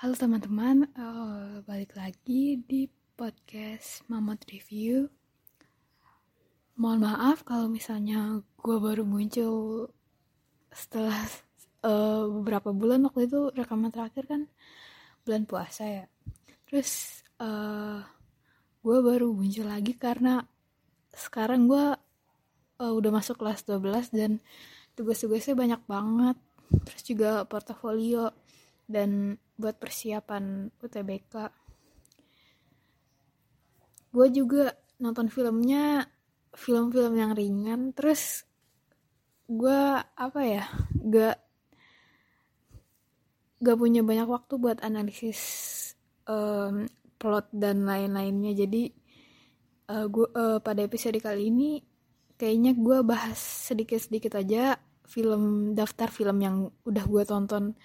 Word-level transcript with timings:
Halo 0.00 0.16
teman-teman, 0.16 0.88
uh, 0.96 1.60
balik 1.68 1.92
lagi 1.92 2.56
di 2.64 2.88
podcast 3.20 4.00
Mamot 4.08 4.40
Review. 4.48 5.12
Mohon 6.80 7.04
maaf 7.04 7.44
kalau 7.44 7.68
misalnya 7.68 8.40
gue 8.64 8.80
baru 8.80 9.04
muncul 9.04 9.92
setelah 10.72 11.20
uh, 11.84 12.24
beberapa 12.32 12.72
bulan 12.72 13.04
waktu 13.04 13.28
itu 13.28 13.52
rekaman 13.52 13.92
terakhir 13.92 14.24
kan 14.24 14.48
bulan 15.28 15.44
puasa 15.44 15.84
ya. 15.84 16.04
Terus 16.64 17.20
uh, 17.36 18.00
gue 18.80 18.98
baru 19.04 19.36
muncul 19.36 19.68
lagi 19.68 20.00
karena 20.00 20.40
sekarang 21.12 21.68
gue 21.68 21.86
uh, 22.80 22.92
udah 22.96 23.20
masuk 23.20 23.36
kelas 23.36 23.68
12 23.68 24.16
dan 24.16 24.40
tugas-tugasnya 24.96 25.52
banyak 25.52 25.82
banget. 25.84 26.40
Terus 26.88 27.02
juga 27.04 27.44
portofolio 27.44 28.32
dan 28.88 29.36
buat 29.60 29.76
persiapan 29.76 30.72
UTBK 30.80 31.34
gue 34.10 34.28
juga 34.32 34.74
nonton 34.98 35.28
filmnya 35.28 36.08
film-film 36.50 37.14
yang 37.14 37.32
ringan 37.36 37.94
terus 37.94 38.42
gue 39.46 39.82
apa 40.00 40.40
ya 40.42 40.64
gak 40.98 41.36
gak 43.60 43.76
punya 43.76 44.00
banyak 44.00 44.26
waktu 44.26 44.54
buat 44.56 44.80
analisis 44.80 45.40
um, 46.24 46.88
plot 47.20 47.52
dan 47.52 47.84
lain-lainnya. 47.84 48.56
Jadi 48.56 48.88
uh, 49.92 50.08
gua, 50.08 50.26
uh, 50.32 50.58
pada 50.64 50.80
episode 50.80 51.20
kali 51.20 51.52
ini 51.52 51.70
kayaknya 52.40 52.72
gue 52.72 53.04
bahas 53.04 53.36
sedikit-sedikit 53.36 54.40
aja 54.40 54.80
film 55.04 55.76
daftar 55.76 56.08
film 56.08 56.40
yang 56.40 56.56
udah 56.88 57.04
gue 57.04 57.22
tonton 57.28 57.76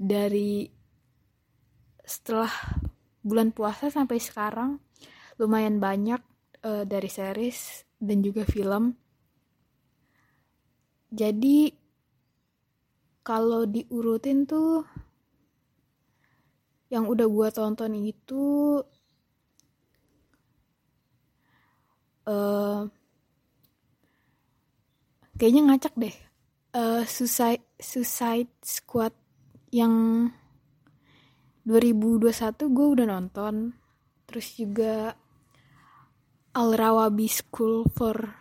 dari 0.00 0.64
setelah 2.10 2.50
bulan 3.22 3.54
puasa 3.54 3.86
sampai 3.86 4.18
sekarang 4.18 4.82
lumayan 5.38 5.78
banyak 5.78 6.18
uh, 6.66 6.82
dari 6.82 7.06
series 7.06 7.86
dan 8.02 8.18
juga 8.18 8.42
film. 8.42 8.98
Jadi 11.14 11.70
kalau 13.22 13.62
diurutin 13.62 14.42
tuh 14.42 14.82
yang 16.90 17.06
udah 17.06 17.26
gua 17.30 17.54
tonton 17.54 17.94
itu 17.94 18.82
uh, 22.26 22.90
kayaknya 25.38 25.62
ngacak 25.70 25.94
deh. 25.94 26.16
Uh, 26.70 27.02
Suicide 27.06 27.66
Suicide 27.78 28.50
Squad 28.62 29.14
yang 29.74 30.26
2021 31.70 32.66
gue 32.74 32.86
udah 32.98 33.06
nonton. 33.06 33.78
Terus 34.26 34.58
juga 34.58 35.14
Al 36.50 36.74
Rawabi 36.74 37.30
School 37.30 37.86
for 37.94 38.34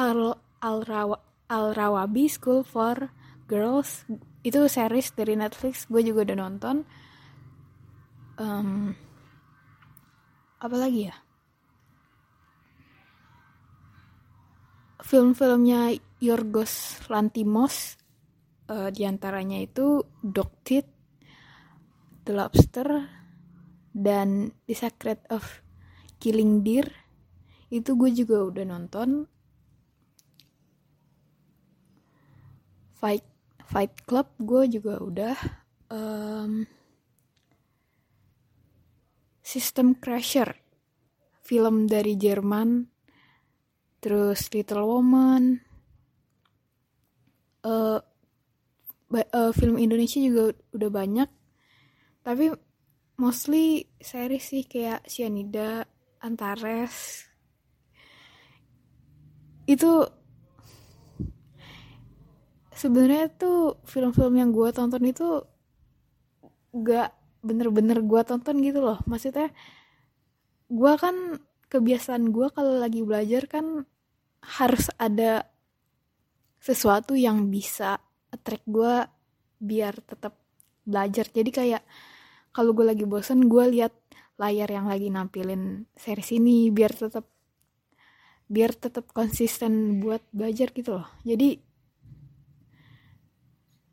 Al 0.00 0.32
Al 0.64 0.78
Rawa 0.80 1.20
Al 1.52 1.76
Rawabi 1.76 2.24
School 2.32 2.64
for 2.64 3.12
Girls. 3.44 4.08
Itu 4.40 4.64
series 4.64 5.12
dari 5.12 5.36
Netflix 5.36 5.84
gue 5.92 6.00
juga 6.00 6.24
udah 6.24 6.38
nonton. 6.40 6.76
Um, 8.40 8.96
apa 10.56 10.76
lagi 10.80 11.12
ya? 11.12 11.16
Film-filmnya 15.04 16.00
Yorgos 16.18 17.04
Lantimos 17.12 18.00
uh, 18.72 18.88
di 18.88 19.04
antaranya 19.04 19.60
itu 19.60 20.02
Dog 20.24 20.64
The 22.26 22.34
Lobster 22.34 23.06
dan 23.94 24.50
The 24.66 24.74
Secret 24.74 25.22
of 25.30 25.62
Killing 26.18 26.66
Deer 26.66 26.90
itu 27.70 27.94
gue 27.94 28.10
juga 28.10 28.50
udah 28.50 28.64
nonton. 28.66 29.30
Fight 32.98 33.22
Fight 33.62 33.94
Club 34.02 34.34
gue 34.42 34.66
juga 34.66 34.98
udah 34.98 35.36
um, 35.94 36.66
System 39.46 39.94
Crasher 40.02 40.50
film 41.46 41.86
dari 41.86 42.18
Jerman 42.18 42.90
terus 44.02 44.50
Little 44.50 44.82
Woman 44.82 45.62
uh, 47.62 47.98
uh, 49.14 49.52
film 49.54 49.76
Indonesia 49.78 50.18
juga 50.18 50.54
udah 50.74 50.90
banyak 50.90 51.30
tapi 52.26 52.50
mostly 53.22 53.86
series 54.02 54.42
sih 54.50 54.66
kayak 54.66 55.06
Cyanida, 55.06 55.86
Antares. 56.18 57.22
Itu 59.62 60.02
sebenarnya 62.74 63.30
tuh 63.30 63.78
film-film 63.86 64.34
yang 64.42 64.50
gue 64.50 64.74
tonton 64.74 65.06
itu 65.06 65.38
gak 66.74 67.14
bener-bener 67.46 68.02
gue 68.02 68.22
tonton 68.26 68.58
gitu 68.58 68.82
loh. 68.82 68.98
Maksudnya 69.06 69.54
gue 70.66 70.92
kan 70.98 71.38
kebiasaan 71.70 72.34
gue 72.34 72.50
kalau 72.50 72.82
lagi 72.82 73.06
belajar 73.06 73.46
kan 73.46 73.86
harus 74.58 74.90
ada 74.98 75.46
sesuatu 76.58 77.14
yang 77.14 77.46
bisa 77.54 78.02
attract 78.34 78.66
gue 78.66 79.06
biar 79.62 79.94
tetap 80.02 80.34
belajar. 80.82 81.30
Jadi 81.30 81.50
kayak 81.54 81.82
kalau 82.56 82.72
gue 82.72 82.88
lagi 82.88 83.04
bosen 83.04 83.52
gue 83.52 83.64
lihat 83.68 83.92
layar 84.40 84.72
yang 84.72 84.88
lagi 84.88 85.12
nampilin 85.12 85.84
series 85.92 86.40
ini 86.40 86.72
biar 86.72 86.88
tetap 86.88 87.28
biar 88.48 88.72
tetap 88.72 89.12
konsisten 89.12 90.00
buat 90.00 90.24
belajar 90.32 90.72
gitu 90.72 90.96
loh. 90.96 91.08
Jadi 91.20 91.60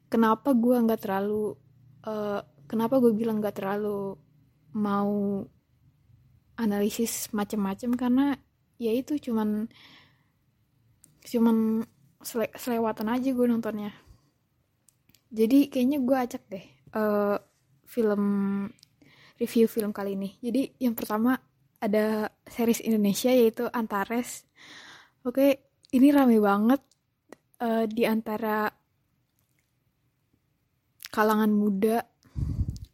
kenapa 0.07 0.56
gue 0.56 0.79
nggak 0.79 1.01
terlalu 1.03 1.59
uh, 2.07 2.40
kenapa 2.63 3.03
gue 3.03 3.12
bilang 3.12 3.44
nggak 3.44 3.59
terlalu 3.59 4.16
mau 4.80 5.44
analisis 6.56 7.35
macem-macem? 7.35 7.91
Karena 8.00 8.31
ya 8.80 8.95
itu 8.95 9.19
cuman 9.19 9.68
cuman 11.19 11.84
sele 12.24 12.47
selewatan 12.56 13.12
aja 13.12 13.28
gue 13.28 13.47
nontonnya. 13.50 13.91
Jadi 15.34 15.68
kayaknya 15.68 16.00
gue 16.00 16.16
acak 16.16 16.44
deh. 16.47 16.66
Uh, 16.94 17.35
film 17.94 18.24
review 19.38 19.70
film 19.70 19.94
kali 19.94 20.18
ini. 20.18 20.34
Jadi 20.42 20.81
yang 20.81 20.98
pertama 20.98 21.38
ada 21.78 22.34
series 22.50 22.81
Indonesia 22.81 23.30
yaitu 23.30 23.70
Antares. 23.70 24.50
Oke, 25.22 25.62
ini 25.94 26.09
rame 26.09 26.42
banget 26.42 26.81
uh, 27.62 27.86
di 27.86 28.09
antara 28.09 28.72
kalangan 31.14 31.54
muda. 31.54 32.02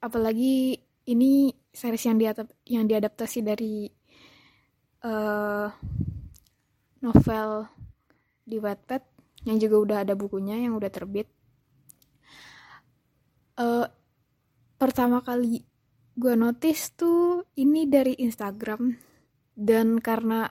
Apalagi 0.04 0.76
ini 1.08 1.54
series 1.72 2.04
yang 2.04 2.18
diadap 2.20 2.48
yang 2.68 2.84
diadaptasi 2.90 3.40
dari 3.40 3.88
uh, 5.06 5.68
novel 7.00 7.70
di 8.44 8.58
Wattpad 8.60 9.04
yang 9.48 9.56
juga 9.62 9.76
udah 9.80 9.98
ada 10.04 10.14
bukunya 10.18 10.60
yang 10.60 10.76
udah 10.76 10.92
terbit. 10.92 11.30
Uh, 13.60 13.88
pertama 14.80 15.20
kali 15.20 15.68
gue 16.16 16.34
notice 16.40 16.96
tuh 16.96 17.44
ini 17.60 17.84
dari 17.86 18.16
Instagram. 18.16 18.96
Dan 19.60 20.00
karena 20.00 20.48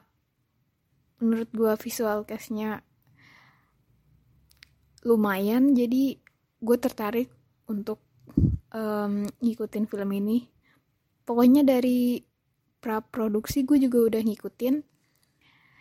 menurut 1.24 1.48
gue 1.50 1.72
visual 1.80 2.28
castnya 2.28 2.84
lumayan 5.08 5.72
jadi 5.72 6.20
gue 6.60 6.76
tertarik 6.76 7.32
untuk 7.72 8.04
um, 8.76 9.24
ngikutin 9.40 9.88
film 9.88 10.10
ini. 10.12 10.44
Pokoknya 11.24 11.64
dari 11.64 12.20
pra 12.84 13.00
produksi 13.00 13.64
gue 13.64 13.80
juga 13.80 14.12
udah 14.12 14.22
ngikutin. 14.28 14.76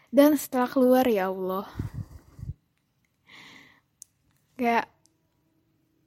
Dan 0.07 0.39
setelah 0.39 0.71
keluar 0.71 1.03
ya 1.03 1.27
Allah. 1.27 1.67
Kayak 4.55 4.87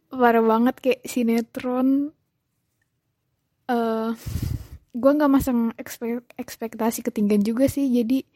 parah 0.09 0.43
banget 0.43 0.77
kayak 0.81 1.01
sinetron 1.05 2.17
uh, 3.71 4.11
eh, 4.11 4.11
gue 4.91 5.13
nggak 5.15 5.31
masang 5.31 5.71
ekspek 5.79 6.27
ekspektasi 6.35 7.07
ketinggian 7.07 7.47
juga 7.47 7.71
sih 7.71 7.87
jadi 7.87 8.27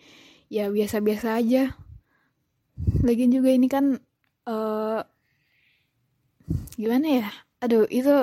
ya 0.47 0.71
biasa-biasa 0.71 1.43
aja. 1.43 1.75
Lagian 3.03 3.31
juga 3.35 3.51
ini 3.51 3.67
kan 3.67 3.99
uh, 4.47 5.01
gimana 6.79 7.07
ya? 7.23 7.27
Aduh 7.63 7.87
itu 7.91 8.15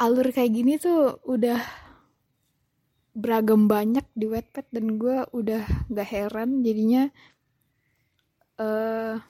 alur 0.00 0.28
kayak 0.32 0.52
gini 0.52 0.76
tuh 0.80 1.20
udah 1.24 1.60
beragam 3.14 3.70
banyak 3.70 4.04
di 4.18 4.26
wetpad 4.26 4.66
dan 4.74 4.98
gue 4.98 5.22
udah 5.30 5.62
gak 5.86 6.08
heran 6.10 6.66
jadinya 6.66 7.08
uh, 8.58 9.22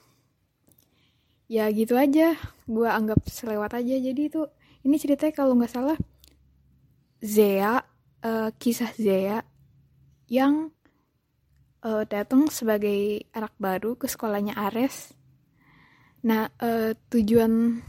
ya 1.50 1.68
gitu 1.74 1.94
aja. 1.98 2.38
Gue 2.64 2.88
anggap 2.88 3.20
selewat 3.28 3.76
aja. 3.76 3.94
Jadi 3.98 4.22
itu 4.30 4.42
ini 4.84 4.96
ceritanya 5.00 5.32
kalau 5.32 5.56
nggak 5.56 5.72
salah 5.72 5.98
Zea 7.24 7.80
uh, 8.20 8.50
kisah 8.60 8.92
Zea 9.00 9.40
yang 10.28 10.68
uh, 11.84 12.04
datang 12.04 12.52
sebagai 12.52 13.24
anak 13.32 13.56
baru 13.56 13.96
ke 13.96 14.04
sekolahnya 14.08 14.52
Ares. 14.56 15.16
Nah 16.24 16.52
uh, 16.60 16.92
tujuan 17.12 17.80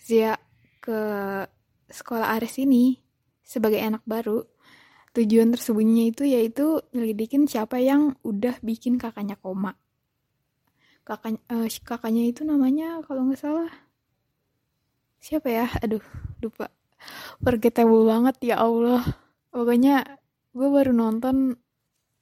Zea 0.00 0.40
ke 0.80 1.00
sekolah 1.88 2.36
Ares 2.40 2.56
ini 2.56 2.96
sebagai 3.44 3.80
anak 3.80 4.04
baru 4.08 4.44
tujuan 5.12 5.52
tersembunyinya 5.52 6.04
itu 6.08 6.22
yaitu 6.28 6.80
nyelidikin 6.96 7.44
siapa 7.44 7.80
yang 7.80 8.16
udah 8.24 8.56
bikin 8.64 8.96
kakaknya 8.96 9.36
koma. 9.36 9.76
Kakaknya 11.04 11.40
uh, 11.52 11.68
kakaknya 11.84 12.28
itu 12.28 12.44
namanya 12.44 13.04
kalau 13.04 13.28
nggak 13.28 13.40
salah 13.40 13.87
siapa 15.18 15.48
ya? 15.50 15.66
Aduh 15.82 16.02
lupa. 16.42 16.70
Forgettable 17.42 18.06
banget 18.06 18.36
ya 18.54 18.56
Allah. 18.62 19.02
Pokoknya 19.50 20.18
gue 20.54 20.68
baru 20.68 20.90
nonton 20.90 21.54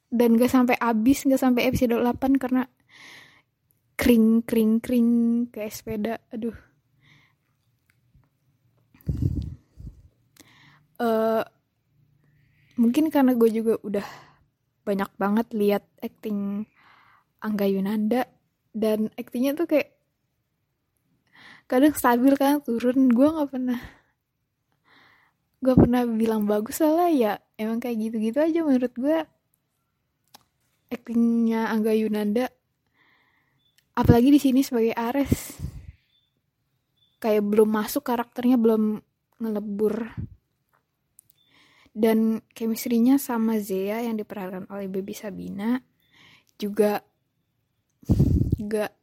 dan 0.07 0.29
gak 0.39 0.51
sampai 0.51 0.75
abis 0.79 1.27
gak 1.27 1.41
sampai 1.41 1.67
episode 1.67 1.97
8 1.97 2.37
karena 2.39 2.63
kring 3.97 4.45
kring 4.45 4.77
kring 4.79 5.09
kayak 5.49 5.73
sepeda. 5.73 6.15
Aduh. 6.29 6.55
Uh, 10.97 11.45
mungkin 12.77 13.13
karena 13.13 13.37
gue 13.37 13.49
juga 13.53 13.77
udah 13.85 14.07
banyak 14.85 15.11
banget 15.19 15.47
lihat 15.53 15.83
acting 16.01 16.65
Angga 17.43 17.69
Yunanda 17.69 18.25
dan 18.73 19.09
aktingnya 19.17 19.53
tuh 19.53 19.69
kayak 19.69 19.96
kadang 21.67 21.93
stabil 21.93 22.33
kan 22.39 22.63
turun. 22.63 23.11
Gue 23.11 23.27
nggak 23.27 23.49
pernah 23.51 23.79
gue 25.57 25.73
pernah 25.73 26.05
bilang 26.05 26.45
bagus 26.45 26.85
lah 26.85 27.09
ya 27.09 27.41
emang 27.57 27.81
kayak 27.81 27.97
gitu-gitu 27.97 28.37
aja 28.37 28.61
menurut 28.61 28.93
gue 28.93 29.25
aktingnya 30.93 31.73
Angga 31.73 31.97
Yunanda 31.97 32.45
apalagi 33.97 34.29
di 34.29 34.37
sini 34.37 34.61
sebagai 34.61 34.93
Ares 34.93 35.57
kayak 37.17 37.43
belum 37.43 37.69
masuk 37.69 38.05
karakternya 38.05 38.57
belum 38.61 39.01
ngelebur. 39.41 40.13
Dan 41.97 42.45
chemistry-nya 42.53 43.17
sama 43.17 43.57
Zea 43.57 44.05
yang 44.05 44.21
diperankan 44.21 44.69
oleh 44.69 44.85
Baby 44.85 45.17
Sabina 45.17 45.81
juga 46.61 47.01
gak 48.61 48.93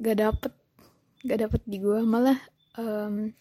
gak 0.00 0.16
dapet. 0.20 0.52
Gak 1.26 1.40
dapet 1.42 1.60
di 1.66 1.82
gue 1.82 2.00
malah 2.06 2.38
um, 2.78 3.32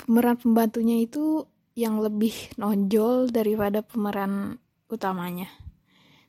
pemeran 0.00 0.36
pembantunya 0.40 1.04
itu 1.04 1.46
yang 1.78 2.02
lebih 2.02 2.34
nonjol 2.58 3.30
daripada 3.30 3.84
pemeran 3.84 4.58
utamanya. 4.90 5.46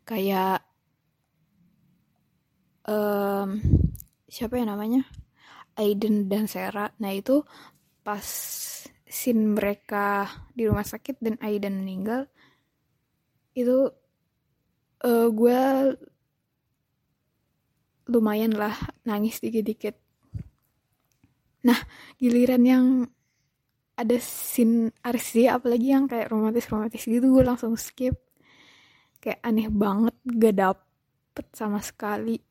Kayak 0.05 0.61
um, 2.85 3.57
siapa 4.29 4.61
ya 4.61 4.65
namanya? 4.69 5.01
Aiden 5.79 6.27
dan 6.27 6.45
Sarah. 6.45 6.93
Nah 6.99 7.15
itu 7.15 7.41
pas 8.05 8.25
scene 9.11 9.53
mereka 9.53 10.29
di 10.55 10.65
rumah 10.65 10.85
sakit 10.85 11.19
dan 11.19 11.35
Aiden 11.43 11.83
meninggal 11.83 12.31
itu 13.51 13.91
uh, 15.05 15.27
gue 15.29 15.59
lumayan 18.11 18.53
lah 18.53 18.75
nangis 19.07 19.39
dikit-dikit. 19.39 19.95
Nah 21.65 21.79
giliran 22.17 22.63
yang 22.65 22.85
ada 23.95 24.17
scene 24.17 24.89
RC 25.05 25.45
apalagi 25.45 25.93
yang 25.93 26.09
kayak 26.09 26.33
romantis-romantis 26.33 27.05
gitu 27.05 27.29
gue 27.31 27.43
langsung 27.45 27.77
skip. 27.77 28.17
Kayak 29.21 29.39
aneh 29.45 29.69
banget 29.69 30.15
gak 30.25 30.55
dapet 30.57 31.45
sama 31.53 31.77
sekali. 31.85 32.41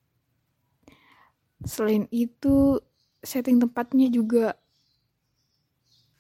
Selain 1.67 2.07
itu 2.15 2.79
setting 3.21 3.61
tempatnya 3.61 4.09
juga 4.09 4.55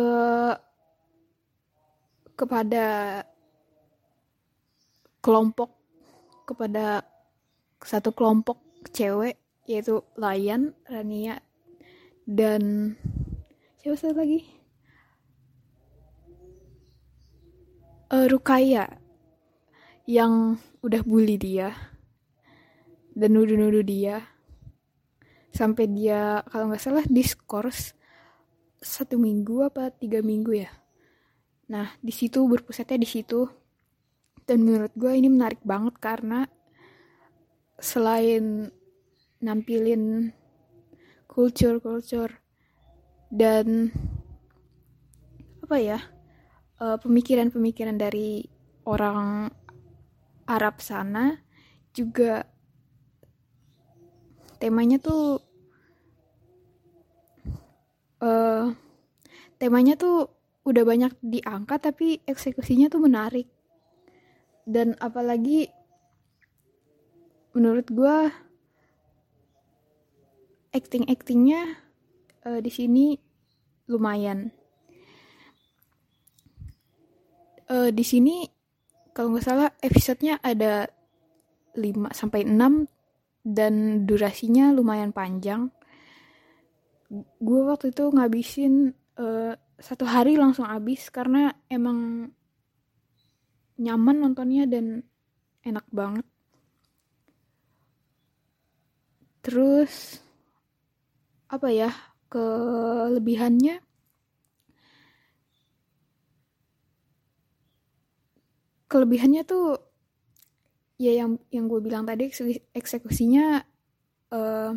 kepada 2.34 3.22
kelompok 5.22 5.70
kepada 6.50 7.06
satu 7.78 8.10
kelompok 8.10 8.58
cewek 8.90 9.38
yaitu 9.70 10.02
Layan, 10.18 10.74
Rania 10.90 11.38
dan 12.26 12.92
siapa 13.78 13.96
satu 13.96 14.18
lagi 14.18 14.63
uh, 18.14 18.26
Rukaya 18.30 18.86
yang 20.06 20.62
udah 20.86 21.02
bully 21.02 21.34
dia 21.34 21.74
dan 23.18 23.34
nuduh-nuduh 23.34 23.82
dia. 23.82 24.22
Sampai 25.54 25.86
dia 25.86 26.42
kalau 26.50 26.70
nggak 26.70 26.82
salah 26.82 27.06
diskors 27.06 27.94
satu 28.82 29.18
minggu 29.18 29.70
apa 29.70 29.90
tiga 29.94 30.22
minggu 30.22 30.66
ya. 30.66 30.70
Nah 31.70 31.94
di 31.98 32.10
situ 32.14 32.42
berpusatnya 32.46 33.02
di 33.02 33.08
situ. 33.08 33.46
Dan 34.44 34.60
menurut 34.60 34.92
gue 34.92 35.08
ini 35.08 35.32
menarik 35.32 35.64
banget 35.64 35.96
karena 35.96 36.44
selain 37.80 38.68
nampilin 39.40 40.36
culture-culture 41.24 42.44
dan 43.32 43.88
apa 45.64 45.76
ya 45.80 45.98
eh, 46.80 46.98
pemikiran-pemikiran 46.98 47.96
dari 47.98 48.46
orang 48.84 49.50
Arab 50.44 50.80
sana 50.80 51.40
juga 51.94 52.44
temanya 54.60 54.96
tuh 55.00 55.40
uh, 58.24 58.72
temanya 59.60 59.94
tuh 59.96 60.28
udah 60.64 60.84
banyak 60.84 61.12
diangkat 61.20 61.80
tapi 61.80 62.06
eksekusinya 62.24 62.88
tuh 62.88 63.04
menarik. 63.04 63.48
Dan 64.64 64.96
apalagi 64.96 65.68
menurut 67.52 67.86
gue 67.92 68.16
acting 70.72 71.06
actingnya 71.06 71.78
uh, 72.48 72.58
di 72.58 72.72
sini 72.72 73.14
lumayan 73.86 74.50
uh, 77.74 77.90
di 77.90 78.04
sini 78.06 78.46
kalau 79.10 79.34
nggak 79.34 79.46
salah 79.46 79.68
episodenya 79.82 80.38
ada 80.38 80.86
5 81.74 82.14
sampai 82.14 82.46
6 82.46 82.54
dan 83.44 84.06
durasinya 84.06 84.70
lumayan 84.70 85.10
panjang. 85.10 85.68
Gue 87.38 87.60
waktu 87.66 87.90
itu 87.90 88.10
ngabisin 88.10 88.94
uh, 89.18 89.52
satu 89.78 90.06
hari 90.06 90.38
langsung 90.38 90.64
habis 90.66 91.10
karena 91.10 91.50
emang 91.66 92.30
nyaman 93.78 94.16
nontonnya 94.22 94.70
dan 94.70 95.02
enak 95.66 95.86
banget. 95.90 96.26
Terus 99.44 100.22
apa 101.50 101.68
ya 101.68 101.90
kelebihannya? 102.32 103.93
Kelebihannya 108.90 109.42
tuh 109.46 109.80
ya 111.00 111.12
yang 111.24 111.36
yang 111.50 111.66
gue 111.66 111.80
bilang 111.82 112.06
tadi 112.06 112.30
eksekusinya 112.70 113.64
uh, 114.30 114.72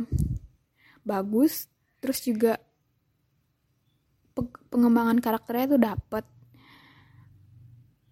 bagus 1.06 1.70
terus 2.02 2.20
juga 2.26 2.58
pengembangan 4.70 5.18
karakternya 5.18 5.66
tuh 5.78 5.82
dapet. 5.82 6.26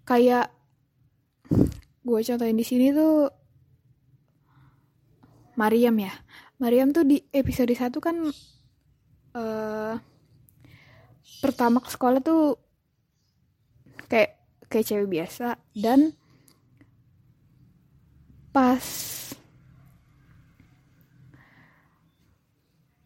Kayak 0.06 0.54
gue 2.06 2.20
contohin 2.22 2.58
di 2.58 2.66
sini 2.66 2.94
tuh 2.94 3.30
Mariam 5.58 5.96
ya. 5.98 6.14
Mariam 6.62 6.96
tuh 6.96 7.04
di 7.04 7.20
episode 7.36 7.74
1 7.76 7.92
kan 8.00 8.16
uh, 9.36 9.94
pertama 11.44 11.84
ke 11.84 11.90
sekolah 11.92 12.24
tuh 12.24 12.56
kayak 14.08 14.45
kayak 14.76 14.92
cewek 14.92 15.08
biasa. 15.08 15.56
Dan 15.72 16.12
pas 18.52 18.84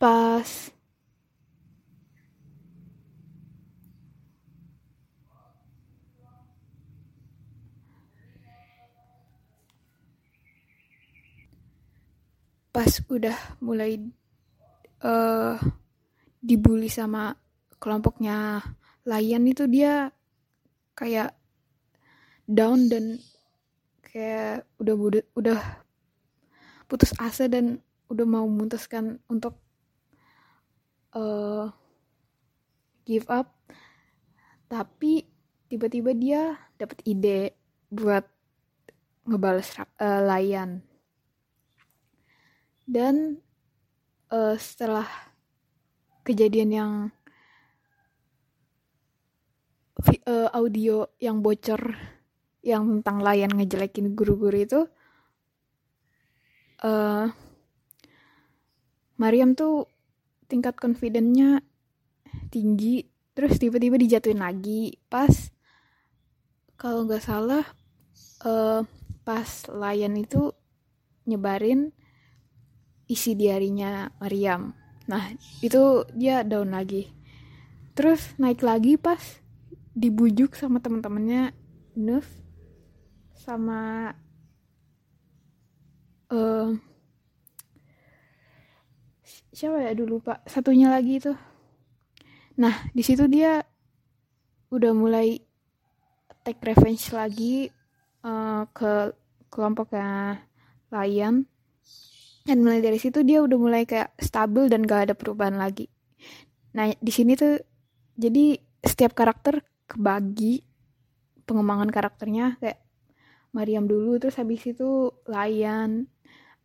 pas 0.01 0.49
pas 12.73 12.91
udah 13.13 13.37
mulai 13.61 14.01
uh, 15.05 15.53
dibully 16.41 16.89
sama 16.89 17.37
kelompoknya 17.77 18.57
Lion 19.05 19.45
itu 19.45 19.69
dia 19.69 20.09
kayak 20.97 21.38
down 22.49 22.89
dan 22.89 23.21
kayak 24.01 24.65
udah 24.81 24.95
udah 25.37 25.59
putus 26.89 27.13
asa 27.21 27.45
dan 27.45 27.77
udah 28.09 28.25
mau 28.25 28.49
memutuskan 28.49 29.21
untuk 29.29 29.53
uh, 31.13 31.69
give 33.05 33.29
up. 33.29 33.53
Tapi 34.65 35.29
tiba-tiba 35.69 36.17
dia 36.17 36.57
dapat 36.81 36.97
ide 37.05 37.53
buat 37.93 38.25
ngebales 39.29 39.69
uh, 40.01 40.21
layan. 40.25 40.81
Dan 42.89 43.37
uh, 44.33 44.57
setelah 44.57 45.05
kejadian 46.25 46.69
yang 46.73 46.93
uh, 50.25 50.49
audio 50.53 51.05
yang 51.21 51.45
bocor 51.45 52.17
yang 52.59 52.99
tentang 52.99 53.23
layan 53.23 53.51
ngejelekin 53.55 54.15
guru-guru 54.15 54.57
itu 54.59 54.81
uh, 56.83 57.31
Mariam 59.19 59.55
tuh 59.55 59.87
tingkat 60.47 60.79
confidentnya 60.79 61.59
tinggi 62.47 63.03
terus 63.35 63.59
tiba-tiba 63.59 63.99
dijatuhin 63.99 64.39
lagi. 64.39 64.95
Pas 65.11 65.31
kalau 66.79 67.03
nggak 67.03 67.23
salah 67.23 67.63
uh, 68.47 68.83
pas 69.27 69.49
layan 69.67 70.15
itu 70.15 70.55
nyebarin 71.27 71.91
isi 73.11 73.35
diarinya 73.35 74.07
Mariam. 74.23 74.71
Nah 75.11 75.35
itu 75.59 76.07
dia 76.15 76.47
down 76.47 76.71
lagi. 76.71 77.11
Terus 77.95 78.39
naik 78.39 78.63
lagi 78.63 78.95
pas 78.95 79.19
dibujuk 79.91 80.55
sama 80.55 80.79
teman-temannya 80.79 81.51
Nuf 81.99 82.23
sama 83.49 84.13
uh, 86.29 86.69
siapa 89.49 89.89
ya? 89.89 89.97
Dulu 89.97 90.21
pak 90.21 90.45
satunya 90.45 90.93
lagi 90.93 91.17
itu. 91.17 91.33
Nah 92.61 92.85
di 92.93 93.01
situ 93.01 93.25
dia 93.25 93.65
udah 94.69 94.93
mulai 94.93 95.41
take 96.45 96.61
revenge 96.61 97.09
lagi 97.09 97.73
uh, 98.21 98.69
ke 98.69 99.17
kelompoknya 99.49 100.37
Lion. 100.93 101.49
Dan 102.45 102.65
mulai 102.65 102.85
dari 102.85 103.01
situ 103.01 103.25
dia 103.25 103.41
udah 103.41 103.57
mulai 103.57 103.85
kayak 103.89 104.13
stabil 104.21 104.69
dan 104.69 104.85
gak 104.85 105.09
ada 105.09 105.13
perubahan 105.17 105.57
lagi. 105.57 105.89
Nah 106.77 106.93
di 106.97 107.11
sini 107.13 107.33
tuh 107.33 107.57
jadi 108.13 108.57
setiap 108.85 109.17
karakter 109.17 109.65
kebagi 109.89 110.61
pengembangan 111.49 111.89
karakternya. 111.89 112.61
Kayak 112.61 112.88
Mariam 113.49 113.89
dulu 113.89 114.21
terus 114.21 114.37
habis 114.37 114.61
itu 114.65 115.09
Lion 115.25 116.05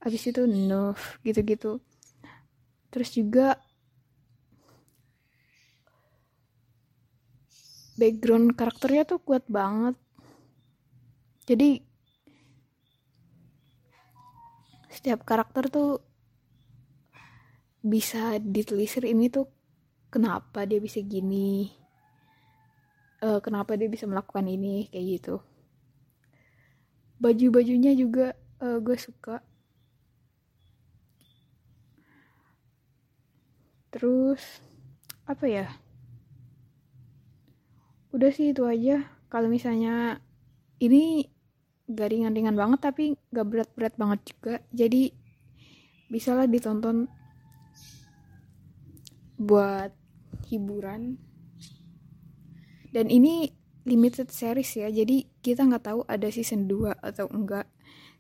habis 0.04 0.22
itu 0.28 0.44
Nuf 0.44 1.16
gitu-gitu. 1.24 1.80
Terus 2.92 3.08
juga 3.16 3.56
background 7.96 8.52
karakternya 8.52 9.08
tuh 9.08 9.18
kuat 9.24 9.48
banget. 9.48 9.96
Jadi 11.48 11.80
setiap 14.92 15.24
karakter 15.24 15.72
tuh 15.72 16.00
bisa 17.84 18.40
ditelisir 18.40 19.04
ini 19.04 19.28
tuh 19.28 19.44
kenapa 20.08 20.64
dia 20.64 20.80
bisa 20.80 21.04
gini 21.04 21.68
uh, 23.20 23.44
kenapa 23.44 23.76
dia 23.76 23.92
bisa 23.92 24.08
melakukan 24.08 24.48
ini 24.48 24.88
kayak 24.88 25.04
gitu 25.20 25.36
baju-bajunya 27.22 27.94
juga 27.94 28.34
uh, 28.60 28.78
gue 28.82 28.98
suka. 28.98 29.38
Terus 33.94 34.42
apa 35.24 35.46
ya? 35.46 35.66
Udah 38.10 38.30
sih 38.34 38.50
itu 38.50 38.66
aja. 38.66 39.06
Kalau 39.30 39.46
misalnya 39.46 40.18
ini 40.82 41.30
gak 41.86 42.10
ringan-ringan 42.10 42.58
banget 42.58 42.80
tapi 42.82 43.14
gak 43.30 43.46
berat-berat 43.46 43.94
banget 43.94 44.20
juga. 44.34 44.54
Jadi 44.74 45.14
bisalah 46.10 46.50
ditonton 46.50 47.06
buat 49.38 49.94
hiburan. 50.50 51.18
Dan 52.90 53.10
ini 53.10 53.53
limited 53.84 54.32
series 54.32 54.80
ya. 54.80 54.88
Jadi 54.88 55.28
kita 55.44 55.64
nggak 55.64 55.84
tahu 55.84 56.00
ada 56.08 56.28
season 56.32 56.66
2 56.68 56.96
atau 57.00 57.28
enggak. 57.30 57.68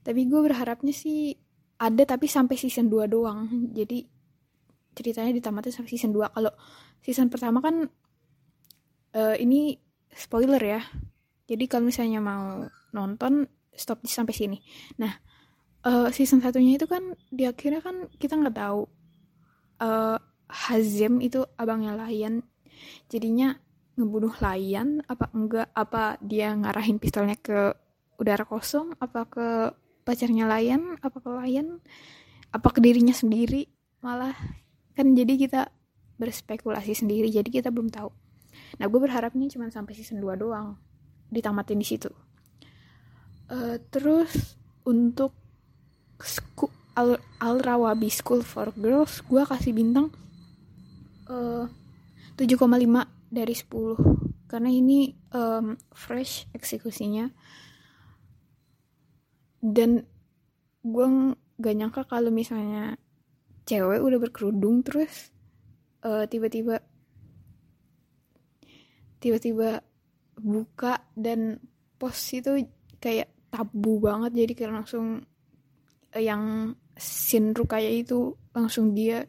Tapi 0.04 0.28
gue 0.28 0.40
berharapnya 0.44 0.92
sih 0.92 1.32
ada 1.80 2.04
tapi 2.04 2.28
sampai 2.28 2.56
season 2.60 2.92
2 2.92 3.08
doang. 3.08 3.48
Jadi 3.72 4.04
ceritanya 4.94 5.32
ditamatin 5.34 5.72
sampai 5.74 5.90
season 5.90 6.12
2 6.14 6.30
kalau 6.30 6.52
season 7.02 7.26
pertama 7.32 7.58
kan 7.64 7.88
uh, 9.16 9.36
ini 9.40 9.80
spoiler 10.12 10.60
ya. 10.60 10.80
Jadi 11.44 11.64
kalau 11.68 11.88
misalnya 11.88 12.20
mau 12.20 12.64
nonton 12.94 13.48
stop 13.74 14.04
di 14.04 14.12
sampai 14.12 14.34
sini. 14.36 14.58
Nah 15.00 15.12
uh, 15.84 16.08
season 16.12 16.44
satunya 16.44 16.76
itu 16.76 16.86
kan 16.86 17.16
di 17.32 17.48
akhirnya 17.48 17.80
kan 17.80 18.06
kita 18.20 18.36
nggak 18.38 18.56
tahu 18.56 18.86
uh, 19.80 20.18
Hazem 20.44 21.24
itu 21.24 21.42
abangnya 21.56 21.96
Lion. 21.96 22.44
Jadinya 23.08 23.56
ngebunuh 23.94 24.34
Lion? 24.42 25.02
Apa 25.06 25.30
enggak? 25.34 25.70
Apa 25.74 26.18
dia 26.22 26.54
ngarahin 26.54 26.98
pistolnya 26.98 27.38
ke 27.38 27.74
udara 28.18 28.42
kosong? 28.46 28.94
Apa 28.98 29.26
ke 29.26 29.46
pacarnya 30.04 30.44
Layan 30.44 31.00
apa 31.00 31.16
ke 31.18 31.32
Layan 31.32 31.80
apa 32.52 32.68
ke 32.70 32.78
dirinya 32.78 33.16
sendiri? 33.16 33.66
Malah 34.04 34.36
kan 34.94 35.10
jadi 35.16 35.34
kita 35.34 35.60
berspekulasi 36.20 36.94
sendiri 36.94 37.26
jadi 37.32 37.48
kita 37.48 37.72
belum 37.74 37.90
tahu. 37.90 38.12
Nah 38.78 38.86
gue 38.86 39.00
berharapnya 39.00 39.50
cuma 39.50 39.66
sampai 39.72 39.98
season 39.98 40.22
2 40.22 40.38
doang 40.38 40.78
ditamatin 41.32 41.80
di 41.80 41.86
situ. 41.88 42.12
Uh, 43.50 43.76
terus 43.90 44.54
untuk 44.86 45.34
sku 46.22 46.70
Al, 46.94 47.18
Al 47.42 47.58
Rawabi 47.58 48.06
School 48.06 48.46
for 48.46 48.70
Girls 48.78 49.18
gue 49.26 49.42
kasih 49.42 49.74
bintang 49.74 50.14
uh, 51.26 51.66
7,5 52.38 52.54
dari 53.34 53.50
10 53.50 54.46
karena 54.46 54.70
ini 54.70 55.10
um, 55.34 55.74
fresh 55.90 56.46
eksekusinya. 56.54 57.26
Dan 59.58 59.98
gue 60.84 61.06
gak 61.58 61.74
nyangka 61.74 62.02
kalau 62.06 62.30
misalnya 62.30 62.94
cewek 63.64 63.98
udah 63.98 64.18
berkerudung 64.20 64.84
terus 64.84 65.32
uh, 66.04 66.28
tiba-tiba 66.28 66.84
tiba-tiba 69.18 69.80
buka 70.36 71.00
dan 71.16 71.56
post 71.96 72.36
itu 72.36 72.68
kayak 73.00 73.32
tabu 73.48 73.98
banget. 73.98 74.36
Jadi 74.36 74.52
kayak 74.52 74.74
langsung 74.84 75.24
uh, 76.12 76.22
yang 76.22 76.76
sinru 76.94 77.66
kayak 77.66 78.06
itu 78.06 78.36
langsung 78.54 78.94
dia 78.94 79.26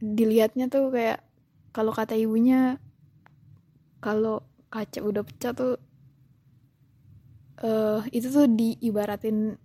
dilihatnya 0.00 0.70
tuh 0.70 0.88
kayak 0.94 1.25
kalau 1.76 1.92
kata 1.92 2.16
ibunya 2.16 2.80
kalau 4.00 4.40
kaca 4.72 5.04
udah 5.04 5.20
pecah 5.20 5.52
tuh 5.52 5.76
uh, 7.60 8.00
itu 8.08 8.32
tuh 8.32 8.48
diibaratin 8.48 9.60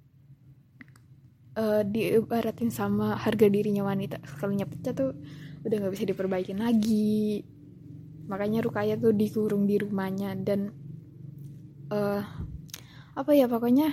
uh, 1.55 1.81
diibaratin 1.87 2.67
sama 2.67 3.15
harga 3.15 3.47
dirinya 3.47 3.87
wanita. 3.87 4.19
Sekalinya 4.27 4.67
pecah 4.67 4.91
tuh 4.91 5.15
udah 5.63 5.75
nggak 5.79 5.93
bisa 5.95 6.05
diperbaikin 6.11 6.59
lagi. 6.59 7.47
Makanya 8.27 8.59
Rukaya 8.59 8.99
tuh 8.99 9.15
dikurung 9.15 9.63
di 9.63 9.79
rumahnya 9.79 10.35
dan 10.35 10.75
uh, 11.95 12.23
apa 13.15 13.31
ya 13.31 13.47
pokoknya 13.47 13.91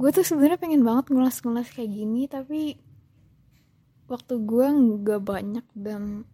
gue 0.00 0.10
tuh 0.16 0.24
sebenarnya 0.24 0.60
pengen 0.60 0.80
banget 0.80 1.12
ngulas-ngulas 1.12 1.72
kayak 1.74 1.90
gini 1.90 2.24
tapi 2.30 2.78
waktu 4.08 4.34
gue 4.44 4.66
nggak 4.68 5.22
banyak 5.24 5.66
dan 5.76 6.28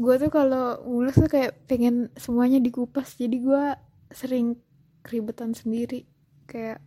gue 0.00 0.14
tuh 0.16 0.32
kalau 0.32 0.80
ngulas 0.88 1.20
tuh 1.20 1.28
kayak 1.28 1.68
pengen 1.68 2.08
semuanya 2.16 2.56
dikupas. 2.56 3.20
Jadi 3.20 3.36
gue 3.44 3.64
sering 4.08 4.56
keribetan 5.04 5.52
sendiri. 5.52 6.08
Kayak 6.48 6.80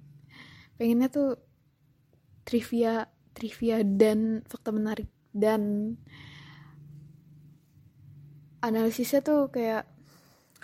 pengennya 0.82 1.13
tuh 1.13 1.38
trivia 2.41 3.05
trivia 3.38 3.86
dan 3.86 4.41
fakta 4.50 4.74
menarik. 4.74 5.10
Dan 5.29 5.93
analisisnya 8.65 9.22
tuh 9.22 9.53
kayak 9.53 9.86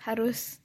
harus 0.02 0.58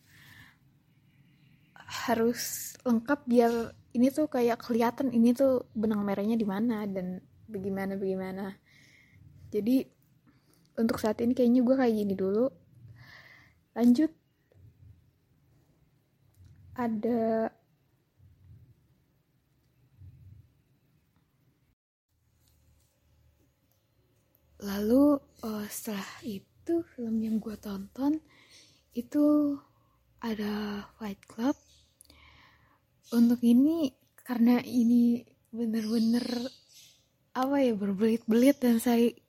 harus 2.08 2.74
lengkap 2.80 3.20
biar 3.28 3.52
ini 3.94 4.08
tuh 4.10 4.26
kayak 4.26 4.58
kelihatan 4.58 5.12
ini 5.12 5.36
tuh 5.36 5.68
benang 5.76 6.02
merahnya 6.02 6.34
di 6.34 6.48
mana 6.48 6.88
dan 6.88 7.20
bagaimana 7.44 8.00
bagaimana. 8.00 8.56
Jadi 9.52 9.93
untuk 10.74 10.98
saat 10.98 11.22
ini 11.22 11.32
kayaknya 11.34 11.62
gue 11.62 11.76
kayak 11.78 11.94
gini 11.94 12.14
dulu. 12.18 12.46
Lanjut. 13.74 14.10
Ada 16.74 17.54
lalu 24.64 25.20
uh, 25.44 25.66
setelah 25.70 26.10
itu 26.26 26.82
film 26.96 27.20
yang 27.20 27.36
gue 27.36 27.54
tonton 27.60 28.18
itu 28.96 29.54
ada 30.24 30.86
Fight 30.96 31.20
Club. 31.28 31.54
Untuk 33.12 33.38
ini 33.44 33.92
karena 34.24 34.58
ini 34.64 35.20
bener-bener 35.54 36.24
apa 37.36 37.60
ya 37.62 37.76
berbelit-belit 37.76 38.58
dan 38.58 38.80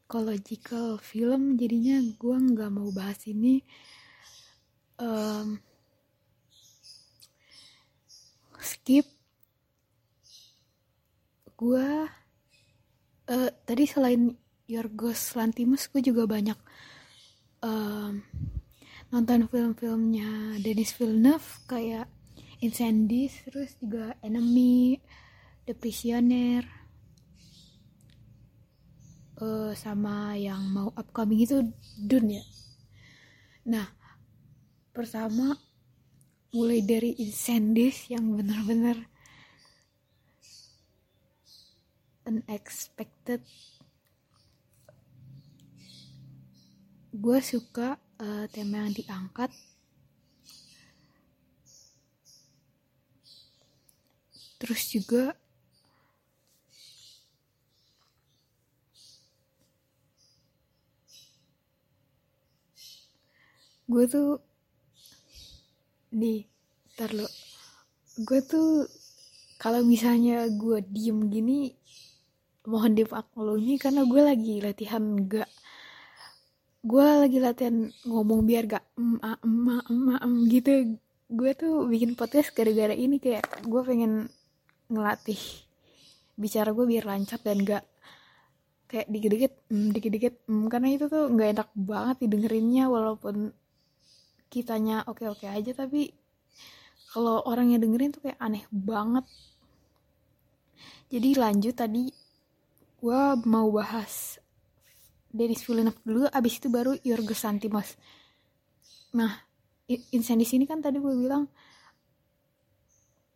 psychological 0.06 1.02
film 1.02 1.58
jadinya 1.58 1.98
gue 1.98 2.38
nggak 2.38 2.70
mau 2.70 2.94
bahas 2.94 3.18
ini. 3.26 3.66
Um, 5.02 5.58
skip. 8.62 9.10
Gue 11.58 12.06
uh, 13.34 13.50
tadi 13.66 13.84
selain 13.90 14.30
Yorgos 14.70 15.34
Lantimos 15.34 15.90
gue 15.90 16.06
juga 16.06 16.30
banyak 16.30 16.60
um, 17.66 18.22
nonton 19.10 19.50
film-filmnya 19.50 20.62
Denis 20.62 20.94
Villeneuve 20.94 21.66
kayak 21.66 22.06
Incendies 22.62 23.42
terus 23.42 23.74
juga 23.82 24.14
Enemy 24.22 25.02
The 25.66 25.74
Prisoner 25.74 26.85
uh, 29.42 29.72
sama 29.76 30.36
yang 30.40 30.62
mau 30.72 30.92
upcoming 30.96 31.44
itu 31.44 31.64
Dune 32.00 32.40
ya. 32.40 32.46
Nah 33.68 33.88
pertama 34.96 35.60
mulai 36.56 36.80
dari 36.80 37.12
Incendies 37.20 38.08
yang 38.08 38.32
benar-benar 38.32 38.96
unexpected. 42.26 43.44
Gue 47.16 47.40
suka 47.40 48.00
uh, 48.20 48.48
tema 48.52 48.88
yang 48.88 48.92
diangkat. 48.92 49.52
Terus 54.60 54.82
juga 54.90 55.36
gue 64.06 64.14
tuh 64.14 64.38
nih 66.14 66.46
ntar 66.94 67.10
lo. 67.18 67.26
Gue 68.22 68.38
tuh 68.46 68.86
kalau 69.58 69.82
misalnya 69.82 70.46
gue 70.46 70.78
diem 70.86 71.26
gini 71.26 71.74
mohon 72.70 72.94
dimaklumi 72.94 73.82
karena 73.82 74.06
gue 74.06 74.22
lagi 74.22 74.62
latihan 74.62 75.02
gak 75.26 75.50
gue 76.86 77.02
lagi 77.02 77.42
latihan 77.42 77.90
ngomong 78.06 78.46
biar 78.46 78.70
gak 78.70 78.86
emak 78.94 79.42
emak 79.42 79.84
emak 79.90 80.20
em 80.22 80.36
gitu. 80.54 80.72
Gue 81.26 81.58
tuh 81.58 81.90
bikin 81.90 82.14
podcast 82.14 82.54
gara-gara 82.54 82.94
ini 82.94 83.18
kayak 83.18 83.66
gue 83.66 83.82
pengen 83.82 84.30
ngelatih 84.86 85.42
bicara 86.38 86.70
gue 86.78 86.86
biar 86.86 87.10
lancar 87.10 87.42
dan 87.42 87.58
gak 87.66 87.82
kayak 88.86 89.10
dikit-dikit 89.10 89.54
mm, 89.74 89.90
dikit-dikit 89.98 90.34
mm, 90.46 90.66
karena 90.70 90.94
itu 90.94 91.10
tuh 91.10 91.26
nggak 91.34 91.50
enak 91.58 91.70
banget 91.74 92.16
didengerinnya 92.22 92.86
walaupun 92.86 93.65
kitanya 94.56 95.04
oke-oke 95.04 95.44
aja 95.52 95.76
tapi 95.76 96.16
kalau 97.12 97.44
orang 97.44 97.76
yang 97.76 97.84
dengerin 97.84 98.16
tuh 98.16 98.24
kayak 98.24 98.40
aneh 98.40 98.64
banget. 98.72 99.28
Jadi 101.12 101.30
lanjut 101.36 101.76
tadi 101.76 102.08
gue 103.06 103.22
mau 103.46 103.70
bahas 103.70 104.42
Denis 105.30 105.62
Villeneuve 105.68 106.02
dulu 106.02 106.26
abis 106.32 106.58
itu 106.58 106.74
baru 106.74 106.98
Yorgos 107.04 107.46
Lanthimos 107.46 107.94
nah 109.14 109.32
Insen 109.86 110.42
di 110.42 110.48
sini 110.50 110.66
kan 110.66 110.82
tadi 110.82 110.98
gue 110.98 111.14
bilang 111.14 111.46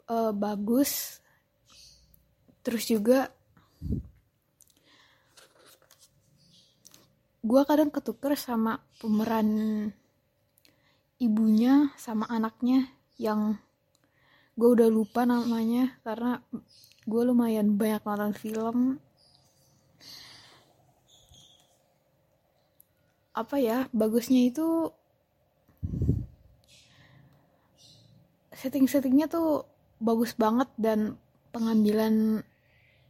uh, 0.09 0.33
bagus 0.33 1.21
terus 2.65 2.89
juga 2.89 3.29
gue 7.39 7.61
kadang 7.69 7.93
ketuker 7.93 8.33
sama 8.33 8.81
pemeran 8.97 9.47
ibunya 11.19 11.91
sama 11.99 12.23
anaknya 12.31 12.87
yang 13.19 13.59
gue 14.55 14.69
udah 14.71 14.87
lupa 14.87 15.27
namanya 15.27 15.99
karena 16.03 16.39
gue 17.03 17.21
lumayan 17.27 17.75
banyak 17.75 18.03
nonton 18.07 18.33
film. 18.35 18.77
Apa 23.35 23.55
ya 23.59 23.87
bagusnya 23.91 24.47
itu 24.47 24.91
setting-settingnya 28.55 29.31
tuh 29.31 29.63
bagus 29.99 30.35
banget 30.35 30.67
dan 30.75 31.15
pengambilan 31.55 32.43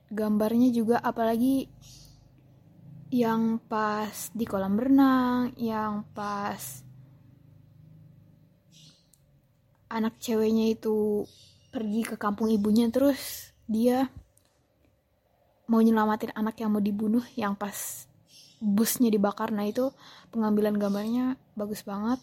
gambarnya 0.09 0.69
juga 0.73 0.97
apalagi 1.01 1.69
yang 3.09 3.57
pas 3.57 4.29
di 4.33 4.45
kolam 4.45 4.77
renang 4.77 5.53
yang 5.57 6.05
pas 6.13 6.88
anak 9.89 10.21
ceweknya 10.21 10.77
itu 10.77 11.25
pergi 11.73 12.01
ke 12.05 12.15
kampung 12.17 12.49
ibunya 12.49 12.89
terus 12.89 13.53
dia 13.69 14.09
mau 15.69 15.81
nyelamatin 15.81 16.33
anak 16.33 16.57
yang 16.57 16.73
mau 16.73 16.81
dibunuh 16.81 17.21
yang 17.37 17.53
pas 17.53 18.09
busnya 18.57 19.13
dibakar. 19.13 19.53
Nah 19.53 19.69
itu 19.69 19.93
pengambilan 20.33 20.75
gambarnya 20.81 21.37
bagus 21.53 21.85
banget. 21.85 22.17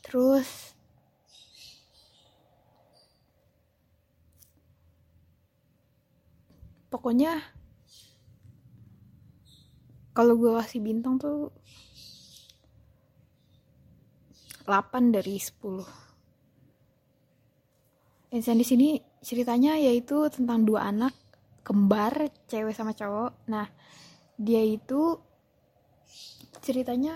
Terus 0.00 0.72
pokoknya 6.88 7.38
kalau 10.16 10.34
gue 10.40 10.50
kasih 10.58 10.82
bintang 10.82 11.20
tuh 11.20 11.54
8 14.66 15.14
dari 15.14 15.38
10 15.38 16.09
Insan 18.30 18.62
di 18.62 18.66
sini 18.66 18.88
ceritanya 19.18 19.74
yaitu 19.74 20.30
tentang 20.30 20.62
dua 20.62 20.86
anak 20.86 21.10
kembar 21.66 22.30
cewek 22.46 22.74
sama 22.78 22.94
cowok. 22.94 23.34
Nah 23.50 23.66
dia 24.38 24.62
itu 24.62 25.18
ceritanya 26.62 27.14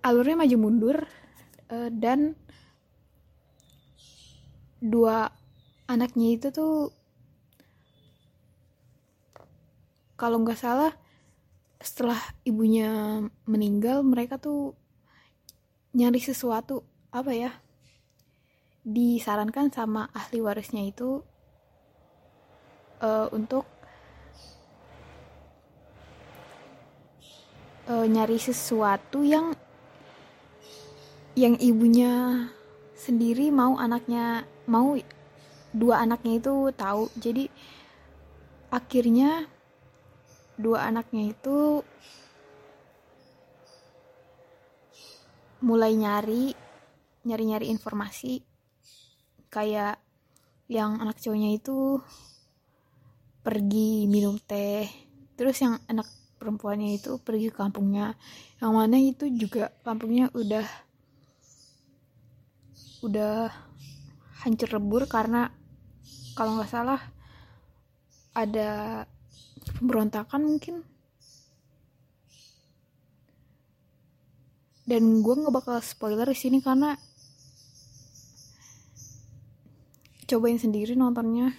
alurnya 0.00 0.40
maju 0.40 0.56
mundur 0.56 0.96
uh, 1.68 1.90
dan 1.92 2.32
dua 4.80 5.28
anaknya 5.90 6.38
itu 6.38 6.48
tuh 6.54 6.94
kalau 10.16 10.40
nggak 10.40 10.56
salah 10.56 10.94
setelah 11.76 12.16
ibunya 12.46 13.20
meninggal 13.44 14.00
mereka 14.00 14.40
tuh 14.40 14.72
nyari 15.92 16.22
sesuatu 16.22 16.95
apa 17.10 17.32
ya 17.32 17.50
disarankan 18.86 19.70
sama 19.74 20.06
ahli 20.14 20.38
warisnya 20.38 20.86
itu 20.86 21.22
uh, 23.02 23.26
untuk 23.34 23.66
uh, 27.90 28.06
nyari 28.06 28.38
sesuatu 28.38 29.26
yang 29.26 29.54
yang 31.36 31.58
ibunya 31.60 32.46
sendiri 32.96 33.52
mau 33.52 33.76
anaknya 33.76 34.48
mau 34.64 34.96
dua 35.76 36.02
anaknya 36.02 36.40
itu 36.40 36.72
tahu. 36.72 37.12
Jadi 37.20 37.50
akhirnya 38.72 39.44
dua 40.56 40.88
anaknya 40.88 41.36
itu 41.36 41.84
mulai 45.60 45.92
nyari 45.92 46.65
nyari-nyari 47.26 47.66
informasi. 47.68 48.46
Kayak 49.50 49.98
yang 50.70 51.02
anak 51.02 51.18
cowoknya 51.18 51.58
itu 51.58 51.98
pergi 53.42 54.06
minum 54.06 54.38
teh. 54.38 54.86
Terus 55.34 55.58
yang 55.62 55.78
anak 55.86 56.06
perempuannya 56.38 56.98
itu 56.98 57.18
pergi 57.22 57.50
ke 57.50 57.58
kampungnya. 57.58 58.14
Yang 58.62 58.72
mana 58.72 58.96
itu 58.98 59.24
juga 59.34 59.74
kampungnya 59.82 60.30
udah 60.34 60.66
udah 63.04 63.50
hancur 64.42 64.78
lebur 64.78 65.06
karena 65.06 65.50
kalau 66.34 66.58
nggak 66.58 66.70
salah 66.70 67.00
ada 68.34 69.02
pemberontakan 69.78 70.42
mungkin. 70.42 70.82
Dan 74.86 75.22
gue 75.22 75.34
nggak 75.34 75.54
bakal 75.54 75.82
spoiler 75.82 76.30
di 76.30 76.38
sini 76.38 76.58
karena 76.62 76.94
cobain 80.26 80.58
sendiri 80.58 80.98
nontonnya 80.98 81.54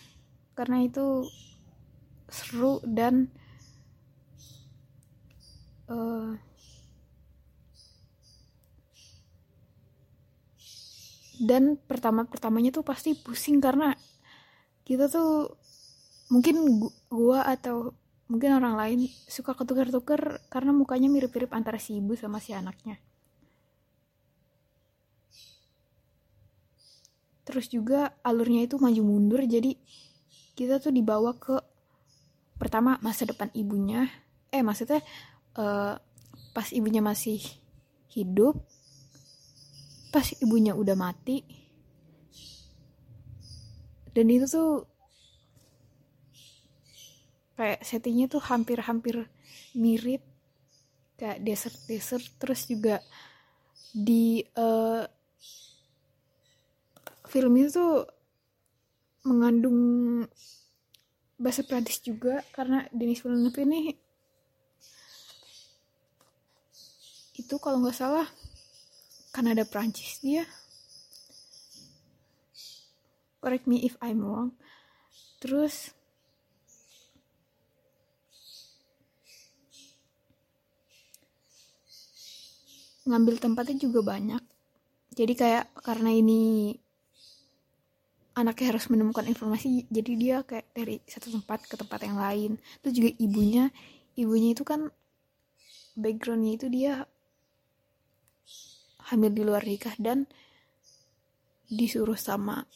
karena 0.54 0.84
itu 0.84 1.24
seru 2.28 2.84
dan 2.84 3.32
uh, 5.88 6.36
dan 11.40 11.78
pertama 11.78 12.26
pertamanya 12.28 12.74
tuh 12.74 12.84
pasti 12.84 13.16
pusing 13.16 13.62
karena 13.62 13.96
kita 14.84 15.08
tuh 15.08 15.56
mungkin 16.28 16.84
gua 17.08 17.48
atau 17.48 17.96
mungkin 18.28 18.60
orang 18.60 18.76
lain 18.76 19.00
suka 19.32 19.56
ketukar-tukar 19.56 20.44
karena 20.52 20.76
mukanya 20.76 21.08
mirip-mirip 21.08 21.52
antara 21.56 21.80
si 21.80 22.04
ibu 22.04 22.18
sama 22.20 22.44
si 22.44 22.52
anaknya. 22.52 23.00
Terus 27.48 27.72
juga 27.72 28.12
alurnya 28.20 28.68
itu 28.68 28.76
maju 28.76 29.02
mundur 29.08 29.40
jadi 29.48 29.72
kita 30.60 30.84
tuh 30.84 30.92
dibawa 30.92 31.32
ke 31.40 31.56
pertama 32.60 33.00
masa 33.00 33.24
depan 33.24 33.48
ibunya. 33.56 34.12
Eh 34.52 34.60
maksudnya 34.60 35.00
uh, 35.56 35.96
pas 36.52 36.68
ibunya 36.76 37.00
masih 37.00 37.40
hidup 38.12 38.60
pas 40.10 40.26
ibunya 40.42 40.74
udah 40.74 40.98
mati 40.98 41.44
dan 44.18 44.26
itu 44.34 44.50
tuh 44.50 44.90
kayak 47.54 47.86
settingnya 47.86 48.26
tuh 48.26 48.42
hampir-hampir 48.42 49.30
mirip 49.78 50.26
kayak 51.22 51.46
desert-desert 51.46 52.26
terus 52.42 52.66
juga 52.66 52.98
di 53.94 54.42
uh, 54.58 55.06
film 57.28 57.54
itu 57.60 57.70
tuh 57.76 58.08
mengandung 59.28 59.80
bahasa 61.38 61.62
Prancis 61.62 62.02
juga 62.02 62.42
karena 62.56 62.90
Denis 62.90 63.22
Villeneuve 63.22 63.62
ini 63.62 63.82
itu 67.38 67.56
kalau 67.62 67.80
nggak 67.80 67.94
salah 67.94 68.28
Kanada 69.30 69.62
Prancis 69.70 70.18
dia. 70.26 70.50
Correct 73.38 73.70
me 73.70 73.86
if 73.86 73.94
I'm 74.02 74.26
wrong. 74.26 74.58
Terus 75.38 75.94
ngambil 83.06 83.38
tempatnya 83.38 83.78
juga 83.78 84.02
banyak. 84.02 84.42
Jadi 85.14 85.34
kayak 85.38 85.70
karena 85.86 86.12
ini 86.18 86.74
anaknya 88.38 88.78
harus 88.78 88.86
menemukan 88.94 89.26
informasi 89.26 89.90
jadi 89.90 90.12
dia 90.14 90.36
kayak 90.46 90.70
dari 90.78 91.02
satu 91.10 91.34
tempat 91.34 91.66
ke 91.66 91.74
tempat 91.74 92.06
yang 92.06 92.22
lain. 92.22 92.52
Terus 92.86 92.94
juga 92.94 93.10
ibunya 93.18 93.74
ibunya 94.14 94.54
itu 94.54 94.62
kan 94.62 94.94
backgroundnya 95.98 96.54
itu 96.54 96.70
dia 96.70 97.10
hamil 99.10 99.34
di 99.34 99.42
luar 99.42 99.66
nikah 99.66 99.98
dan 99.98 100.30
disuruh 101.66 102.16
sama 102.16 102.70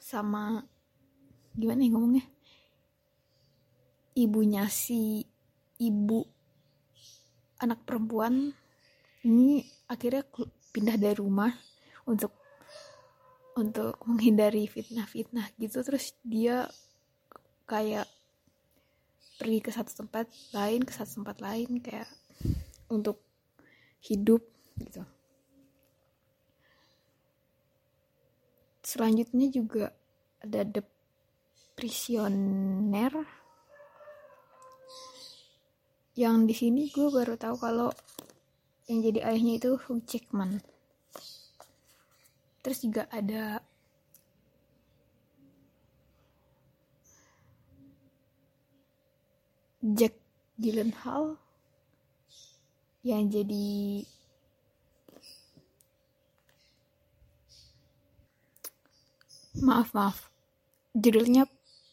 sama 0.00 0.64
gimana 1.52 1.84
ya 1.84 1.90
ngomongnya? 1.92 2.24
Ibunya 4.16 4.64
si 4.72 5.20
ibu 5.76 6.24
anak 7.60 7.84
perempuan 7.84 8.56
ini 9.28 9.60
akhirnya 9.84 10.24
pindah 10.72 10.96
dari 10.96 11.16
rumah 11.20 11.52
untuk 12.08 12.43
untuk 13.54 14.02
menghindari 14.06 14.66
fitnah-fitnah 14.66 15.54
gitu. 15.58 15.82
Terus 15.82 16.14
dia 16.26 16.66
kayak 17.64 18.06
pergi 19.38 19.58
ke 19.62 19.70
satu 19.74 20.04
tempat 20.04 20.30
lain 20.54 20.86
ke 20.86 20.92
satu 20.94 21.22
tempat 21.22 21.36
lain 21.42 21.82
kayak 21.82 22.10
untuk 22.90 23.18
hidup 24.04 24.42
gitu. 24.78 25.02
Selanjutnya 28.84 29.48
juga 29.48 29.90
ada 30.44 30.60
The 30.62 30.84
yang 36.14 36.46
di 36.46 36.54
sini 36.54 36.86
gue 36.94 37.10
baru 37.10 37.34
tahu 37.34 37.58
kalau 37.58 37.90
yang 38.86 39.02
jadi 39.02 39.26
ayahnya 39.26 39.58
itu 39.58 39.70
Hugh 39.74 40.06
Jackman 40.06 40.62
terus 42.64 42.80
juga 42.80 43.04
ada 43.12 43.60
Jack 49.84 50.16
Gyllenhaal 50.56 51.36
yang 53.04 53.28
jadi 53.28 54.00
maaf 59.60 59.92
maaf. 59.92 60.32
Judulnya 60.96 61.44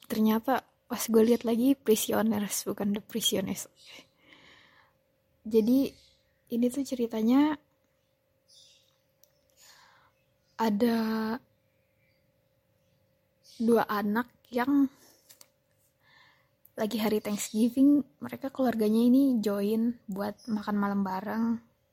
ternyata 0.08 0.64
pas 0.88 1.04
gue 1.04 1.20
lihat 1.20 1.44
lagi 1.44 1.76
Prisoners 1.76 2.64
bukan 2.64 2.96
The 2.96 3.04
Prisoners. 3.04 3.68
Jadi 5.44 5.92
ini 6.56 6.66
tuh 6.72 6.88
ceritanya 6.88 7.60
ada 10.62 10.98
dua 13.58 13.82
anak 13.90 14.30
yang 14.54 14.86
lagi 16.78 17.02
hari 17.02 17.18
Thanksgiving. 17.18 18.06
Mereka 18.22 18.54
keluarganya 18.54 19.02
ini 19.02 19.42
join 19.42 19.98
buat 20.06 20.38
makan 20.46 20.78
malam 20.78 21.02
bareng 21.02 21.46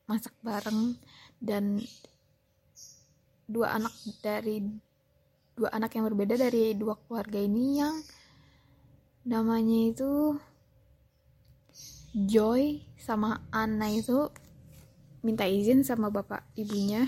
masak 0.05 0.37
bareng 0.45 0.97
dan 1.41 1.81
dua 3.49 3.81
anak 3.81 3.93
dari 4.21 4.61
dua 5.57 5.73
anak 5.73 5.97
yang 5.97 6.05
berbeda 6.13 6.37
dari 6.37 6.77
dua 6.77 6.97
keluarga 7.09 7.41
ini 7.41 7.81
yang 7.81 7.97
namanya 9.29 9.93
itu 9.93 10.13
Joy 12.17 12.81
sama 12.97 13.45
Anna 13.53 13.93
itu 13.93 14.33
minta 15.21 15.45
izin 15.45 15.85
sama 15.85 16.09
bapak 16.09 16.41
ibunya 16.57 17.05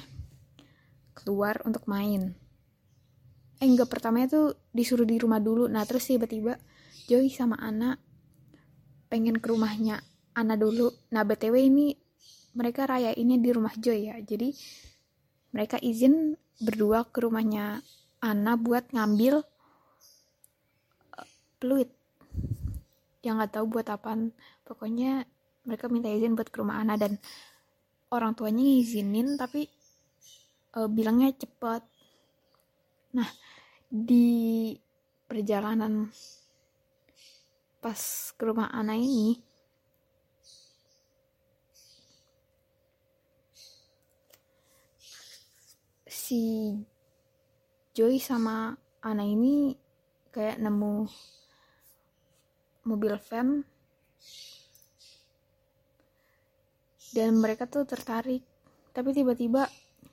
keluar 1.21 1.61
untuk 1.69 1.85
main. 1.87 2.33
Eh 3.61 3.69
enggak 3.69 3.93
pertamanya 3.93 4.33
tuh 4.33 4.47
disuruh 4.73 5.05
di 5.05 5.21
rumah 5.21 5.39
dulu. 5.39 5.69
Nah 5.69 5.85
terus 5.85 6.09
tiba-tiba 6.09 6.57
Joy 7.07 7.29
sama 7.29 7.61
Anna 7.61 8.01
pengen 9.13 9.37
ke 9.37 9.47
rumahnya 9.53 10.01
Anna 10.33 10.57
dulu. 10.57 10.89
Nah 11.13 11.27
btw 11.27 11.55
ini 11.69 11.93
mereka 12.57 12.89
raya 12.89 13.13
ini 13.15 13.37
di 13.37 13.51
rumah 13.53 13.77
Joy 13.77 14.09
ya. 14.09 14.17
Jadi 14.23 14.55
mereka 15.53 15.77
izin 15.77 16.39
berdua 16.63 17.05
ke 17.05 17.21
rumahnya 17.21 17.85
Anna 18.25 18.57
buat 18.57 18.89
ngambil 18.97 19.45
uh, 21.19 21.27
peluit. 21.61 21.91
Yang 23.21 23.35
nggak 23.37 23.53
tahu 23.61 23.67
buat 23.69 23.87
apaan. 23.93 24.33
Pokoknya 24.65 25.29
mereka 25.69 25.93
minta 25.93 26.09
izin 26.09 26.33
buat 26.33 26.49
ke 26.49 26.65
rumah 26.65 26.81
Anna 26.81 26.97
dan 26.97 27.21
orang 28.11 28.35
tuanya 28.35 28.65
ngizinin 28.65 29.39
tapi 29.39 29.71
uh, 30.77 30.89
bilangnya 30.91 31.33
cepet 31.35 31.83
nah 33.11 33.31
di 33.91 34.71
perjalanan 35.27 36.07
pas 37.83 38.01
ke 38.37 38.43
rumah 38.45 38.71
Ana 38.71 38.95
ini 38.95 39.35
si 46.07 46.79
Joy 47.91 48.23
sama 48.23 48.79
Ana 49.03 49.27
ini 49.27 49.75
kayak 50.31 50.63
nemu 50.63 51.11
mobil 52.87 53.19
van. 53.19 53.67
Dan 57.11 57.43
mereka 57.43 57.67
tuh 57.67 57.83
tertarik. 57.83 58.47
Tapi 58.95 59.11
tiba-tiba 59.11 59.67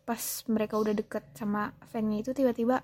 pas 0.07 0.47
mereka 0.47 0.79
udah 0.79 0.95
deket 0.95 1.27
sama 1.35 1.75
fannya 1.91 2.23
itu 2.23 2.31
tiba-tiba 2.31 2.79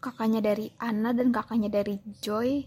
kakaknya 0.00 0.40
dari 0.40 0.72
Ana 0.80 1.12
dan 1.12 1.28
kakaknya 1.28 1.68
dari 1.68 2.00
Joy 2.24 2.64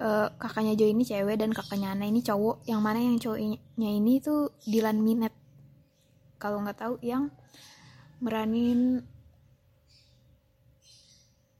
uh, 0.00 0.32
kakaknya 0.40 0.72
Joy 0.72 0.96
ini 0.96 1.04
cewek 1.04 1.36
dan 1.36 1.52
kakaknya 1.52 1.92
Ana 1.92 2.08
ini 2.08 2.24
cowok 2.24 2.64
yang 2.64 2.80
mana 2.80 3.04
yang 3.04 3.20
cowoknya 3.20 3.60
ini 3.92 4.24
tuh 4.24 4.56
Dylan 4.64 5.04
Minet 5.04 5.36
kalau 6.40 6.64
nggak 6.64 6.80
tahu 6.80 6.96
yang 7.04 7.28
meranin 8.24 9.04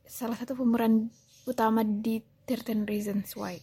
salah 0.08 0.34
satu 0.34 0.56
pemeran 0.56 1.12
utama 1.46 1.82
di 1.84 2.22
13 2.46 2.86
Reasons 2.86 3.34
Why. 3.38 3.58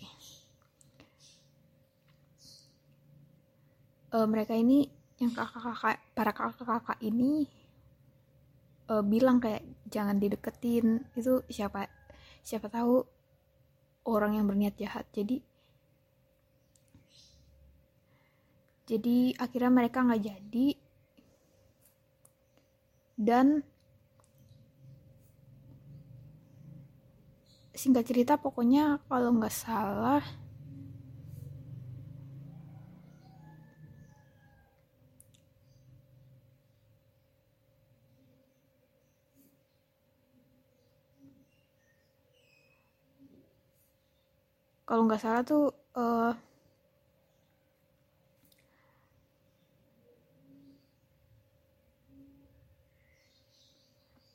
Uh, 4.09 4.25
mereka 4.25 4.57
ini 4.57 4.89
yang 5.19 5.35
kakak-kakak 5.35 5.99
para 6.15 6.31
kakak-kakak 6.31 6.99
ini 7.03 7.43
uh, 8.87 9.03
bilang 9.03 9.43
kayak 9.43 9.63
jangan 9.91 10.15
dideketin. 10.17 11.03
Itu 11.13 11.43
siapa 11.51 11.91
siapa 12.41 12.71
tahu 12.71 13.03
orang 14.07 14.39
yang 14.39 14.47
berniat 14.47 14.79
jahat. 14.79 15.05
Jadi 15.11 15.43
jadi 18.89 19.37
akhirnya 19.37 19.71
mereka 19.71 20.01
nggak 20.01 20.23
jadi. 20.23 20.67
Dan 23.19 23.61
singkat 27.75 28.07
cerita 28.07 28.35
pokoknya 28.39 29.03
kalau 29.07 29.35
nggak 29.35 29.55
salah 29.55 30.23
kalau 44.89 45.05
nggak 45.05 45.21
salah 45.21 45.45
tuh 45.45 45.69
uh, 45.93 46.33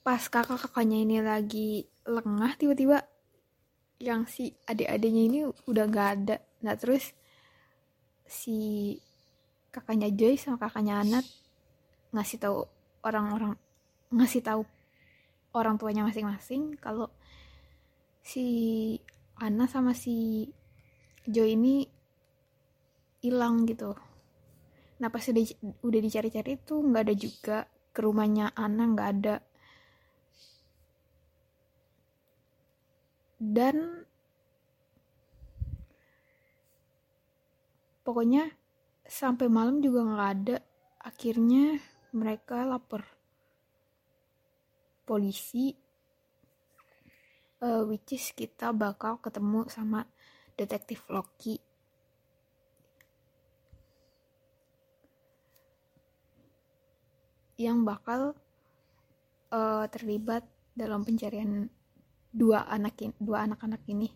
pas 0.06 0.22
kakak-kakaknya 0.30 0.98
ini 1.02 1.18
lagi 1.18 1.70
lengah 2.06 2.54
tiba-tiba 2.54 3.02
yang 3.98 4.30
si 4.30 4.54
adik-adiknya 4.70 5.22
ini 5.26 5.40
udah 5.66 5.84
gak 5.90 6.08
ada. 6.22 6.36
Nah 6.62 6.78
terus 6.78 7.16
si 8.22 8.94
kakaknya 9.74 10.14
Joy 10.14 10.38
sama 10.38 10.62
kakaknya 10.62 11.02
Anat 11.02 11.26
ngasih 12.14 12.38
tahu 12.38 12.62
orang-orang 13.02 13.58
ngasih 14.14 14.38
tahu 14.38 14.62
orang 15.50 15.82
tuanya 15.82 16.06
masing-masing 16.06 16.78
kalau 16.78 17.10
si 18.22 18.46
Ana 19.40 19.66
sama 19.66 19.96
si 19.96 20.46
Joy 21.26 21.58
ini 21.58 21.82
hilang 23.24 23.64
gitu. 23.64 23.96
Nah 25.00 25.08
pas 25.10 25.24
udah, 25.26 25.44
udah 25.82 26.00
dicari-cari 26.00 26.60
tuh 26.60 26.84
nggak 26.84 27.04
ada 27.10 27.14
juga. 27.16 27.58
Ke 27.94 28.02
rumahnya 28.02 28.50
Ana 28.54 28.90
nggak 28.90 29.10
ada. 29.18 29.36
Dan 33.38 34.06
pokoknya 38.04 38.50
sampai 39.04 39.46
malam 39.50 39.80
juga 39.80 40.04
nggak 40.04 40.30
ada. 40.38 40.56
Akhirnya 41.04 41.80
mereka 42.14 42.64
lapor 42.64 43.02
polisi 45.04 45.83
uh, 47.64 47.82
which 47.88 48.12
is 48.12 48.28
kita 48.36 48.76
bakal 48.76 49.16
ketemu 49.24 49.64
sama 49.72 50.04
detektif 50.60 51.00
Loki 51.08 51.56
yang 57.56 57.86
bakal 57.86 58.36
uh, 59.54 59.86
terlibat 59.88 60.44
dalam 60.74 61.06
pencarian 61.06 61.70
dua 62.34 62.66
anak 62.66 62.98
ini, 62.98 63.14
dua 63.22 63.46
anak-anak 63.46 63.82
ini. 63.86 64.10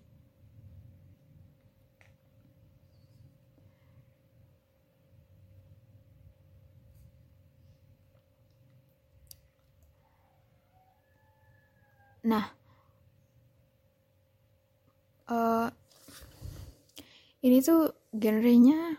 Nah, 12.28 12.57
uh, 15.28 15.68
ini 17.44 17.62
tuh 17.62 17.94
genrenya 18.10 18.98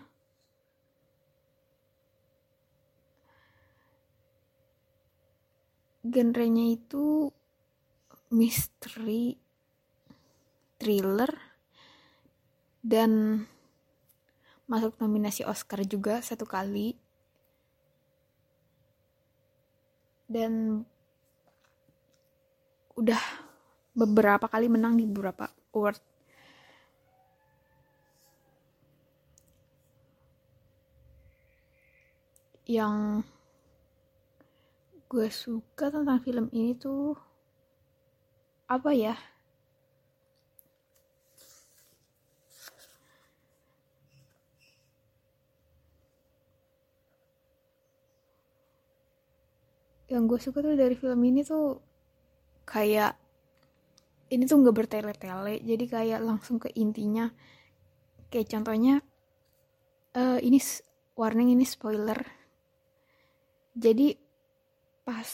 genrenya 6.10 6.74
itu 6.74 7.30
misteri 8.34 9.38
thriller 10.80 11.30
dan 12.80 13.44
masuk 14.70 14.96
nominasi 15.02 15.44
Oscar 15.46 15.82
juga 15.86 16.22
satu 16.22 16.46
kali. 16.46 16.96
Dan 20.30 20.86
udah 22.94 23.22
beberapa 23.98 24.46
kali 24.46 24.70
menang 24.70 24.94
di 24.94 25.10
beberapa 25.10 25.50
award 25.74 26.09
yang 32.70 33.26
gue 35.10 35.28
suka 35.34 35.90
tentang 35.90 36.22
film 36.22 36.54
ini 36.54 36.78
tuh 36.78 37.18
apa 38.70 38.94
ya? 38.94 39.18
Yang 50.06 50.24
gue 50.30 50.40
suka 50.46 50.62
tuh 50.62 50.78
dari 50.78 50.94
film 50.94 51.26
ini 51.26 51.42
tuh 51.42 51.82
kayak 52.70 53.18
ini 54.30 54.46
tuh 54.46 54.62
nggak 54.62 54.78
bertele-tele 54.78 55.58
jadi 55.66 55.86
kayak 55.90 56.22
langsung 56.22 56.62
ke 56.62 56.70
intinya. 56.78 57.34
Kayak 58.30 58.54
contohnya 58.54 59.02
uh, 60.14 60.38
ini 60.38 60.62
warning 61.18 61.58
ini 61.58 61.66
spoiler 61.66 62.39
jadi 63.80 64.20
pas 65.08 65.32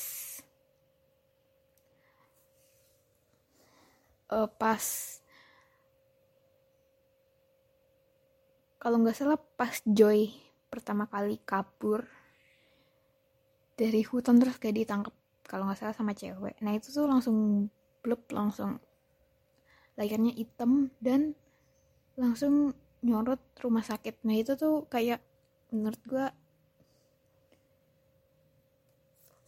uh, 4.30 4.46
pas 4.46 4.86
kalau 8.78 9.02
nggak 9.02 9.18
salah 9.18 9.42
pas 9.58 9.82
Joy 9.82 10.30
pertama 10.70 11.10
kali 11.10 11.42
kabur 11.42 12.06
dari 13.74 14.06
hutan 14.06 14.38
terus 14.38 14.62
kayak 14.62 14.86
ditangkap 14.86 15.16
kalau 15.50 15.66
nggak 15.66 15.82
salah 15.82 15.96
sama 15.98 16.14
cewek. 16.14 16.58
Nah 16.62 16.78
itu 16.78 16.94
tuh 16.94 17.10
langsung 17.10 17.68
blub 18.06 18.22
langsung 18.30 18.78
layarnya 19.98 20.38
hitam 20.38 20.94
dan 21.02 21.34
langsung 22.14 22.78
nyorot 23.02 23.42
rumah 23.62 23.82
sakit. 23.82 24.22
Nah 24.22 24.38
itu 24.38 24.54
tuh 24.54 24.86
kayak 24.86 25.20
menurut 25.74 26.02
gue 26.06 26.26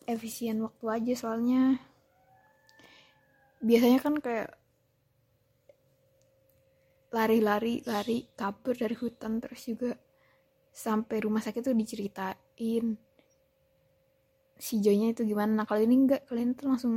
efisien 0.08 0.64
waktu 0.64 0.86
aja 0.88 1.14
soalnya. 1.14 1.84
Biasanya 3.60 4.00
kan 4.00 4.16
kayak 4.24 4.56
lari-lari 7.12 7.84
lari 7.88 8.28
kabur 8.36 8.76
dari 8.76 8.96
hutan 8.96 9.40
terus 9.40 9.64
juga 9.64 9.96
sampai 10.72 11.18
rumah 11.24 11.40
sakit 11.40 11.72
tuh 11.72 11.76
diceritain 11.76 12.86
si 14.58 14.76
Joynya 14.82 15.14
itu 15.14 15.24
gimana. 15.24 15.64
Nah 15.64 15.66
kalau 15.70 15.82
ini 15.84 15.96
enggak 16.08 16.28
kalian 16.28 16.58
tuh 16.58 16.68
langsung 16.70 16.94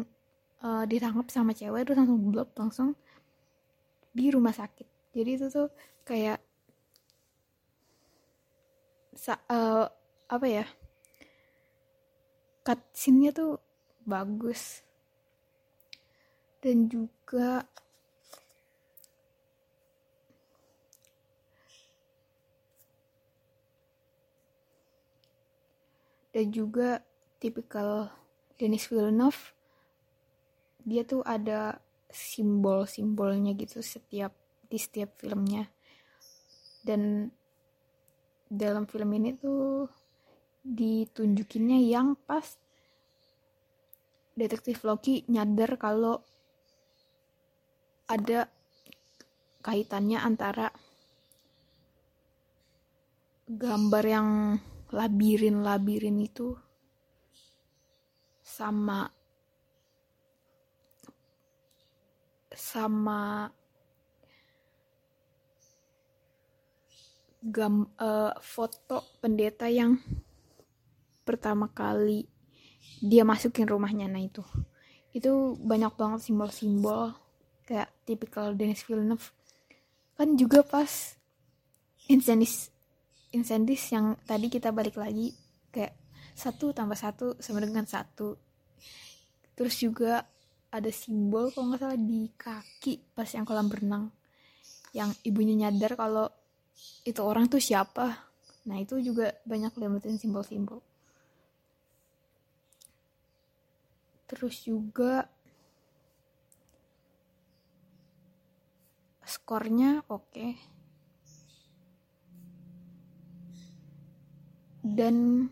uh, 0.65 0.85
ditangkap 0.89 1.27
sama 1.29 1.53
cewek 1.53 1.85
terus 1.87 1.99
langsung 2.01 2.21
blok 2.31 2.51
langsung 2.57 2.89
di 4.11 4.27
rumah 4.33 4.53
sakit. 4.53 5.15
Jadi 5.15 5.31
itu 5.37 5.47
tuh 5.53 5.69
kayak 6.07 6.41
sa 9.15 9.37
uh, 9.51 9.87
apa 10.31 10.47
ya 10.47 10.65
cut 12.71 12.87
scene-nya 12.95 13.35
tuh 13.35 13.59
bagus. 14.07 14.87
Dan 16.63 16.87
juga 16.87 17.67
dan 26.31 26.47
juga 26.55 27.03
tipikal 27.43 28.15
Denis 28.55 28.87
Villeneuve 28.87 29.51
dia 30.87 31.03
tuh 31.03 31.27
ada 31.27 31.83
simbol-simbolnya 32.07 33.59
gitu 33.59 33.83
setiap 33.83 34.31
di 34.71 34.79
setiap 34.79 35.19
filmnya. 35.19 35.67
Dan 36.87 37.35
dalam 38.47 38.87
film 38.87 39.11
ini 39.19 39.35
tuh 39.35 39.91
ditunjukinnya 40.71 41.83
yang 41.83 42.15
pas 42.15 42.47
detektif 44.39 44.87
Loki 44.87 45.27
nyadar 45.27 45.75
kalau 45.75 46.23
ada 48.07 48.47
kaitannya 49.67 50.19
antara 50.23 50.71
gambar 53.51 54.05
yang 54.07 54.29
labirin-labirin 54.95 56.23
itu 56.23 56.55
sama 58.47 59.11
sama 62.55 63.51
gam 67.43 67.91
uh, 67.99 68.35
foto 68.39 69.19
pendeta 69.19 69.67
yang 69.67 69.99
pertama 71.25 71.71
kali 71.71 72.27
dia 73.01 73.25
masukin 73.25 73.69
rumahnya. 73.69 74.09
Nah 74.09 74.21
itu. 74.21 74.45
Itu 75.11 75.59
banyak 75.61 75.97
banget 75.97 76.21
simbol-simbol 76.29 77.17
kayak 77.67 77.91
tipikal 78.05 78.53
Denis 78.55 78.85
Villeneuve. 78.85 79.33
Kan 80.15 80.37
juga 80.37 80.61
pas 80.67 81.17
Incendies 82.11 82.69
Incendies 83.31 83.87
yang 83.95 84.19
tadi 84.27 84.51
kita 84.51 84.75
balik 84.75 84.99
lagi 84.99 85.31
kayak 85.71 85.95
satu 86.35 86.75
tambah 86.75 86.99
satu 86.99 87.39
sama 87.39 87.63
dengan 87.63 87.87
satu. 87.87 88.35
Terus 89.55 89.75
juga 89.79 90.27
ada 90.71 90.91
simbol 90.91 91.51
kalau 91.55 91.75
nggak 91.75 91.81
salah 91.83 91.99
di 91.99 92.31
kaki 92.35 93.15
pas 93.15 93.31
yang 93.31 93.47
kolam 93.47 93.71
berenang. 93.71 94.11
Yang 94.91 95.15
ibunya 95.23 95.55
nyadar 95.55 95.95
kalau 95.95 96.27
itu 97.07 97.23
orang 97.23 97.47
tuh 97.47 97.63
siapa. 97.63 98.19
Nah 98.67 98.77
itu 98.83 98.99
juga 98.99 99.31
banyak 99.47 99.79
lemetin 99.79 100.19
simbol-simbol 100.19 100.90
terus 104.31 104.63
juga 104.63 105.27
skornya 109.27 110.07
oke 110.07 110.31
okay. 110.31 110.55
dan 114.87 115.51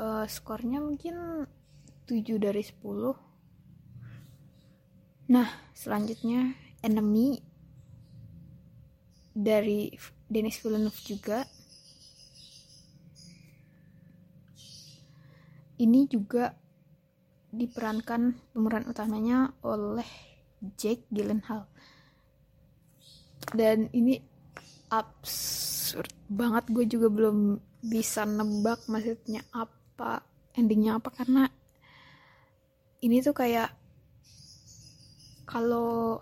uh, 0.00 0.24
skornya 0.24 0.80
mungkin 0.80 1.44
7 2.08 2.40
dari 2.40 2.64
10 2.64 5.28
nah 5.28 5.60
selanjutnya 5.76 6.56
Enemy 6.80 7.36
dari 9.36 9.92
Denis 10.24 10.56
Villeneuve 10.64 11.04
juga 11.04 11.44
ini 15.76 16.08
juga 16.08 16.54
diperankan 17.52 18.52
pemeran 18.52 18.88
utamanya 18.88 19.52
oleh 19.64 20.08
Jake 20.76 21.08
Gyllenhaal. 21.12 21.68
Dan 23.52 23.92
ini 23.92 24.18
absurd 24.90 26.10
banget 26.26 26.64
gue 26.70 26.84
juga 26.86 27.08
belum 27.10 27.60
bisa 27.86 28.26
nebak 28.26 28.82
maksudnya 28.90 29.46
apa 29.54 30.26
endingnya 30.58 30.98
apa 30.98 31.10
karena 31.14 31.46
ini 33.04 33.22
tuh 33.22 33.36
kayak 33.36 33.70
kalau 35.46 36.18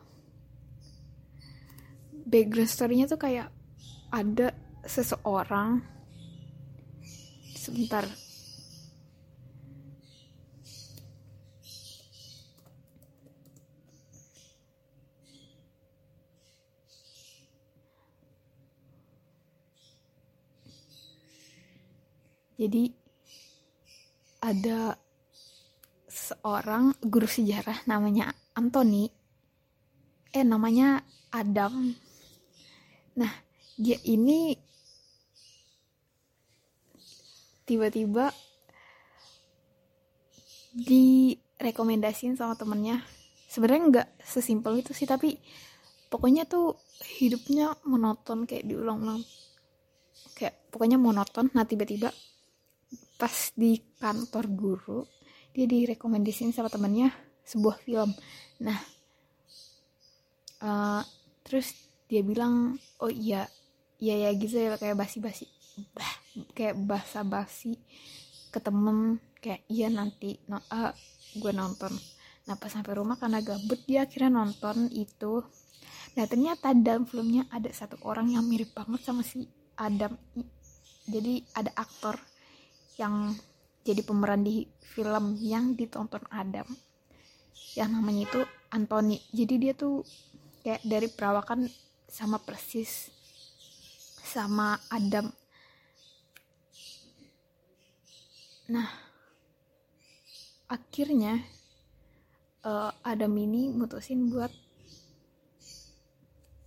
background 2.29 2.69
story-nya 2.69 3.09
tuh 3.09 3.21
kayak 3.21 3.49
ada 4.13 4.53
seseorang 4.85 5.81
sebentar 7.57 8.05
jadi 22.55 22.95
ada 24.45 24.95
seorang 26.15 26.95
guru 27.03 27.27
sejarah 27.27 27.83
namanya 27.91 28.31
Anthony. 28.55 29.11
Eh 30.31 30.47
namanya 30.47 31.03
Adam. 31.35 31.91
Nah 33.19 33.33
dia 33.75 33.99
ini 34.07 34.55
tiba-tiba 37.67 38.31
direkomendasiin 40.77 42.39
sama 42.39 42.55
temennya. 42.55 43.03
Sebenarnya 43.51 43.83
nggak 43.91 44.09
sesimpel 44.23 44.83
itu 44.83 44.95
sih 44.95 45.07
tapi 45.11 45.39
pokoknya 46.11 46.47
tuh 46.47 46.79
hidupnya 47.19 47.75
monoton 47.89 48.47
kayak 48.47 48.67
diulang-ulang. 48.71 49.23
Kayak 50.39 50.55
pokoknya 50.71 50.99
monoton. 50.99 51.51
Nah 51.55 51.67
tiba-tiba 51.67 52.15
pas 53.15 53.35
di 53.55 53.79
kantor 54.03 54.45
guru 54.51 55.01
dia 55.55 55.71
direkomendasiin 55.71 56.51
sama 56.51 56.67
temennya 56.67 57.15
sebuah 57.47 57.77
film. 57.79 58.11
Nah 58.65 58.79
uh, 60.65 61.03
terus 61.47 61.73
dia 62.11 62.27
bilang 62.27 62.75
oh 62.99 63.13
iya 63.13 63.47
iya 64.03 64.29
ya 64.29 64.31
gitu 64.35 64.59
ya 64.59 64.75
kayak 64.75 64.99
basi-basi 64.99 65.47
bah, 65.95 66.13
kayak 66.53 66.75
basa-basi 66.83 67.79
ke 68.51 68.59
temen 68.59 69.23
kayak 69.39 69.63
iya 69.71 69.87
nanti 69.91 70.39
no, 70.51 70.59
uh, 70.59 70.91
gue 71.39 71.53
nonton. 71.55 71.95
Nah 72.45 72.59
pas 72.59 72.71
sampai 72.71 72.99
rumah 72.99 73.17
karena 73.17 73.41
gabut 73.41 73.79
dia 73.87 74.05
akhirnya 74.05 74.43
nonton 74.43 74.91
itu. 74.91 75.43
Nah 76.19 76.25
ternyata 76.27 76.75
dalam 76.75 77.07
filmnya 77.07 77.47
ada 77.51 77.71
satu 77.71 77.99
orang 78.07 78.35
yang 78.35 78.45
mirip 78.47 78.75
banget 78.75 79.07
sama 79.07 79.23
si 79.23 79.47
Adam 79.75 80.15
jadi 81.05 81.45
ada 81.53 81.73
aktor 81.77 82.17
yang 82.97 83.35
jadi 83.85 84.01
pemeran 84.01 84.43
di 84.47 84.65
film 84.81 85.37
yang 85.41 85.77
ditonton 85.77 86.25
Adam. 86.33 86.67
Yang 87.75 87.91
namanya 87.91 88.23
itu 88.25 88.41
Anthony. 88.73 89.19
Jadi 89.35 89.55
dia 89.61 89.73
tuh 89.77 90.07
kayak 90.65 90.83
dari 90.87 91.09
perawakan 91.13 91.69
sama 92.09 92.41
persis 92.41 93.13
sama 94.25 94.81
Adam. 94.89 95.29
Nah 98.73 98.89
akhirnya 100.71 101.45
uh, 102.65 102.91
Adam 103.05 103.37
ini 103.37 103.69
mutusin 103.71 104.33
buat 104.33 104.51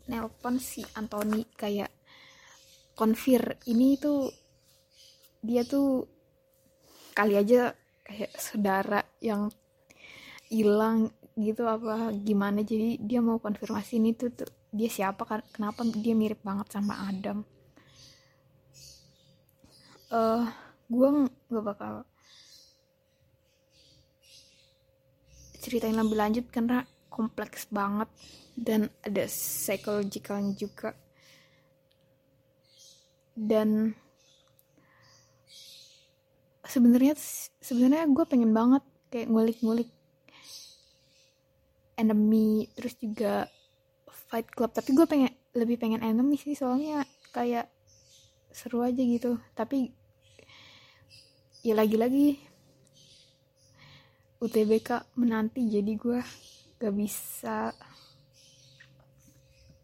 nelpon 0.07 0.61
si 0.61 0.85
Anthony 0.95 1.43
kayak 1.57 1.91
konfir. 2.93 3.57
Ini 3.65 3.97
tuh 3.97 4.31
dia 5.41 5.65
tuh 5.65 6.16
kali 7.17 7.33
aja 7.33 7.73
kayak 8.05 8.31
saudara 8.37 9.01
yang 9.17 9.49
hilang 10.53 11.09
gitu 11.33 11.65
apa 11.65 12.13
gimana. 12.13 12.61
Jadi 12.61 13.01
dia 13.01 13.25
mau 13.25 13.41
konfirmasi 13.41 13.97
ini 13.97 14.13
tuh, 14.13 14.29
tuh 14.29 14.49
dia 14.69 14.89
siapa 14.93 15.25
kenapa 15.49 15.81
dia 15.97 16.13
mirip 16.13 16.45
banget 16.45 16.69
sama 16.69 17.09
Adam. 17.09 17.41
Eh 20.13 20.15
uh, 20.15 20.45
gue 20.87 21.07
gak 21.49 21.65
bakal 21.65 21.93
ceritain 25.59 25.97
lebih 25.99 26.15
lanjut 26.15 26.45
karena 26.47 26.87
kompleks 27.11 27.67
banget 27.67 28.07
dan 28.55 28.87
ada 29.03 29.25
psychological 29.27 30.53
juga. 30.55 30.93
Dan 33.37 33.93
sebenarnya 36.67 37.15
sebenarnya 37.63 38.05
gue 38.11 38.25
pengen 38.27 38.51
banget 38.51 38.83
kayak 39.07 39.31
ngulik-ngulik 39.31 39.89
enemy 41.97 42.69
terus 42.77 42.95
juga 42.99 43.49
fight 44.29 44.47
club. 44.53 44.71
Tapi 44.71 44.89
gue 44.93 45.07
pengen 45.09 45.31
lebih 45.57 45.81
pengen 45.81 46.05
enemy 46.05 46.37
sih 46.37 46.53
soalnya 46.53 47.03
kayak 47.33 47.71
seru 48.53 48.85
aja 48.85 49.01
gitu. 49.01 49.41
Tapi 49.57 49.91
ya 51.65 51.73
lagi-lagi 51.73 52.37
UTBK 54.37 55.17
menanti. 55.17 55.65
Jadi 55.65 55.91
gue 55.97 56.19
gak 56.77 56.93
bisa 56.93 57.73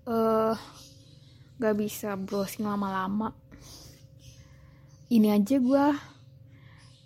uh, 0.05 0.55
gak 1.57 1.75
bisa 1.79 2.13
browsing 2.19 2.69
lama-lama. 2.69 3.33
Ini 5.09 5.37
aja 5.37 5.57
gue 5.57 6.12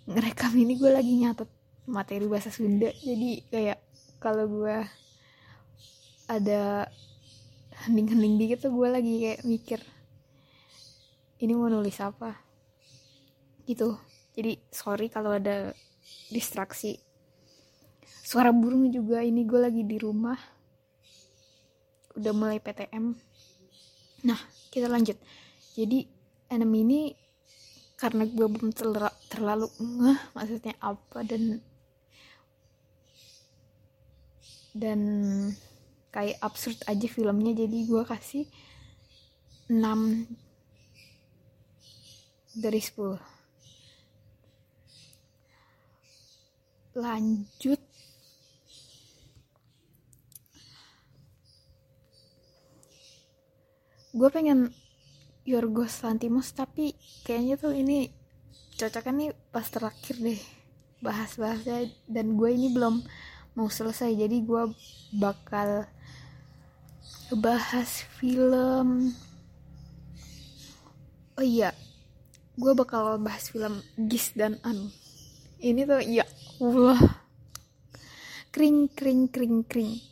ngerekam 0.08 0.56
ini 0.56 0.80
gue 0.80 0.88
lagi 0.88 1.12
nyatet 1.20 1.50
materi 1.84 2.24
bahasa 2.24 2.48
Sunda. 2.48 2.88
Jadi 3.04 3.44
kayak 3.52 3.78
kalau 4.16 4.48
gue 4.48 4.76
ada 6.28 6.88
hening-hening 7.84 8.40
dikit 8.40 8.68
tuh 8.68 8.72
gue 8.72 8.88
lagi 8.88 9.14
kayak 9.20 9.44
mikir 9.44 9.80
ini 11.38 11.52
mau 11.54 11.68
nulis 11.68 12.00
apa? 12.00 12.34
Gitu. 13.68 13.94
Jadi 14.32 14.58
sorry 14.72 15.12
kalau 15.12 15.36
ada 15.36 15.76
distraksi. 16.32 16.98
Suara 18.24 18.48
burung 18.48 18.88
juga 18.88 19.20
ini 19.20 19.44
gue 19.44 19.60
lagi 19.60 19.84
di 19.84 20.00
rumah. 20.00 20.36
Udah 22.16 22.32
mulai 22.32 22.58
PTM 22.58 23.12
nah 24.26 24.40
kita 24.74 24.90
lanjut. 24.90 25.14
Jadi 25.78 26.02
enemy 26.50 26.82
ini 26.82 27.00
karena 27.98 28.22
gue 28.30 28.46
belum 28.46 28.70
terlalu, 28.70 29.10
terlalu 29.26 29.66
ngeh 29.82 30.20
maksudnya 30.30 30.74
apa 30.78 31.26
dan 31.26 31.58
dan 34.70 35.00
kayak 36.14 36.38
absurd 36.38 36.78
aja 36.86 37.06
filmnya. 37.10 37.52
Jadi 37.58 37.78
gue 37.90 38.02
kasih 38.06 38.46
6 39.66 40.30
dari 42.54 42.80
10 42.80 43.18
lanjut. 46.98 47.78
Gue 54.18 54.28
pengen 54.34 54.74
Yorgos 55.48 56.04
Lantimos 56.04 56.52
tapi 56.52 56.92
kayaknya 57.24 57.56
tuh 57.56 57.72
ini 57.72 58.12
cocoknya 58.76 59.12
nih 59.16 59.30
pas 59.48 59.64
terakhir 59.64 60.20
deh 60.20 60.40
bahas-bahasnya. 61.00 61.88
Dan 62.04 62.36
gue 62.36 62.52
ini 62.52 62.68
belum 62.68 63.00
mau 63.56 63.72
selesai 63.72 64.12
jadi 64.12 64.36
gue 64.44 64.62
bakal 65.16 65.88
bahas 67.32 68.04
film. 68.20 69.16
Oh 71.38 71.46
iya 71.46 71.72
gue 72.58 72.72
bakal 72.74 73.22
bahas 73.22 73.48
film 73.48 73.80
Gis 74.10 74.34
dan 74.34 74.58
An. 74.66 74.90
Ini 75.62 75.86
tuh 75.86 76.02
ya 76.02 76.26
Allah. 76.58 76.98
Kring 78.50 78.90
kring 78.90 79.30
kring 79.30 79.62
kring. 79.62 80.02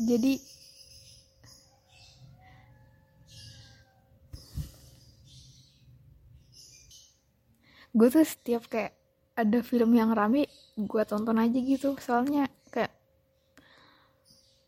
Jadi 0.00 0.49
gue 8.00 8.08
tuh 8.08 8.24
setiap 8.24 8.64
kayak 8.72 8.96
ada 9.36 9.60
film 9.60 9.92
yang 9.92 10.16
rame 10.16 10.48
gue 10.72 11.02
tonton 11.04 11.36
aja 11.36 11.58
gitu. 11.60 11.92
Soalnya 12.00 12.48
kayak 12.72 12.96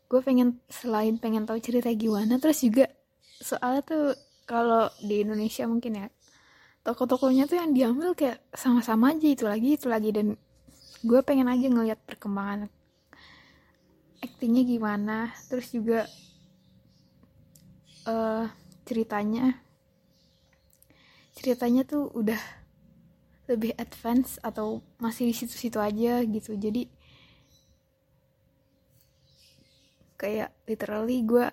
gue 0.05 0.21
pengen 0.21 0.61
selain 0.69 1.17
pengen 1.17 1.49
tahu 1.49 1.57
cerita 1.57 1.89
gimana 1.97 2.37
terus 2.37 2.61
juga 2.61 2.85
soalnya 3.41 3.81
tuh 3.81 4.05
kalau 4.45 4.85
di 5.01 5.25
Indonesia 5.25 5.65
mungkin 5.65 6.05
ya 6.05 6.07
toko-tokonya 6.85 7.49
tuh 7.49 7.57
yang 7.57 7.73
diambil 7.73 8.13
kayak 8.13 8.45
sama-sama 8.53 9.17
aja 9.17 9.25
itu 9.25 9.49
lagi 9.49 9.69
itu 9.81 9.89
lagi. 9.89 10.13
Dan 10.13 10.37
gue 11.01 11.19
pengen 11.25 11.49
aja 11.49 11.65
ngeliat 11.73 11.97
perkembangan 12.05 12.69
aktingnya 14.21 14.63
gimana 14.63 15.33
terus 15.49 15.73
juga 15.73 16.05
uh, 18.05 18.45
ceritanya. 18.85 19.57
Ceritanya 21.33 21.81
tuh 21.81 22.13
udah 22.13 22.62
lebih 23.43 23.75
advance 23.75 24.39
atau 24.39 24.79
masih 24.99 25.27
di 25.27 25.35
situ-situ 25.35 25.75
aja 25.79 26.23
gitu. 26.23 26.55
Jadi 26.55 26.87
kayak 30.15 30.55
literally 30.63 31.19
gue 31.27 31.45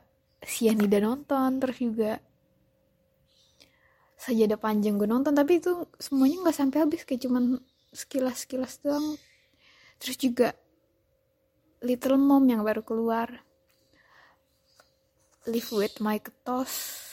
sianida 0.47 1.03
nonton 1.03 1.59
terus 1.59 1.78
juga 1.82 2.22
saja 4.14 4.47
ada 4.47 4.55
panjang 4.61 4.95
gue 4.95 5.09
nonton. 5.11 5.34
Tapi 5.34 5.59
itu 5.59 5.91
semuanya 5.99 6.47
nggak 6.47 6.57
sampai 6.57 6.78
habis 6.86 7.03
kayak 7.03 7.26
cuman 7.26 7.59
sekilas 7.91 8.47
sekilas 8.47 8.78
doang. 8.78 9.18
Terus 9.99 10.16
juga 10.16 10.49
Little 11.82 12.20
Mom 12.20 12.47
yang 12.47 12.62
baru 12.62 12.86
keluar 12.86 13.43
Live 15.49 15.72
with 15.72 15.99
My 15.99 16.20
Ketos 16.20 17.09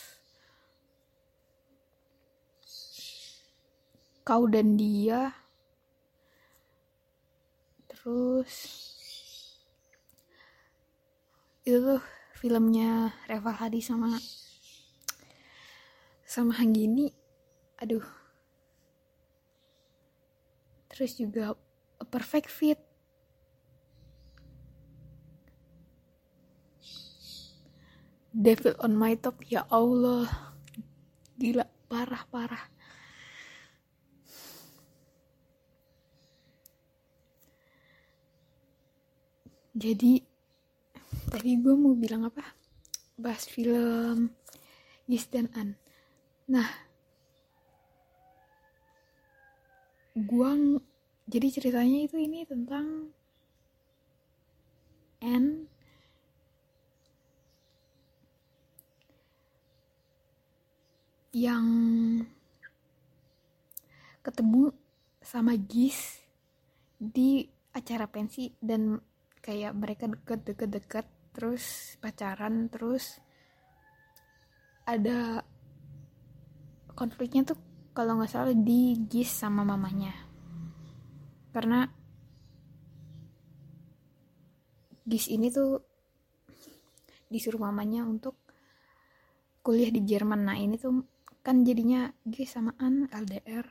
kau 4.28 4.44
dan 4.52 4.76
dia. 4.76 5.32
Terus 7.88 8.56
itu 11.64 11.80
tuh 11.80 12.04
filmnya 12.36 13.16
Reva 13.32 13.56
Hadi 13.56 13.80
sama 13.80 14.20
sama 16.28 16.60
Hanggini. 16.60 17.08
Aduh. 17.80 18.04
Terus 20.92 21.16
juga 21.16 21.56
A 21.96 22.04
Perfect 22.04 22.52
Fit. 22.52 22.80
Devil 28.36 28.76
on 28.84 28.92
My 29.00 29.16
Top 29.16 29.40
ya 29.48 29.64
Allah. 29.72 30.52
Gila 31.40 31.64
parah 31.88 32.28
parah 32.28 32.77
jadi 39.78 40.26
tadi 41.30 41.54
gue 41.62 41.74
mau 41.78 41.94
bilang 41.94 42.26
apa? 42.26 42.42
Bahas 43.14 43.46
film 43.46 44.34
Gis 45.06 45.30
dan 45.30 45.54
An. 45.54 45.78
Nah 46.50 46.66
gue 50.18 50.50
jadi 51.30 51.48
ceritanya 51.54 52.10
itu 52.10 52.18
ini 52.18 52.42
tentang 52.50 53.14
N 55.22 55.70
yang 61.38 61.66
ketemu 64.26 64.74
sama 65.22 65.54
Gis 65.54 66.26
di 66.98 67.46
acara 67.78 68.10
pensi 68.10 68.50
dan 68.58 68.98
kayak 69.44 69.74
mereka 69.78 70.06
deket 70.10 70.40
deket 70.44 70.70
deket 70.70 71.06
terus 71.32 71.96
pacaran 72.02 72.68
terus 72.68 73.22
ada 74.88 75.46
konfliknya 76.98 77.46
tuh 77.54 77.60
kalau 77.94 78.18
nggak 78.18 78.32
salah 78.32 78.54
di 78.54 78.98
Gis 79.10 79.30
sama 79.30 79.62
mamanya. 79.66 80.14
Karena 81.52 81.86
Gis 85.08 85.32
ini 85.32 85.50
tuh 85.50 85.82
disuruh 87.28 87.68
mamanya 87.68 88.08
untuk 88.08 88.36
kuliah 89.66 89.92
di 89.92 90.04
Jerman. 90.04 90.48
Nah 90.48 90.58
ini 90.58 90.80
tuh 90.80 91.18
kan 91.48 91.64
jadinya 91.64 92.12
Gis 92.28 92.60
samaan 92.60 93.08
LDR 93.08 93.64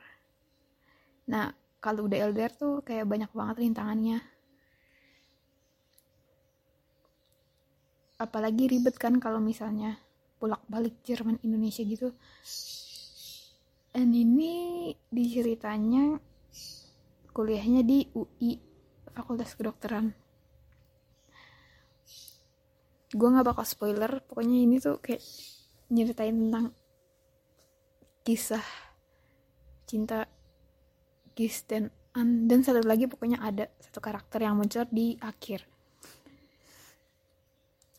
nah 1.29 1.53
kalau 1.77 2.09
udah 2.09 2.25
LDR 2.33 2.49
tuh 2.49 2.81
kayak 2.81 3.05
banyak 3.05 3.29
banget 3.37 3.69
rintangannya 3.69 4.17
apalagi 8.17 8.65
ribet 8.65 8.97
kan 8.97 9.21
kalau 9.21 9.37
misalnya 9.37 10.01
bolak 10.37 10.61
balik 10.69 11.01
Jerman 11.05 11.41
Indonesia 11.41 11.81
gitu. 11.85 12.13
Dan 13.93 14.13
ini 14.13 14.93
diceritanya 15.09 16.21
kuliahnya 17.33 17.81
di 17.81 18.05
UI 18.13 18.57
Fakultas 19.13 19.57
Kedokteran. 19.57 20.13
Gue 23.09 23.29
nggak 23.33 23.47
bakal 23.53 23.65
spoiler 23.65 24.21
pokoknya 24.21 24.57
ini 24.61 24.77
tuh 24.77 25.01
kayak 25.01 25.21
nyeritain 25.89 26.35
tentang 26.35 26.75
kisah 28.27 28.65
cinta 29.87 30.27
Gis 31.31 31.63
dan 31.63 31.87
An 32.17 32.49
dan 32.49 32.65
satu 32.65 32.83
lagi 32.83 33.05
pokoknya 33.05 33.39
ada 33.39 33.69
satu 33.77 34.01
karakter 34.01 34.43
yang 34.43 34.57
muncul 34.57 34.83
di 34.89 35.15
akhir 35.21 35.76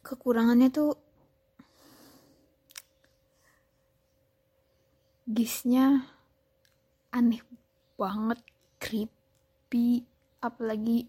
kekurangannya 0.09 0.73
tuh 0.73 0.97
gisnya 5.29 6.09
aneh 7.13 7.45
banget 8.01 8.41
creepy 8.81 10.01
apalagi 10.41 11.05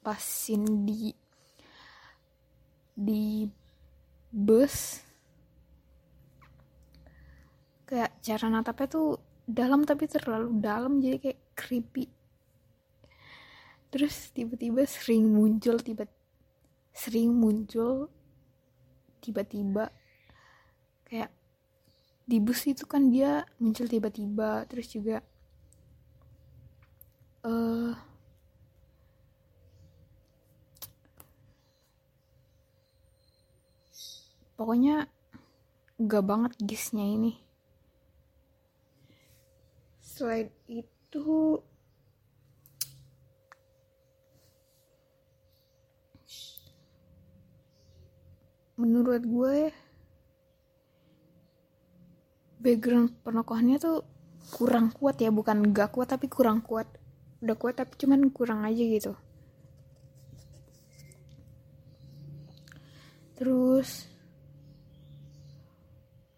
pas 0.00 0.24
di 0.88 1.12
di 2.96 3.44
bus. 4.32 5.04
Kayak 7.84 8.16
cara 8.24 8.46
natapnya 8.48 8.88
tuh 8.88 9.08
dalam 9.44 9.84
tapi 9.84 10.08
terlalu 10.08 10.56
dalam 10.56 11.04
jadi 11.04 11.20
kayak 11.20 11.40
creepy. 11.52 12.08
Terus 13.92 14.32
tiba-tiba 14.32 14.84
sering 14.88 15.28
muncul 15.28 15.80
tiba 15.80 16.08
sering 16.98 17.30
muncul 17.30 18.10
tiba-tiba. 19.22 19.94
Kayak 21.06 21.30
di 22.26 22.42
bus 22.42 22.66
itu 22.66 22.84
kan 22.84 23.08
dia 23.08 23.46
muncul 23.62 23.86
tiba-tiba 23.88 24.68
terus 24.68 24.92
juga 24.92 25.24
uh, 27.46 27.96
pokoknya 34.58 35.08
gak 36.02 36.24
banget 36.26 36.52
gisnya 36.60 37.06
ini. 37.06 37.38
Selain 40.02 40.50
itu 40.66 41.62
menurut 48.78 49.26
gue 49.26 49.74
background 52.62 53.10
penokohannya 53.26 53.82
tuh 53.82 54.06
kurang 54.54 54.94
kuat 54.94 55.18
ya. 55.18 55.34
Bukan 55.34 55.74
gak 55.74 55.98
kuat 55.98 56.14
tapi 56.14 56.30
kurang 56.30 56.62
kuat. 56.62 56.86
Udah 57.42 57.58
kuat 57.58 57.74
tapi 57.82 57.98
cuman 57.98 58.30
kurang 58.30 58.62
aja 58.62 58.78
gitu. 58.78 59.18
Terus 63.34 64.06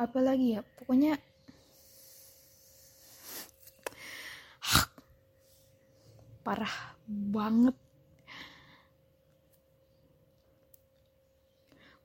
apa 0.01 0.19
lagi 0.25 0.57
ya? 0.57 0.65
Pokoknya 0.65 1.21
parah 6.45 6.97
banget 7.09 7.77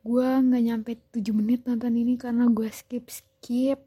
gue 0.05 0.29
nggak 0.45 0.63
nyampe 0.69 0.91
7 1.17 1.33
menit 1.33 1.65
nonton 1.65 1.97
ini 1.97 2.13
karena 2.13 2.45
gue 2.45 2.69
skip 2.69 3.09
skip 3.09 3.81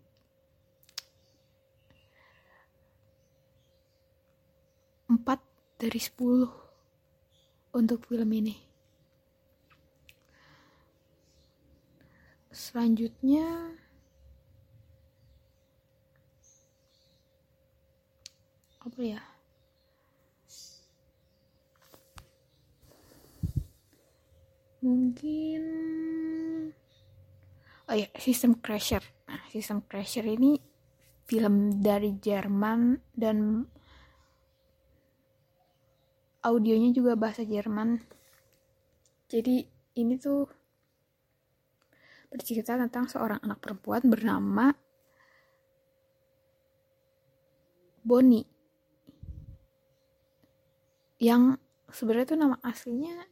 empat 5.07 5.41
dari 5.79 6.01
10 6.03 6.51
untuk 7.79 8.03
film 8.11 8.31
ini. 8.35 8.59
Selanjutnya 12.51 13.47
apa 18.83 19.01
ya 19.05 19.23
mungkin 24.79 25.63
oh 27.89 27.97
ya 27.97 28.09
System 28.21 28.61
Crasher. 28.61 29.03
Nah, 29.27 29.43
System 29.51 29.83
Crasher 29.85 30.25
ini 30.29 30.61
film 31.29 31.83
dari 31.83 32.17
Jerman 32.17 32.97
dan 33.13 33.65
audionya 36.45 36.91
juga 36.95 37.19
bahasa 37.19 37.45
Jerman. 37.45 38.01
Jadi 39.29 39.61
ini 40.01 40.15
tuh 40.17 40.49
bercerita 42.29 42.77
tentang 42.77 43.09
seorang 43.09 43.41
anak 43.41 43.61
perempuan 43.61 44.05
bernama 44.05 44.73
Bonnie 48.05 48.49
yang 51.19 51.59
sebenarnya 51.93 52.37
tuh 52.37 52.41
nama 52.41 52.57
aslinya 52.63 53.27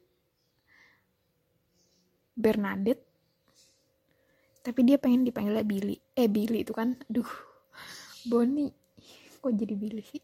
Bernadette. 2.36 3.02
Tapi 4.60 4.80
dia 4.84 5.00
pengen 5.00 5.24
dipanggilnya 5.24 5.64
Billy. 5.64 5.96
Eh 6.12 6.28
Billy 6.28 6.60
itu 6.60 6.76
kan. 6.76 7.00
Duh 7.08 7.26
Bonnie. 8.28 8.70
Kok 9.40 9.54
jadi 9.56 9.74
Billy 9.74 10.04
sih? 10.04 10.22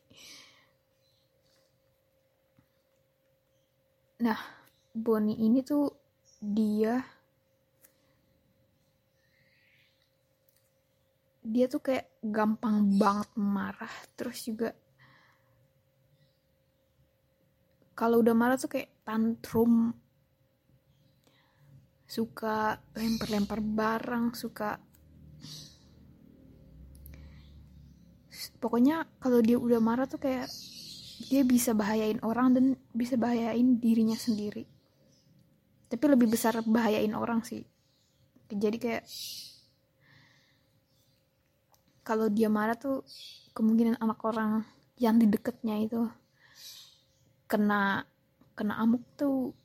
Nah 4.23 4.39
Bonnie 4.93 5.41
ini 5.41 5.65
tuh 5.65 5.89
dia 6.39 7.01
dia 11.43 11.67
tuh 11.67 11.83
kayak 11.83 12.07
gampang 12.23 12.99
banget 13.01 13.31
marah. 13.35 13.95
Terus 14.15 14.47
juga 14.47 14.71
kalau 17.99 18.23
udah 18.23 18.35
marah 18.35 18.59
tuh 18.59 18.71
kayak 18.71 18.91
tantrum 19.07 19.95
suka 22.13 22.77
lempar-lempar 22.93 23.65
barang 23.65 24.37
suka 24.37 24.77
pokoknya 28.61 29.09
kalau 29.17 29.41
dia 29.41 29.57
udah 29.57 29.81
marah 29.81 30.05
tuh 30.05 30.21
kayak 30.21 30.45
dia 31.33 31.43
bisa 31.47 31.73
bahayain 31.73 32.21
orang 32.21 32.53
dan 32.53 32.65
bisa 32.93 33.17
bahayain 33.17 33.79
dirinya 33.81 34.19
sendiri. 34.19 34.69
Tapi 35.89 36.05
lebih 36.09 36.29
besar 36.29 36.61
bahayain 36.61 37.17
orang 37.17 37.41
sih. 37.47 37.65
Jadi 38.53 38.77
kayak 38.77 39.05
kalau 42.05 42.29
dia 42.29 42.53
marah 42.53 42.77
tuh 42.77 43.07
kemungkinan 43.57 43.97
anak 44.03 44.21
orang 44.27 44.67
yang 45.01 45.17
di 45.17 45.25
deketnya 45.25 45.81
itu 45.81 46.05
kena 47.49 48.05
kena 48.53 48.77
amuk 48.85 49.01
tuh 49.17 49.57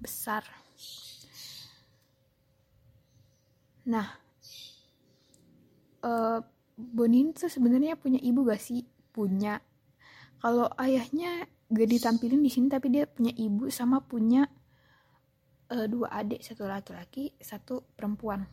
besar 0.00 0.44
Nah, 3.90 4.06
uh, 6.06 6.38
Bonin 6.78 7.34
tuh 7.34 7.50
sebenarnya 7.50 7.98
punya 7.98 8.22
ibu 8.22 8.46
gak 8.46 8.62
sih? 8.62 8.86
Punya. 9.10 9.58
Kalau 10.38 10.70
ayahnya 10.78 11.50
gak 11.66 11.90
ditampilin 11.90 12.38
di 12.38 12.50
sini, 12.54 12.70
tapi 12.70 12.94
dia 12.94 13.10
punya 13.10 13.34
ibu 13.34 13.66
sama 13.66 13.98
punya 13.98 14.46
uh, 15.74 15.86
dua 15.90 16.22
adik, 16.22 16.38
satu 16.46 16.70
laki-laki, 16.70 17.34
satu 17.42 17.82
perempuan. 17.98 18.46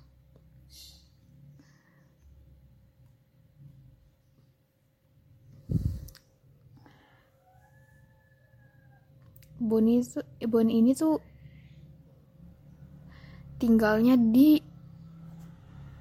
Boni, 9.57 10.05
Boni 10.45 10.73
ini 10.81 10.93
tuh 10.93 11.17
tinggalnya 13.57 14.13
di 14.13 14.66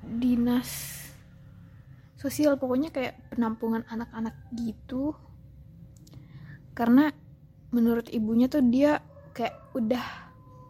dinas 0.07 0.97
sosial 2.17 2.57
pokoknya 2.57 2.91
kayak 2.91 3.15
penampungan 3.31 3.85
anak-anak 3.87 4.35
gitu. 4.57 5.15
Karena 6.73 7.13
menurut 7.71 8.09
ibunya 8.11 8.49
tuh 8.49 8.65
dia 8.65 8.99
kayak 9.37 9.77
udah 9.77 10.05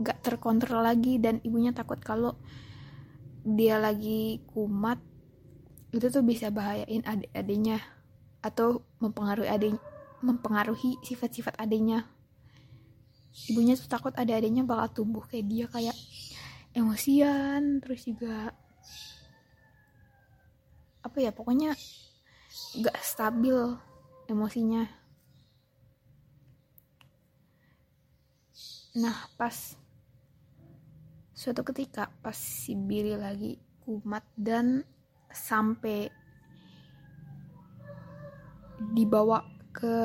gak 0.02 0.20
terkontrol 0.20 0.84
lagi 0.84 1.16
dan 1.16 1.40
ibunya 1.40 1.72
takut 1.72 1.96
kalau 2.02 2.36
dia 3.46 3.78
lagi 3.78 4.42
kumat 4.52 4.98
itu 5.94 6.10
tuh 6.10 6.26
bisa 6.26 6.50
bahayain 6.50 7.00
adik-adiknya 7.06 7.78
atau 8.42 8.84
mempengaruhi 8.98 9.48
adik 9.48 9.78
mempengaruhi 10.20 10.98
sifat-sifat 11.00 11.56
adiknya. 11.56 12.04
Ibunya 13.48 13.78
tuh 13.78 13.86
takut 13.86 14.12
adik-adiknya 14.16 14.66
bakal 14.66 15.02
tumbuh 15.02 15.24
kayak 15.24 15.46
dia 15.46 15.66
kayak 15.70 15.96
emosian 16.76 17.80
terus 17.80 18.04
juga 18.04 18.52
apa 21.06 21.22
ya 21.22 21.30
pokoknya 21.30 21.70
gak 22.82 22.98
stabil 22.98 23.54
emosinya. 24.26 24.90
Nah 28.98 29.30
pas 29.38 29.78
suatu 31.30 31.62
ketika 31.62 32.10
pas 32.24 32.34
si 32.34 32.74
Billy 32.74 33.14
lagi 33.14 33.62
kumat 33.86 34.26
dan 34.34 34.82
sampai 35.30 36.10
dibawa 38.90 39.46
ke 39.70 39.96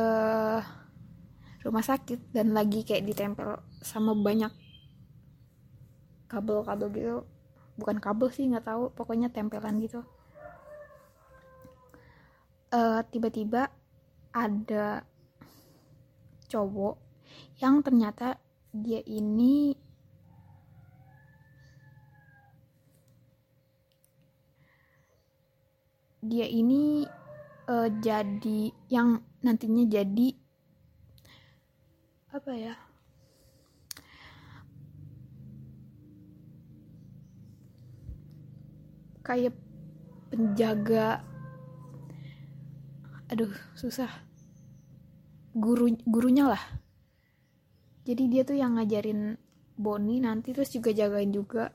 rumah 1.65 1.81
sakit 1.81 2.29
dan 2.29 2.53
lagi 2.53 2.85
kayak 2.85 3.09
ditempel 3.09 3.57
sama 3.81 4.13
banyak 4.13 4.53
kabel-kabel 6.29 6.89
gitu. 6.93 7.17
Bukan 7.79 7.97
kabel 7.97 8.29
sih 8.29 8.45
nggak 8.45 8.69
tahu 8.69 8.93
pokoknya 8.93 9.33
tempelan 9.33 9.81
gitu 9.81 10.05
uh, 12.71 13.03
tiba-tiba 13.11 13.67
ada 14.31 15.03
cowok 16.47 16.95
yang 17.59 17.83
ternyata 17.83 18.39
dia 18.71 19.03
ini 19.03 19.75
dia 26.23 26.47
ini 26.47 27.03
uh, 27.67 27.89
jadi 27.99 28.71
yang 28.87 29.19
nantinya 29.43 29.83
jadi 29.89 30.29
apa 32.31 32.51
ya 32.55 32.75
kayak 39.25 39.55
penjaga 40.31 41.30
aduh 43.31 43.55
susah. 43.79 44.11
Guru 45.55 45.95
gurunya 46.03 46.51
lah. 46.51 46.63
Jadi 48.03 48.27
dia 48.27 48.43
tuh 48.43 48.59
yang 48.59 48.75
ngajarin 48.75 49.39
Boni 49.79 50.19
nanti 50.19 50.51
terus 50.51 50.69
juga 50.75 50.91
jagain 50.91 51.31
juga. 51.31 51.71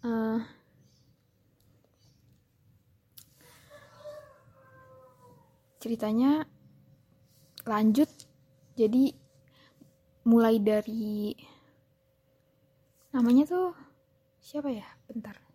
Uh, 0.00 0.40
ceritanya 5.78 6.48
lanjut. 7.68 8.08
Jadi 8.78 9.12
mulai 10.24 10.56
dari 10.62 11.36
namanya 13.12 13.44
tuh 13.44 13.68
siapa 14.40 14.72
ya? 14.72 14.86
Bentar 15.04 15.47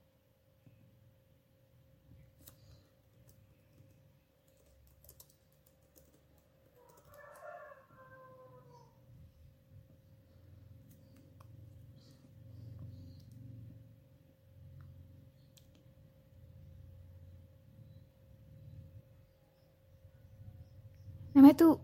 namanya 21.44 21.60
tuh 21.60 21.76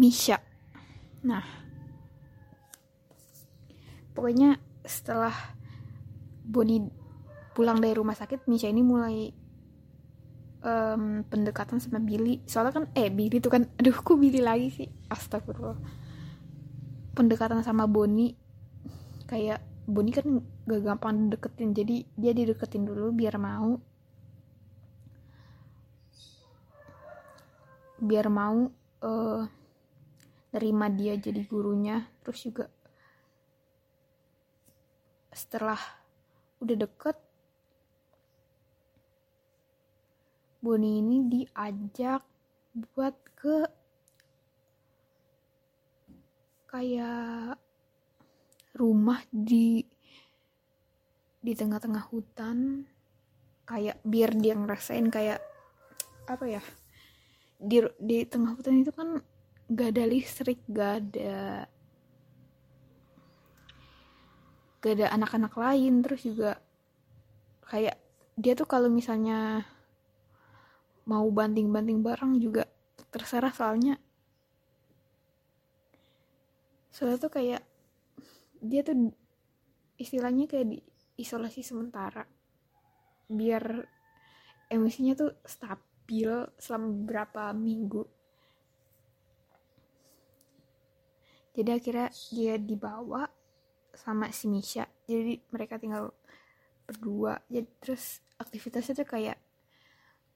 Misha. 0.00 0.40
Nah 1.20 1.44
pokoknya 4.16 4.56
setelah 4.88 5.36
Boni 6.48 6.80
pulang 7.52 7.76
dari 7.76 7.92
rumah 7.92 8.16
sakit 8.16 8.48
Misha 8.48 8.72
ini 8.72 8.80
mulai 8.80 9.28
um, 10.64 11.28
pendekatan 11.28 11.76
sama 11.76 12.00
Billy. 12.00 12.40
Soalnya 12.48 12.72
kan 12.72 12.84
eh 12.96 13.12
Billy 13.12 13.36
tuh 13.36 13.52
kan 13.52 13.68
aduh 13.76 13.92
kok 13.92 14.16
Billy 14.16 14.40
lagi 14.40 14.72
sih? 14.72 14.88
Astagfirullah. 15.12 15.76
Pendekatan 17.12 17.60
sama 17.60 17.84
Boni 17.84 18.32
kayak 19.28 19.60
Boni 19.84 20.08
kan 20.08 20.24
gak 20.64 20.80
gampang 20.88 21.28
deketin. 21.28 21.76
Jadi 21.76 22.08
dia 22.16 22.32
dideketin 22.32 22.88
dulu 22.88 23.12
biar 23.12 23.36
mau 23.36 23.76
biar 27.98 28.30
mau 28.30 28.70
uh, 29.02 29.42
nerima 30.54 30.86
dia 30.88 31.14
jadi 31.18 31.42
gurunya. 31.44 32.06
Terus 32.22 32.40
juga 32.46 32.66
setelah 35.34 35.78
udah 36.58 36.76
deket 36.78 37.16
Boni 40.58 40.98
ini 40.98 41.22
diajak 41.30 42.26
buat 42.74 43.14
ke 43.38 43.62
kayak 46.66 47.54
rumah 48.74 49.22
di 49.30 49.86
di 51.38 51.52
tengah-tengah 51.54 52.10
hutan. 52.10 52.82
Kayak 53.70 54.02
biar 54.02 54.34
dia 54.34 54.58
ngerasain 54.58 55.06
kayak 55.14 55.38
apa 56.26 56.44
ya 56.50 56.62
di 57.58 57.82
di 57.98 58.22
tengah 58.22 58.54
hutan 58.54 58.78
itu 58.78 58.94
kan 58.94 59.18
gak 59.68 59.90
ada 59.98 60.04
listrik 60.06 60.62
gak 60.70 61.02
ada 61.02 61.66
gak 64.78 64.92
ada 64.94 65.06
anak-anak 65.14 65.54
lain. 65.58 66.00
Terus 66.06 66.22
juga 66.22 66.50
kayak 67.66 67.98
dia 68.38 68.54
tuh 68.54 68.70
kalau 68.70 68.86
misalnya 68.86 69.66
mau 71.08 71.26
banting-banting 71.28 72.00
barang 72.00 72.38
juga 72.38 72.64
terserah 73.10 73.50
soalnya. 73.50 73.98
Soalnya 76.94 77.18
tuh 77.18 77.32
kayak 77.34 77.62
dia 78.62 78.82
tuh 78.86 79.10
istilahnya 79.98 80.46
kayak 80.46 80.66
di 80.70 80.78
isolasi 81.18 81.66
sementara 81.66 82.22
biar 83.28 83.82
emosinya 84.70 85.18
tuh 85.18 85.34
stabil 85.42 85.87
stabil 86.08 86.32
selama 86.56 86.88
beberapa 86.88 87.52
minggu. 87.52 88.00
Jadi 91.52 91.68
akhirnya 91.68 92.08
dia 92.32 92.56
dibawa 92.56 93.28
sama 93.92 94.32
si 94.32 94.48
Misha. 94.48 94.88
Jadi 95.04 95.36
mereka 95.52 95.76
tinggal 95.76 96.16
berdua. 96.88 97.44
Jadi 97.52 97.68
terus 97.84 98.24
aktivitasnya 98.40 99.04
tuh 99.04 99.04
kayak 99.04 99.36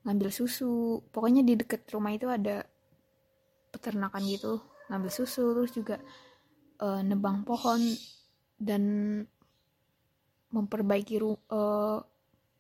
ngambil 0.05 0.29
susu. 0.29 1.01
Pokoknya 1.09 1.41
di 1.41 1.57
deket 1.57 1.89
rumah 1.89 2.12
itu 2.12 2.29
ada 2.29 2.68
peternakan 3.73 4.29
gitu. 4.29 4.61
Ngambil 4.93 5.09
susu 5.09 5.57
terus 5.57 5.73
juga 5.73 5.97
uh, 6.85 7.01
nebang 7.01 7.49
pohon 7.49 7.81
dan 8.61 8.85
memperbaiki 10.53 11.16
ru 11.16 11.33
uh, 11.33 12.05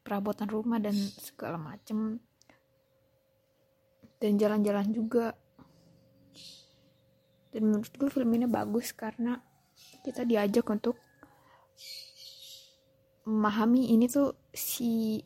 perabotan 0.00 0.48
rumah 0.48 0.80
dan 0.80 0.96
segala 1.20 1.60
macem 1.60 2.16
dan 4.22 4.38
jalan-jalan 4.38 4.86
juga. 4.94 5.34
Dan 7.50 7.66
menurut 7.74 7.90
gue 7.90 8.06
film 8.06 8.30
ini 8.38 8.46
bagus 8.46 8.94
karena 8.94 9.42
kita 10.06 10.22
diajak 10.22 10.62
untuk 10.70 10.94
memahami 13.26 13.90
ini 13.90 14.06
tuh 14.06 14.34
si 14.54 15.18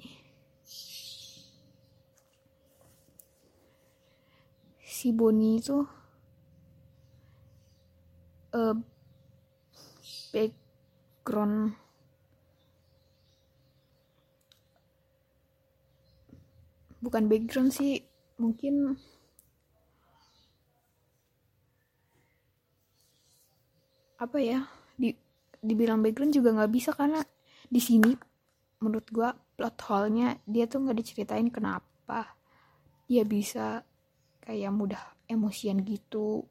si 4.81 5.13
Boni 5.13 5.61
itu 5.61 5.81
uh, 8.57 8.77
background 10.33 11.77
bukan 17.01 17.25
background 17.31 17.71
sih 17.71 18.16
mungkin 18.37 18.97
apa 24.17 24.39
ya 24.41 24.65
di 24.97 25.13
dibilang 25.61 26.01
background 26.01 26.33
juga 26.33 26.57
nggak 26.57 26.73
bisa 26.73 26.91
karena 26.97 27.21
di 27.69 27.81
sini 27.81 28.13
menurut 28.81 29.09
gue 29.13 29.29
plot 29.57 29.77
hole-nya 29.89 30.37
dia 30.45 30.69
tuh 30.69 30.85
nggak 30.85 30.99
diceritain 31.01 31.49
kenapa 31.49 32.37
dia 33.09 33.23
bisa 33.25 33.83
kayak 34.45 34.71
mudah 34.71 35.03
emosian 35.27 35.83
gitu. 35.83 36.47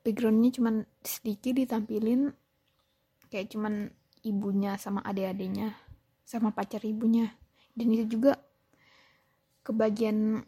Backgroundnya 0.00 0.50
cuman 0.56 0.74
sedikit 1.04 1.52
ditampilin 1.58 2.32
kayak 3.28 3.52
cuman 3.52 3.92
ibunya 4.24 4.80
sama 4.80 5.04
adik-adiknya 5.04 5.76
sama 6.24 6.52
pacar 6.56 6.80
ibunya. 6.84 7.36
Dan 7.76 7.92
itu 7.92 8.16
juga 8.18 8.40
kebagian 9.68 10.40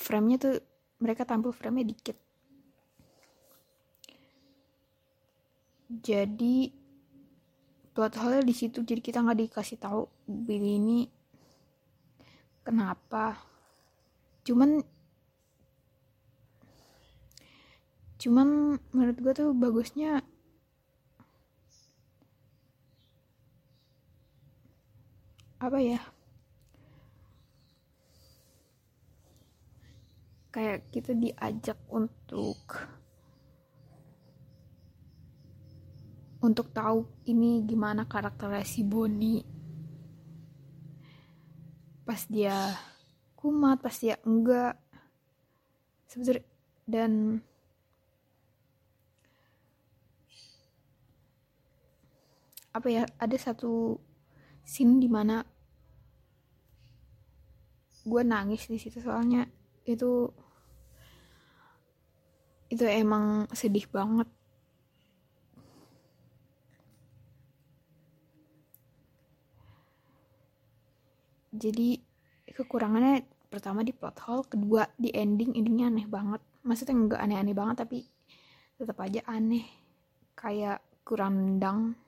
frame-nya 0.00 0.36
tuh 0.40 0.56
mereka 1.04 1.28
tampil 1.28 1.52
frame-nya 1.52 1.92
dikit. 1.92 2.16
Jadi 5.90 6.72
plot 7.92 8.16
hole 8.16 8.40
di 8.46 8.54
situ 8.56 8.80
jadi 8.80 9.02
kita 9.04 9.20
nggak 9.20 9.38
dikasih 9.44 9.76
tahu 9.76 10.08
Billy 10.24 10.80
ini 10.80 11.00
kenapa? 12.64 13.36
Cuman 14.46 14.80
cuman 18.20 18.76
menurut 18.92 19.16
gue 19.20 19.32
tuh 19.32 19.50
bagusnya 19.56 20.24
apa 25.60 25.76
ya 25.80 26.00
kayak 30.50 30.90
kita 30.90 31.14
diajak 31.14 31.78
untuk 31.86 32.58
untuk 36.42 36.72
tahu 36.74 37.06
ini 37.30 37.62
gimana 37.62 38.08
karakternya 38.08 38.66
si 38.66 38.82
Bonnie. 38.82 39.44
Pas 42.02 42.26
dia 42.26 42.74
kumat 43.38 43.78
pas 43.78 43.94
dia 43.94 44.18
enggak. 44.26 44.74
Sebenarnya 46.10 46.42
dan 46.90 47.38
apa 52.74 52.88
ya 52.90 53.06
ada 53.18 53.36
satu 53.38 53.98
scene 54.66 54.98
di 54.98 55.06
mana 55.06 55.42
gue 58.06 58.22
nangis 58.26 58.66
di 58.66 58.78
situ 58.78 58.98
soalnya 59.02 59.46
itu 59.96 60.30
itu 62.70 62.84
emang 62.86 63.50
sedih 63.50 63.86
banget. 63.90 64.28
Jadi 71.50 71.98
kekurangannya 72.46 73.26
pertama 73.50 73.82
di 73.82 73.90
plot 73.90 74.16
hole 74.22 74.46
kedua 74.46 74.86
di 74.94 75.10
ending 75.10 75.58
endingnya 75.58 75.90
aneh 75.90 76.06
banget. 76.06 76.40
Maksudnya 76.62 76.94
nggak 76.94 77.20
aneh-aneh 77.20 77.56
banget 77.58 77.76
tapi 77.82 77.98
tetap 78.78 78.96
aja 79.02 79.20
aneh. 79.26 79.66
Kayak 80.38 80.78
kurang 81.02 81.34
nendang 81.36 81.98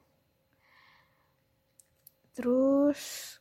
terus 2.33 3.37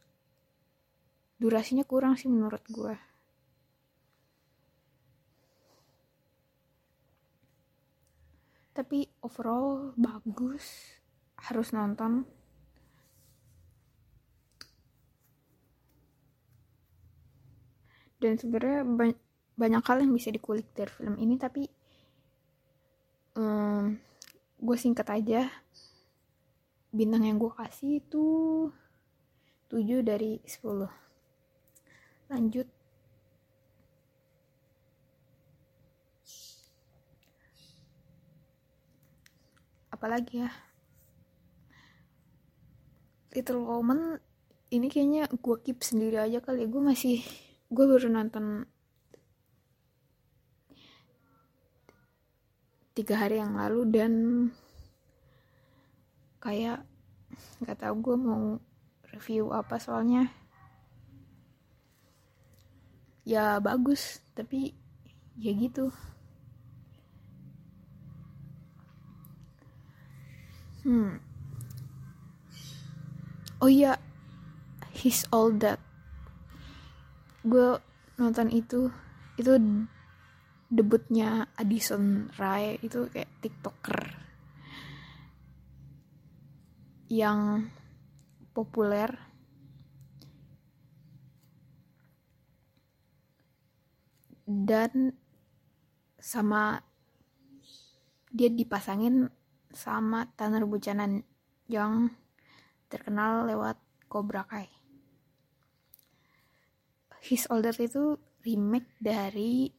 durasinya 1.40 1.88
kurang 1.88 2.20
sih 2.20 2.28
menurut 2.28 2.62
gue 2.68 3.11
tapi 8.72 9.08
overall 9.24 9.96
bagus. 9.96 10.98
Harus 11.38 11.74
nonton. 11.74 12.28
Dan 18.22 18.38
sebenarnya 18.38 18.86
banyak 19.58 19.84
hal 19.84 19.98
yang 20.06 20.14
bisa 20.14 20.30
dikulik 20.30 20.70
dari 20.78 20.94
film 20.94 21.18
ini 21.18 21.36
tapi 21.42 21.66
um, 23.36 23.98
gue 24.62 24.78
singkat 24.78 25.08
aja. 25.10 25.50
Bintang 26.92 27.26
yang 27.26 27.40
gue 27.40 27.50
kasih 27.56 28.04
itu 28.04 28.26
7 29.72 30.04
dari 30.04 30.44
10 30.44 31.02
lanjut 32.32 32.68
apalagi 40.02 40.42
ya? 40.42 40.50
Little 43.38 43.62
Woman 43.62 44.18
ini 44.74 44.90
kayaknya 44.90 45.30
gue 45.30 45.62
keep 45.62 45.86
sendiri 45.86 46.18
aja 46.18 46.42
kali 46.42 46.66
ya. 46.66 46.74
Gue 46.74 46.82
masih 46.82 47.22
gue 47.70 47.86
baru 47.86 48.10
nonton 48.10 48.66
tiga 52.98 53.22
hari 53.22 53.38
yang 53.38 53.54
lalu 53.54 53.86
dan 53.94 54.14
kayak 56.42 56.82
nggak 57.62 57.78
tahu 57.78 57.94
gue 58.02 58.18
mau 58.18 58.58
review 59.06 59.54
apa 59.54 59.78
soalnya. 59.78 60.34
Ya 63.22 63.62
bagus 63.62 64.18
tapi 64.34 64.74
ya 65.38 65.54
gitu 65.54 65.94
hmm. 70.84 71.22
Oh 73.62 73.70
iya 73.70 74.02
he's 74.94 75.26
all 75.30 75.54
that. 75.62 75.78
Gue 77.46 77.78
nonton 78.18 78.50
itu 78.54 78.90
itu 79.38 79.54
debutnya 80.72 81.50
Addison 81.58 82.30
Ray 82.38 82.78
itu 82.86 83.10
kayak 83.10 83.30
tiktoker 83.42 84.02
yang 87.12 87.68
populer. 88.56 89.12
Dan 94.52 95.16
sama 96.20 96.84
dia 98.32 98.52
dipasangin 98.52 99.32
sama 99.74 100.30
Tanner 100.36 100.68
Buchanan 100.68 101.24
yang 101.72 102.12
terkenal 102.92 103.48
lewat 103.48 103.80
Cobra 104.12 104.44
Kai. 104.44 104.68
His 107.22 107.46
That 107.48 107.78
itu 107.78 108.18
remake 108.42 108.90
dari 108.98 109.70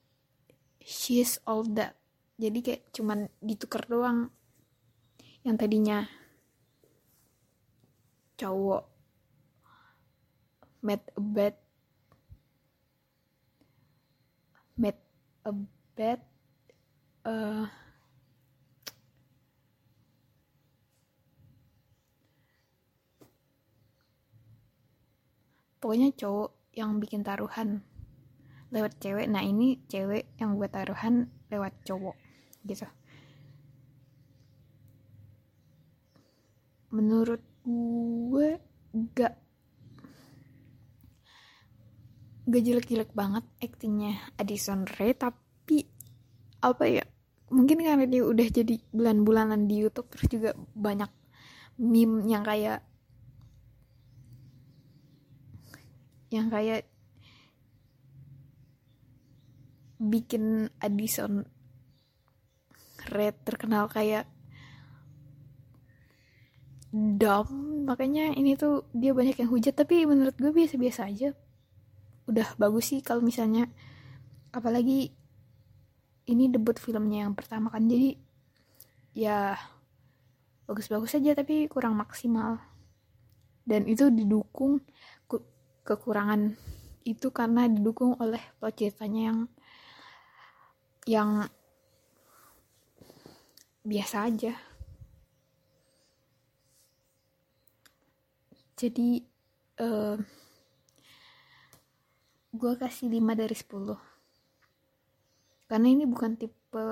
She's 0.78 1.42
All 1.44 1.66
That 1.74 2.02
jadi 2.42 2.58
kayak 2.58 2.82
cuman 2.90 3.30
ditukar 3.38 3.86
doang 3.86 4.34
yang 5.46 5.54
tadinya 5.54 6.10
cowok 8.34 8.82
met 10.82 11.02
a 11.14 11.22
bed 11.22 11.54
met 14.74 14.98
a 15.46 15.52
bed 15.94 16.20
uh, 17.22 17.70
pokoknya 25.82 26.14
cowok 26.14 26.54
yang 26.78 27.02
bikin 27.02 27.26
taruhan 27.26 27.82
lewat 28.70 29.02
cewek. 29.02 29.26
Nah 29.26 29.42
ini 29.42 29.82
cewek 29.90 30.38
yang 30.38 30.54
buat 30.54 30.70
taruhan 30.70 31.28
lewat 31.50 31.74
cowok 31.82 32.16
gitu. 32.64 32.86
Menurut 36.94 37.42
gue 37.66 38.62
gak 39.16 39.34
gak 42.42 42.62
jelek-jelek 42.62 43.10
banget 43.14 43.46
aktingnya 43.62 44.18
Addison 44.34 44.84
Rae 44.98 45.14
tapi 45.14 45.86
apa 46.58 46.84
ya 46.90 47.04
mungkin 47.54 47.84
karena 47.86 48.08
dia 48.08 48.26
udah 48.26 48.48
jadi 48.50 48.76
bulan-bulanan 48.90 49.70
di 49.70 49.84
YouTube 49.86 50.10
terus 50.10 50.26
juga 50.26 50.50
banyak 50.74 51.08
meme 51.78 52.26
yang 52.26 52.42
kayak 52.42 52.82
yang 56.32 56.48
kayak 56.48 56.88
bikin 60.02 60.66
Addison 60.82 61.46
Red 63.12 63.38
terkenal 63.46 63.86
kayak 63.86 64.26
dumb. 66.92 67.86
Makanya 67.86 68.36
ini 68.36 68.54
tuh 68.54 68.86
dia 68.94 69.10
banyak 69.14 69.38
yang 69.42 69.50
hujat 69.50 69.74
tapi 69.74 70.06
menurut 70.06 70.34
gue 70.38 70.50
biasa-biasa 70.50 71.08
aja. 71.08 71.34
Udah 72.26 72.54
bagus 72.58 72.94
sih 72.94 73.00
kalau 73.02 73.24
misalnya 73.24 73.66
apalagi 74.54 75.10
ini 76.30 76.46
debut 76.46 76.78
filmnya 76.78 77.26
yang 77.26 77.34
pertama 77.34 77.72
kan 77.72 77.90
jadi 77.90 78.14
ya 79.12 79.58
bagus-bagus 80.68 81.18
saja 81.18 81.34
tapi 81.34 81.66
kurang 81.66 81.98
maksimal. 81.98 82.62
Dan 83.62 83.86
itu 83.86 84.10
didukung 84.10 84.82
kekurangan 85.82 86.54
itu 87.02 87.34
karena 87.34 87.66
didukung 87.66 88.14
oleh 88.22 88.40
plot 88.62 88.78
ceritanya 88.78 89.22
yang 89.30 89.40
yang 91.06 91.30
biasa 93.82 94.30
aja. 94.30 94.54
Jadi 98.78 99.22
uh, 99.82 100.14
eh, 100.14 100.16
gue 102.52 102.72
kasih 102.76 103.08
5 103.08 103.40
dari 103.40 103.56
10 103.56 104.12
karena 105.72 105.88
ini 105.88 106.04
bukan 106.04 106.36
tipe 106.36 106.84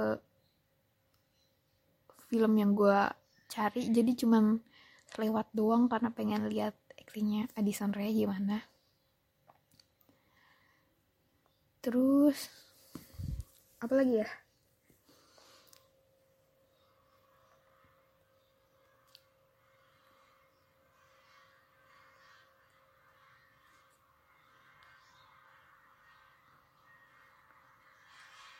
film 2.32 2.52
yang 2.56 2.72
gue 2.72 2.96
cari 3.52 3.92
jadi 3.92 4.24
cuman 4.24 4.56
lewat 5.20 5.52
doang 5.52 5.84
karena 5.92 6.08
pengen 6.16 6.48
lihat 6.48 6.72
aktingnya 6.96 7.44
Addison 7.60 7.92
Ray 7.92 8.16
gimana 8.16 8.64
terus 11.80 12.52
apa 13.80 13.94
lagi 13.96 14.20
ya? 14.20 14.28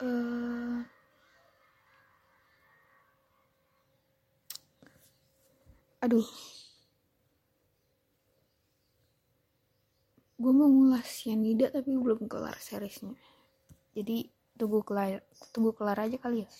Uh, 0.01 0.81
aduh 6.01 6.25
gue 10.41 10.53
mau 10.57 10.69
ngulas 10.73 11.05
Cyanida 11.21 11.69
tapi 11.69 11.93
belum 11.93 12.25
kelar 12.25 12.57
seriesnya. 12.57 13.13
Jadi 13.93 14.17
tunggu 14.57 14.81
kelar 14.89 15.21
tunggu 15.53 15.77
kelar 15.77 15.99
aja 16.01 16.17
kali 16.17 16.45
ya. 16.45 16.51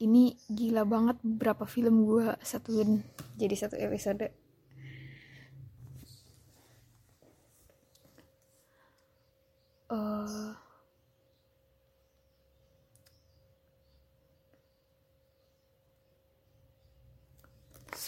Ini 0.00 0.32
gila 0.48 0.84
banget 0.88 1.16
berapa 1.24 1.64
film 1.68 2.04
gue 2.08 2.26
satuin 2.44 3.00
jadi 3.40 3.54
satu 3.56 3.76
episode. 3.80 4.28
Uh, 9.90 10.54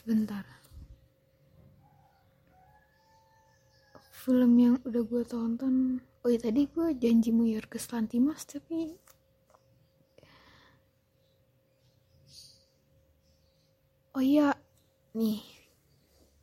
sebentar. 0.02 0.42
Film 4.10 4.52
yang 4.58 4.74
udah 4.82 5.02
gue 5.06 5.22
tonton 5.22 6.02
oh 6.26 6.30
ya 6.30 6.38
tadi 6.42 6.66
gue 6.66 6.94
janjimu 6.94 7.46
Yorgos 7.46 7.86
Lantimos 7.94 8.42
tapi 8.42 8.98
oh 14.18 14.22
iya 14.22 14.58
nih. 15.14 15.38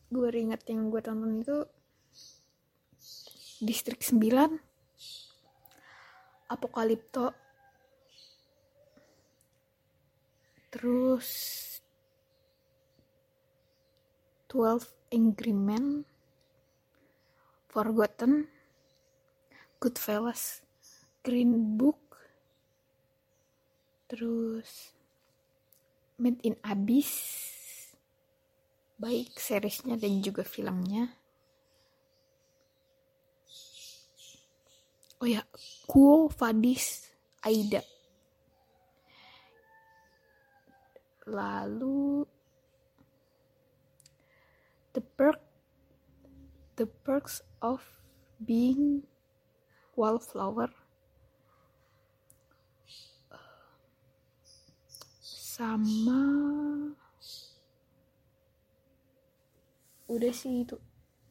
Gue 0.07 0.31
inget 0.39 0.63
yang 0.71 0.87
gue 0.87 1.03
tonton 1.03 1.43
itu 1.43 1.59
Distrik 3.59 3.99
9 3.99 4.55
Apokalipto. 6.47 7.35
Terus 10.71 11.27
12 14.49 15.13
Angry 15.13 15.53
Men 15.53 16.03
Forgotten 17.69 18.49
Goodfellas 19.77 20.65
Green 21.21 21.77
Book 21.77 22.17
terus 24.09 24.97
Made 26.17 26.41
in 26.43 26.57
Abyss 26.65 27.39
baik 28.99 29.39
seriesnya 29.39 29.95
dan 29.95 30.19
juga 30.19 30.43
filmnya. 30.43 31.07
Oh 35.23 35.27
ya 35.27 35.43
Kuo 35.87 36.27
Fadis 36.27 37.07
Aida. 37.39 37.79
Lalu 41.31 42.27
the 44.99 45.07
perk 45.15 45.39
the 46.75 46.83
perks 47.07 47.39
of 47.63 47.79
being 48.43 49.07
wallflower. 49.95 50.67
Sama 55.23 56.19
udah 60.11 60.33
sih 60.35 60.67
itu. 60.67 60.75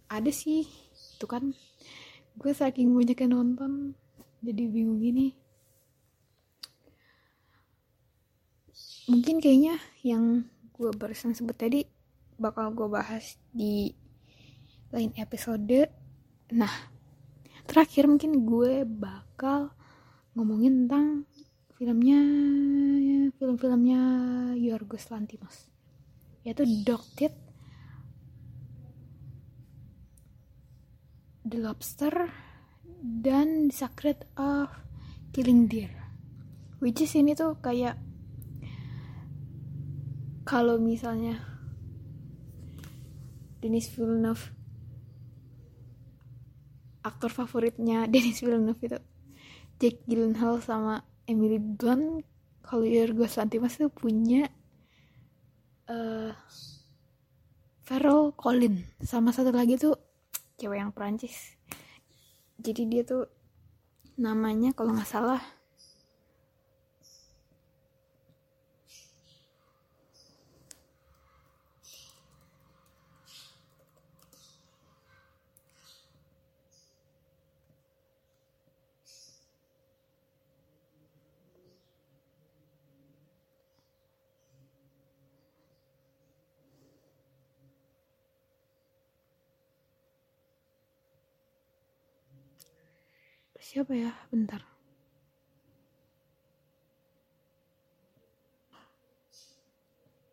Ada 0.09 0.33
sih 0.33 0.65
itu 0.65 1.27
kan. 1.29 1.53
Gue 2.41 2.57
saking 2.57 2.97
banyak 2.97 3.21
yang 3.21 3.37
nonton 3.37 3.93
jadi 4.41 4.65
bingung 4.65 5.05
gini. 5.05 5.37
Mungkin 9.13 9.45
kayaknya 9.45 9.77
yang 10.01 10.49
gue 10.73 10.89
barusan 10.97 11.37
sebut 11.37 11.57
tadi 11.57 11.98
bakal 12.39 12.71
gue 12.73 12.89
bahas 12.89 13.37
di 13.51 13.93
lain 14.95 15.13
episode. 15.19 15.91
Nah 16.55 16.73
terakhir 17.69 18.09
mungkin 18.09 18.49
gue 18.49 18.87
bakal 18.89 19.75
ngomongin 20.33 20.87
tentang 20.87 21.29
filmnya 21.77 22.21
film-filmnya 23.37 24.03
Yorgos 24.57 25.13
Lantimos 25.13 25.69
yaitu 26.47 26.65
Docted 26.87 27.37
The 31.49 31.59
Lobster 31.61 32.29
dan 32.99 33.73
Secret 33.73 34.25
of 34.37 34.69
Killing 35.33 35.69
Deer. 35.69 35.93
Which 36.81 37.01
is 37.05 37.13
ini 37.17 37.33
tuh 37.33 37.57
kayak 37.61 37.97
kalau 40.49 40.81
misalnya 40.81 41.58
Denis 43.59 43.91
Villeneuve. 43.93 44.55
Aktor 47.03 47.31
favoritnya 47.31 48.07
Denis 48.13 48.41
Villeneuve 48.43 48.83
itu. 48.83 48.99
Jack 49.79 49.97
Gyllenhaal 50.11 50.59
sama 50.63 51.07
Emily 51.27 51.59
Blunt. 51.63 52.27
Kalau 52.63 52.85
Yorgos 52.85 53.41
Lanthimos 53.41 53.81
tuh 53.81 53.89
punya 53.89 54.51
uh, 55.89 56.37
Farrell 57.87 58.37
Collins. 58.37 58.85
Sama 59.01 59.33
satu 59.33 59.55
lagi 59.55 59.81
tuh 59.81 59.97
cewek 60.61 60.83
yang 60.83 60.93
Perancis. 60.93 61.57
Jadi 62.61 62.83
dia 62.91 63.03
tuh 63.07 63.25
namanya 64.19 64.75
kalau 64.75 64.93
nggak 64.93 65.09
salah 65.09 65.58
siapa 93.69 93.93
ya? 93.93 94.17
Bentar. 94.33 94.65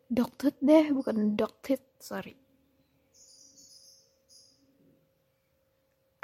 Dokter 0.08 0.56
deh 0.64 0.88
bukan 0.96 1.36
dokter 1.36 1.76
sorry. 2.00 2.32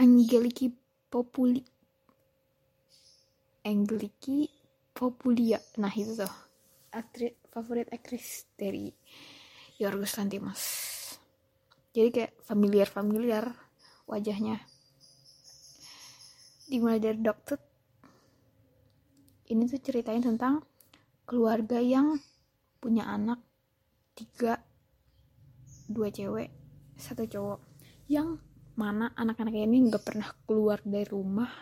Angeliki 0.00 0.72
Populi 1.12 1.60
Angeliki 3.68 4.48
Populia. 4.96 5.60
Nah 5.76 5.92
itu 5.92 6.16
tuh. 6.16 6.34
Aktris 6.92 7.36
favorit 7.52 7.88
aktris 7.92 8.48
dari 8.56 8.88
Yorgos 9.76 10.16
Lanthimos. 10.16 10.62
Jadi 11.92 12.08
kayak 12.08 12.32
familiar 12.40 12.88
familiar 12.88 13.44
wajahnya 14.08 14.71
dimulai 16.72 16.96
dari 16.96 17.20
dokter. 17.20 17.60
Ini 19.52 19.68
tuh 19.68 19.80
ceritain 19.84 20.24
tentang 20.24 20.64
keluarga 21.28 21.76
yang 21.76 22.16
punya 22.80 23.04
anak 23.04 23.44
tiga 24.16 24.56
dua 25.92 26.08
cewek 26.08 26.48
satu 26.96 27.28
cowok 27.28 27.60
yang 28.08 28.40
mana 28.72 29.12
anak-anak 29.12 29.52
ini 29.52 29.92
nggak 29.92 30.00
pernah 30.00 30.32
keluar 30.48 30.80
dari 30.80 31.04
rumah. 31.04 31.52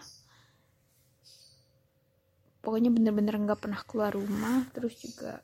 Pokoknya 2.62 2.94
bener-bener 2.94 3.34
nggak 3.34 3.58
-bener 3.58 3.62
pernah 3.66 3.80
keluar 3.82 4.14
rumah 4.14 4.62
terus 4.70 4.94
juga 5.02 5.42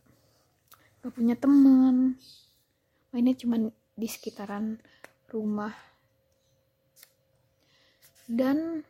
nggak 1.02 1.10
punya 1.10 1.34
teman. 1.34 2.14
Mainnya 3.10 3.34
cuman 3.34 3.74
di 3.98 4.06
sekitaran 4.06 4.78
rumah. 5.34 5.74
Dan 8.26 8.82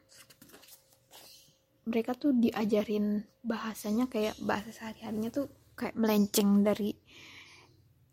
mereka 1.87 2.19
tuh 2.19 2.35
diajarin 2.35 3.23
bahasanya 3.47 4.11
kayak 4.11 4.35
bahasa 4.43 4.75
sehari-harinya 4.75 5.31
tuh 5.31 5.47
kayak 5.79 5.95
melenceng 5.95 6.67
dari 6.67 6.91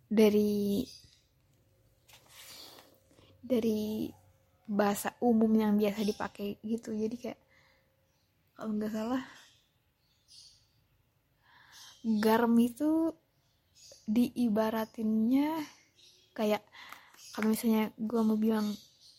dari 0.06 0.86
dari 3.42 4.08
bahasa 4.70 5.18
umum 5.20 5.50
yang 5.58 5.74
biasa 5.76 6.06
dipakai 6.06 6.62
gitu. 6.62 6.94
Jadi 6.94 7.16
kayak 7.18 7.42
kalau 8.54 8.78
nggak 8.78 8.94
salah 8.94 9.24
garam 12.04 12.54
itu 12.62 13.16
diibaratinnya 14.06 15.64
kayak 16.36 16.62
kalau 17.34 17.50
misalnya 17.50 17.90
gue 17.98 18.22
mau 18.22 18.38
bilang 18.38 18.70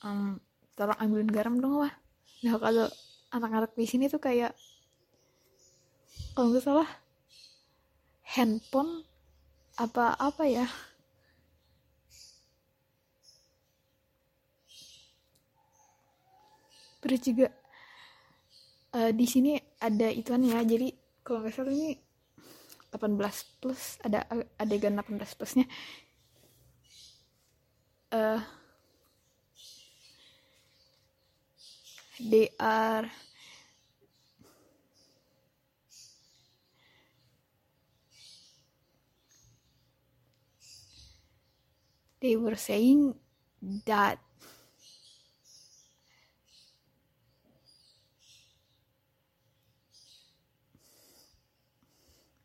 um, 0.07 0.39
tolong 0.79 0.99
ambilin 1.03 1.31
garam 1.33 1.59
dong 1.59 1.83
wah. 1.83 1.95
Nah 2.47 2.55
kalau 2.63 2.87
anak-anak 3.35 3.74
di 3.74 3.87
sini 3.91 4.07
tuh 4.07 4.22
kayak 4.22 4.55
kalau 6.35 6.55
nggak 6.55 6.62
salah 6.62 6.91
handphone 8.35 9.03
apa 9.74 10.14
apa 10.18 10.45
ya? 10.47 10.66
Terus 17.03 17.20
juga 17.20 17.47
uh, 18.97 19.11
di 19.12 19.26
sini 19.28 19.59
ada 19.82 20.09
ituan 20.09 20.47
ya 20.47 20.62
jadi 20.62 20.95
kalau 21.26 21.43
nggak 21.45 21.55
salah 21.55 21.74
ini 21.74 21.99
18 22.95 23.59
plus 23.59 23.99
ada 24.07 24.22
adegan 24.59 24.95
18 24.95 25.39
plusnya. 25.39 25.66
Uh, 28.14 28.39
they 32.22 32.47
are 32.62 33.11
they 42.25 42.41
were 42.41 42.57
saying 42.57 43.12
that 43.85 44.16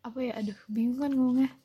apa 0.04 0.20
ya? 0.20 0.34
Aduh 0.36 0.60
bingung 0.68 1.00
kan 1.00 1.16
ngomongnya. 1.16 1.56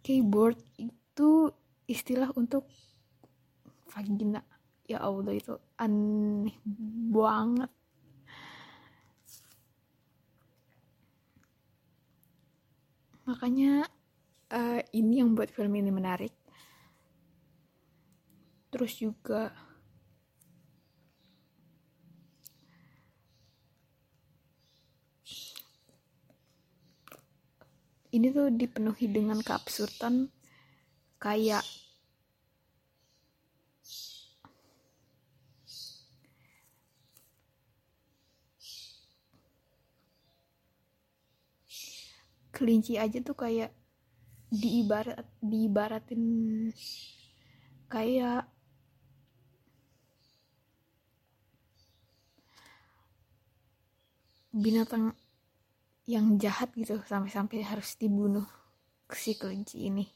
Keyboard 0.00 0.56
itu 0.80 1.52
istilah 1.84 2.32
untuk 2.32 2.64
vagina. 3.92 4.40
Ya 4.88 5.04
Allah 5.04 5.36
itu 5.36 5.60
aneh 5.76 6.56
banget. 7.12 7.68
Makanya 13.28 13.88
uh, 14.50 14.80
ini 14.92 15.22
yang 15.22 15.32
buat 15.32 15.48
film 15.48 15.72
ini 15.78 15.94
menarik. 15.94 16.34
Terus 18.74 18.98
juga 18.98 19.54
ini 28.14 28.30
tuh 28.30 28.50
dipenuhi 28.50 29.10
dengan 29.10 29.38
keabsurdan 29.42 30.30
kayak 31.18 31.66
kelinci 42.54 42.94
aja 43.02 43.18
tuh 43.18 43.34
kayak 43.34 43.74
diibarat 44.54 45.26
diibaratin 45.42 46.22
kayak 47.90 48.46
binatang 54.54 55.18
yang 56.06 56.38
jahat 56.38 56.70
gitu 56.78 57.02
sampai-sampai 57.02 57.66
harus 57.66 57.98
dibunuh 57.98 58.46
si 59.10 59.34
kelinci 59.34 59.90
ini. 59.90 60.06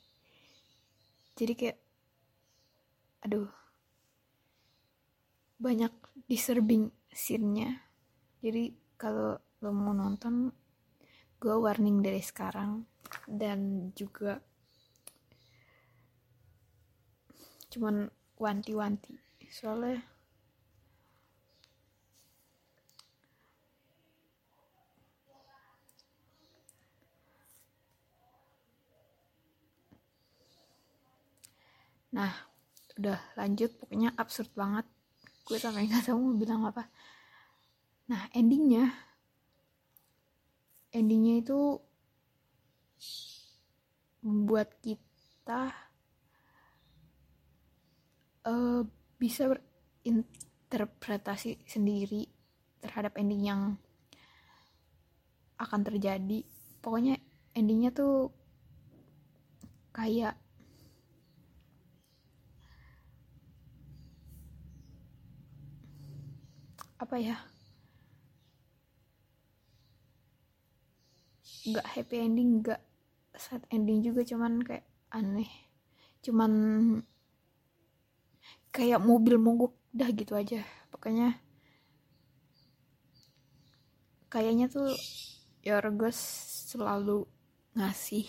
Jadi 1.34 1.52
kayak 1.58 1.78
aduh 3.26 3.50
banyak 5.58 5.90
disturbing 6.30 6.94
scene-nya. 7.10 7.82
Jadi 8.38 8.70
kalau 8.94 9.42
lo 9.58 9.70
mau 9.74 9.90
nonton 9.90 10.54
gue 11.38 11.54
warning 11.54 11.98
dari 11.98 12.22
sekarang 12.22 12.86
dan 13.28 13.90
juga 13.92 14.40
cuman 17.68 18.08
wanti-wanti. 18.40 19.14
Soalnya 19.48 20.00
nah 32.08 32.32
udah 32.96 33.20
lanjut 33.36 33.70
pokoknya 33.78 34.16
absurd 34.16 34.50
banget. 34.56 34.86
Gue 35.44 35.60
sampai 35.60 35.86
nggak 35.86 36.08
tahu 36.08 36.18
mau 36.18 36.34
bilang 36.34 36.64
apa. 36.64 36.88
Nah 38.08 38.26
endingnya. 38.32 38.90
Endingnya 40.88 41.44
itu 41.44 41.78
membuat 44.22 44.74
kita 44.82 45.72
uh, 48.44 48.82
bisa 49.18 49.50
berinterpretasi 49.50 51.58
sendiri 51.66 52.28
terhadap 52.78 53.18
ending 53.18 53.42
yang 53.46 53.62
akan 55.58 55.82
terjadi. 55.82 56.46
Pokoknya 56.78 57.18
endingnya 57.52 57.90
tuh 57.90 58.30
kayak 59.90 60.38
apa 66.98 67.16
ya? 67.18 67.36
Nggak 71.68 71.84
happy 71.84 72.16
ending 72.22 72.62
nggak 72.62 72.87
sad 73.38 73.62
ending 73.70 74.02
juga 74.02 74.26
cuman 74.26 74.60
kayak 74.66 74.86
aneh. 75.14 75.48
Cuman 76.20 76.52
kayak 78.74 79.00
mobil 79.00 79.40
mogok 79.40 79.74
dah 79.94 80.10
gitu 80.12 80.34
aja. 80.36 80.62
Pokoknya 80.92 81.38
kayaknya 84.28 84.68
tuh 84.68 84.92
Yorgos 85.64 86.18
selalu 86.68 87.24
ngasih 87.78 88.28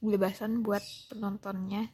kebebasan 0.00 0.64
buat 0.64 0.82
penontonnya 1.12 1.92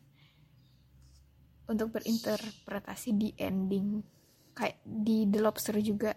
untuk 1.71 1.95
berinterpretasi 1.95 3.15
di 3.15 3.29
ending. 3.39 4.03
Kayak 4.55 4.83
di 4.83 5.25
The 5.31 5.41
Lobster 5.41 5.79
juga. 5.79 6.13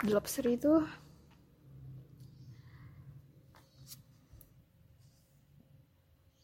The 0.00 0.10
Lobster 0.12 0.44
itu 0.48 0.80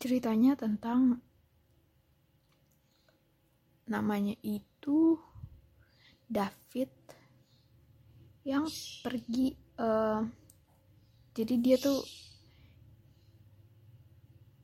ceritanya 0.02 0.58
tentang 0.58 1.22
namanya 3.86 4.34
itu 4.42 5.14
David 6.26 6.90
yang 8.42 8.66
pergi 9.06 9.54
uh, 9.78 10.26
jadi 11.38 11.54
dia 11.62 11.76
tuh 11.78 12.02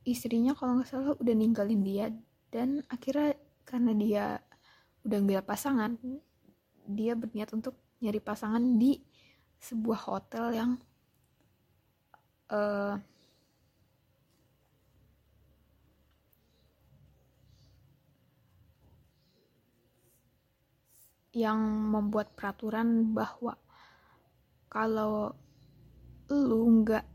istrinya 0.03 0.51
kalau 0.51 0.83
nggak 0.83 0.91
salah 0.91 1.15
udah 1.15 1.35
ninggalin 1.39 1.87
dia 1.87 2.11
dan 2.51 2.83
akhirnya 2.91 3.39
karena 3.63 3.95
dia 3.95 4.25
udah 5.07 5.17
nggak 5.23 5.47
pasangan 5.47 5.95
dia 6.83 7.15
berniat 7.15 7.55
untuk 7.55 7.79
nyari 8.03 8.19
pasangan 8.19 8.75
di 8.75 8.99
sebuah 9.63 9.99
hotel 10.03 10.45
yang 10.51 10.71
uh, 12.51 12.99
yang 21.33 21.59
membuat 21.93 22.33
peraturan 22.33 23.13
bahwa 23.13 23.57
kalau 24.69 25.33
lu 26.29 26.85
nggak 26.85 27.05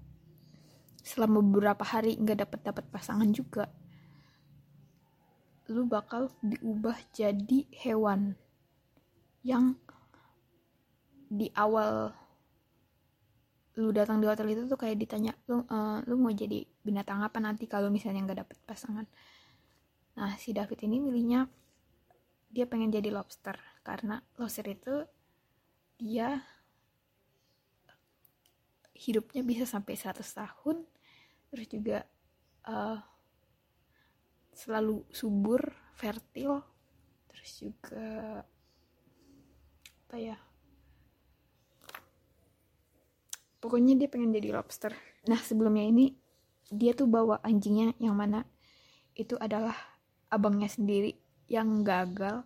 selama 1.04 1.42
beberapa 1.42 1.84
hari 1.86 2.18
nggak 2.18 2.46
dapat 2.46 2.60
dapat 2.64 2.84
pasangan 2.90 3.30
juga 3.30 3.70
lu 5.70 5.88
bakal 5.88 6.28
diubah 6.44 6.96
jadi 7.14 7.64
hewan 7.72 8.36
yang 9.44 9.76
di 11.28 11.48
awal 11.56 12.12
lu 13.74 13.90
datang 13.90 14.22
di 14.22 14.26
hotel 14.30 14.54
itu 14.54 14.70
tuh 14.70 14.78
kayak 14.78 15.00
ditanya 15.02 15.34
lu 15.50 15.66
uh, 15.66 15.98
lu 16.06 16.14
mau 16.14 16.30
jadi 16.30 16.62
binatang 16.84 17.24
apa 17.26 17.42
nanti 17.42 17.66
kalau 17.66 17.90
misalnya 17.90 18.22
nggak 18.22 18.46
dapet 18.46 18.58
pasangan? 18.62 19.02
Nah 20.14 20.32
si 20.38 20.54
David 20.54 20.78
ini 20.86 21.02
milihnya 21.02 21.50
dia 22.54 22.70
pengen 22.70 22.94
jadi 22.94 23.10
lobster 23.10 23.58
karena 23.84 24.24
lobster 24.40 24.66
itu 24.66 25.04
dia 26.00 26.40
hidupnya 28.96 29.44
bisa 29.44 29.68
sampai 29.68 29.94
100 29.94 30.24
tahun 30.24 30.82
terus 31.52 31.66
juga 31.68 31.98
uh, 32.66 32.98
selalu 34.54 35.04
subur 35.12 35.60
fertil 35.94 36.64
terus 37.28 37.50
juga 37.60 38.42
apa 40.08 40.16
ya 40.16 40.38
pokoknya 43.64 43.96
dia 43.96 44.12
pengen 44.12 44.36
jadi 44.36 44.52
lobster. 44.52 44.92
Nah 45.24 45.40
sebelumnya 45.40 45.88
ini 45.88 46.12
dia 46.68 46.92
tuh 46.92 47.08
bawa 47.08 47.40
anjingnya 47.40 47.96
yang 47.96 48.12
mana 48.12 48.44
itu 49.16 49.40
adalah 49.40 49.72
abangnya 50.28 50.68
sendiri 50.68 51.16
yang 51.48 51.80
gagal 51.80 52.44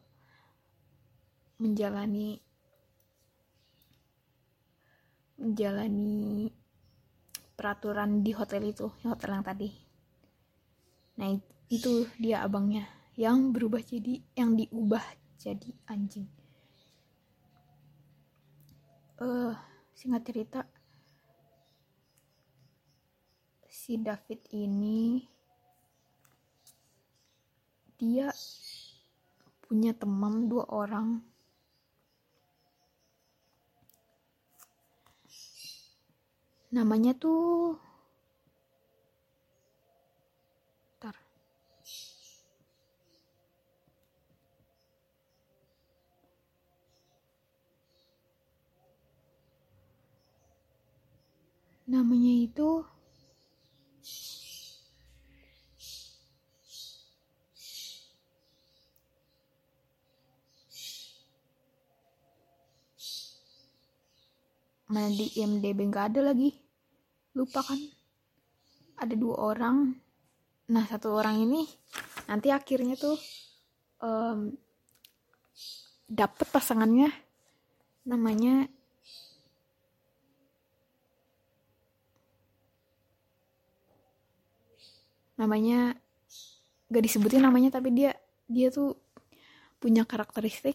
menjalani 1.59 2.39
menjalani 5.39 6.51
peraturan 7.59 8.23
di 8.23 8.31
hotel 8.35 8.71
itu 8.71 8.87
hotel 9.07 9.39
yang 9.39 9.47
tadi. 9.47 9.71
Nah 11.19 11.35
itu 11.71 12.07
dia 12.19 12.47
abangnya. 12.47 12.87
Yang 13.19 13.39
berubah 13.51 13.83
jadi 13.83 14.23
yang 14.39 14.55
diubah 14.55 15.03
jadi 15.43 15.71
anjing. 15.91 16.31
Eh 19.19 19.27
uh, 19.27 19.55
singkat 19.99 20.23
cerita 20.31 20.61
si 23.67 23.99
David 23.99 24.47
ini 24.55 25.27
dia 27.99 28.31
punya 29.67 29.91
teman 29.91 30.47
dua 30.47 30.71
orang 30.71 31.19
namanya 36.69 37.12
tuh 37.16 37.81
Ntar. 40.99 41.16
namanya 51.89 52.33
itu 52.45 52.85
mana 64.89 65.12
di 65.12 65.28
IMDB 65.36 65.84
nggak 65.93 66.07
ada 66.16 66.32
lagi. 66.32 66.51
Lupa 67.36 67.61
kan? 67.61 67.76
Ada 68.99 69.14
dua 69.14 69.36
orang. 69.53 69.93
Nah 70.72 70.84
satu 70.89 71.12
orang 71.12 71.45
ini 71.45 71.68
nanti 72.28 72.49
akhirnya 72.49 72.97
tuh 72.97 73.16
um, 74.01 74.53
dapet 76.09 76.49
pasangannya. 76.49 77.12
Namanya 78.09 78.64
namanya 85.39 85.95
gak 86.91 87.05
disebutin 87.07 87.47
namanya 87.47 87.70
tapi 87.70 87.95
dia 87.95 88.11
dia 88.51 88.74
tuh 88.74 88.99
punya 89.78 90.03
karakteristik 90.03 90.74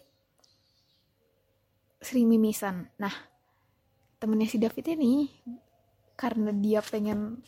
sering 2.00 2.30
mimisan. 2.30 2.88
Nah 2.96 3.33
temennya 4.24 4.48
si 4.48 4.56
David 4.56 4.96
ini 4.96 5.28
karena 6.16 6.48
dia 6.56 6.80
pengen 6.80 7.44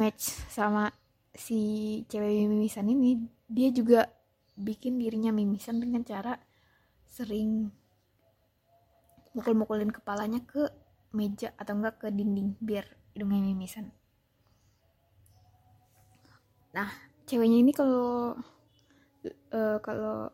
match 0.00 0.48
sama 0.48 0.88
si 1.36 2.00
cewek 2.08 2.48
mimisan 2.48 2.88
ini 2.88 3.20
dia 3.52 3.68
juga 3.68 4.08
bikin 4.56 4.96
dirinya 4.96 5.28
mimisan 5.28 5.76
dengan 5.76 6.00
cara 6.08 6.40
sering 7.04 7.68
mukul-mukulin 9.36 9.92
kepalanya 9.92 10.40
ke 10.40 10.72
meja 11.12 11.52
atau 11.60 11.76
enggak 11.76 12.00
ke 12.00 12.08
dinding 12.08 12.56
biar 12.56 12.88
hidungnya 13.12 13.52
mimisan. 13.52 13.92
Nah 16.72 16.88
ceweknya 17.28 17.60
ini 17.60 17.72
kalau 17.76 18.40
uh, 19.52 19.78
kalau 19.84 20.32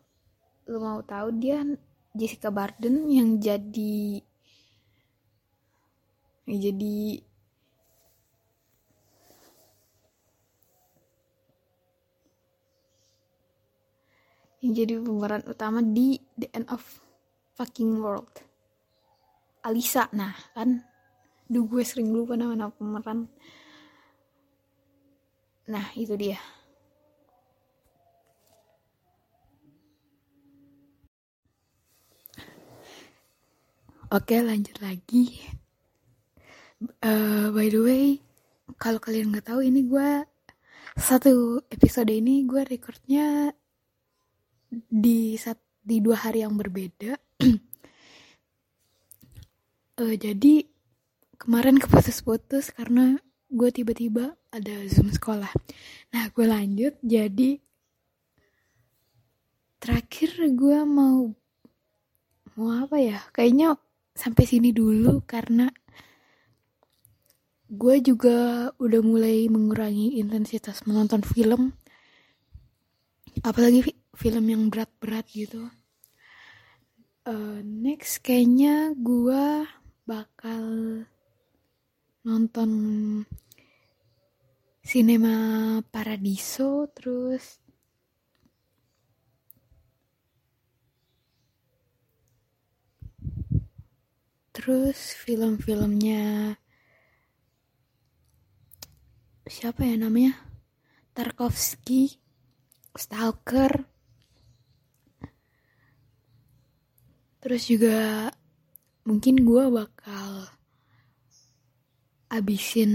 lu 0.71 0.79
mau 0.79 1.03
tahu 1.03 1.35
dia 1.43 1.67
Jessica 2.15 2.55
Barden 2.55 3.11
yang 3.11 3.43
jadi 3.43 4.23
ya, 6.49 6.73
jadi 6.73 7.21
yang 14.65 14.73
jadi 14.75 14.99
pemeran 14.99 15.45
utama 15.47 15.79
di 15.85 16.19
The 16.35 16.51
End 16.51 16.67
of 16.73 16.83
Fucking 17.55 18.03
World. 18.03 18.43
Alisa. 19.63 20.11
Nah 20.17 20.35
kan? 20.57 20.83
Duh 21.47 21.65
gue 21.69 21.85
sering 21.87 22.11
lupa 22.11 22.35
nama-nama 22.35 22.75
pemeran. 22.75 23.31
Nah 25.69 25.87
itu 25.95 26.17
dia. 26.17 26.41
Oke 34.09 34.41
lanjut 34.41 34.81
lagi 34.81 35.37
uh, 36.83 37.51
by 37.51 37.67
the 37.67 37.81
way 37.83 38.05
kalau 38.79 39.03
kalian 39.03 39.35
nggak 39.35 39.51
tahu 39.51 39.65
ini 39.65 39.83
gue 39.87 40.23
satu 40.99 41.63
episode 41.71 42.11
ini 42.11 42.43
gue 42.47 42.63
recordnya 42.67 43.55
di 44.71 45.39
sat, 45.39 45.57
di 45.81 46.03
dua 46.05 46.29
hari 46.29 46.45
yang 46.45 46.59
berbeda. 46.59 47.17
Uh, 49.97 50.15
jadi 50.25 50.67
kemarin 51.39 51.79
keputus-putus 51.81 52.75
karena 52.75 53.17
gue 53.49 53.71
tiba-tiba 53.73 54.37
ada 54.53 54.75
zoom 54.91 55.09
sekolah. 55.09 55.49
Nah 56.13 56.25
gue 56.35 56.47
lanjut 56.47 56.95
jadi 57.01 57.63
terakhir 59.79 60.35
gue 60.53 60.79
mau 60.85 61.33
mau 62.59 62.71
apa 62.75 62.99
ya? 62.99 63.23
Kayaknya 63.33 63.79
sampai 64.19 64.45
sini 64.45 64.75
dulu 64.75 65.23
karena 65.25 65.71
gue 67.69 67.97
juga 68.01 68.73
udah 68.81 69.01
mulai 69.05 69.45
mengurangi 69.53 70.17
intensitas 70.17 70.89
menonton 70.89 71.21
film. 71.21 71.77
Apalagi 73.45 73.93
film 74.17 74.45
yang 74.49 74.73
berat-berat 74.73 75.29
gitu. 75.31 75.69
Uh, 77.29 77.61
next 77.63 78.25
kayaknya 78.25 78.97
gue 78.97 79.69
bakal 80.09 80.65
nonton 82.25 82.71
Cinema 84.81 85.37
Paradiso 85.93 86.89
terus 86.97 87.61
terus 94.57 95.13
film-filmnya 95.21 96.57
siapa 99.49 99.83
ya 99.83 99.97
namanya? 99.97 100.37
Tarkovsky 101.17 102.21
stalker. 102.93 103.89
Terus 107.41 107.63
juga 107.65 108.29
mungkin 109.09 109.41
gue 109.41 109.65
bakal 109.73 110.53
abisin 112.29 112.93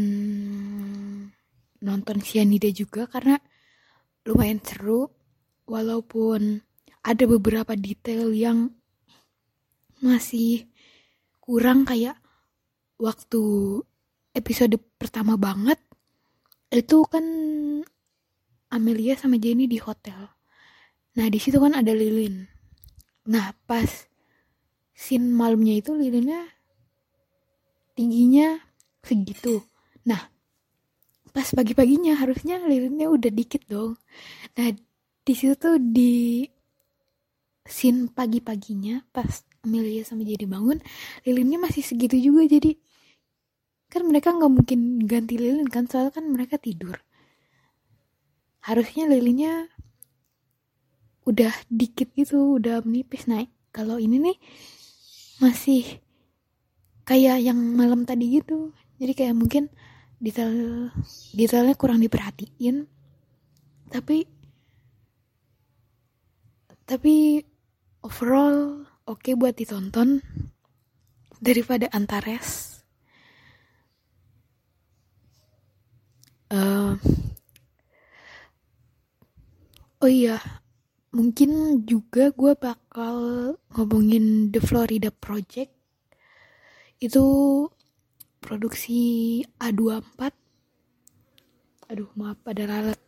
nonton 1.81 2.17
Cyanida 2.21 2.69
juga 2.69 3.09
karena 3.09 3.41
lumayan 4.30 4.61
seru. 4.61 5.09
Walaupun 5.63 6.59
ada 7.01 7.23
beberapa 7.23 7.73
detail 7.73 8.35
yang 8.35 8.71
masih 10.03 10.67
kurang 11.39 11.88
kayak 11.88 12.19
waktu 12.99 13.43
episode 14.35 14.75
pertama 14.99 15.39
banget 15.39 15.80
itu 16.73 17.05
kan 17.05 17.25
Amelia 18.73 19.13
sama 19.13 19.37
Jenny 19.37 19.69
di 19.69 19.77
hotel. 19.77 20.33
Nah 21.13 21.29
di 21.29 21.37
situ 21.37 21.61
kan 21.61 21.77
ada 21.77 21.93
lilin. 21.93 22.49
Nah 23.29 23.53
pas 23.69 24.09
scene 24.97 25.29
malamnya 25.29 25.77
itu 25.77 25.93
lilinnya 25.93 26.41
tingginya 27.93 28.57
segitu. 29.05 29.61
Nah 30.09 30.33
pas 31.29 31.45
pagi-paginya 31.53 32.17
harusnya 32.17 32.57
lilinnya 32.65 33.13
udah 33.13 33.29
dikit 33.29 33.61
dong. 33.69 33.93
Nah 34.57 34.73
di 35.23 35.33
situ 35.37 35.53
tuh 35.53 35.77
di 35.77 36.49
scene 37.69 38.09
pagi-paginya 38.09 39.05
pas 39.13 39.45
Amelia 39.63 40.03
sama 40.03 40.27
Jenny 40.27 40.43
bangun 40.43 40.83
lilinnya 41.23 41.55
masih 41.55 41.79
segitu 41.85 42.19
juga 42.19 42.43
jadi 42.43 42.75
kan 43.93 44.09
mereka 44.09 44.33
nggak 44.33 44.49
mungkin 44.49 45.05
ganti 45.05 45.37
lilin 45.37 45.69
kan 45.69 45.85
soalnya 45.85 46.17
kan 46.17 46.25
mereka 46.25 46.57
tidur. 46.57 46.97
Harusnya 48.65 49.05
lilinnya 49.05 49.69
udah 51.29 51.53
dikit 51.69 52.09
gitu 52.17 52.57
udah 52.57 52.81
menipis. 52.81 53.29
Naik 53.29 53.53
kalau 53.69 54.01
ini 54.01 54.17
nih 54.17 54.37
masih 55.37 56.01
kayak 57.05 57.45
yang 57.45 57.59
malam 57.77 58.09
tadi 58.09 58.41
gitu. 58.41 58.73
Jadi 58.97 59.13
kayak 59.13 59.37
mungkin 59.37 59.69
detail 60.17 60.89
detailnya 61.37 61.77
kurang 61.77 62.01
diperhatiin. 62.01 62.89
Tapi 63.93 64.25
tapi 66.89 67.45
overall 68.01 68.89
oke 69.05 69.21
okay 69.21 69.37
buat 69.37 69.53
ditonton 69.53 70.19
daripada 71.37 71.87
Antares 71.93 72.72
uh, 76.53 76.93
Oh 80.03 80.11
iya, 80.11 80.35
mungkin 81.15 81.80
juga 81.88 82.27
gue 82.35 82.59
bakal 82.59 83.15
ngomongin 83.71 84.51
The 84.51 84.59
Florida 84.59 85.07
Project. 85.15 85.71
Itu 86.99 87.23
produksi 88.43 89.39
A24. 89.63 90.27
Aduh, 91.88 92.11
maaf 92.19 92.35
pada 92.43 92.67
lalat. 92.67 92.99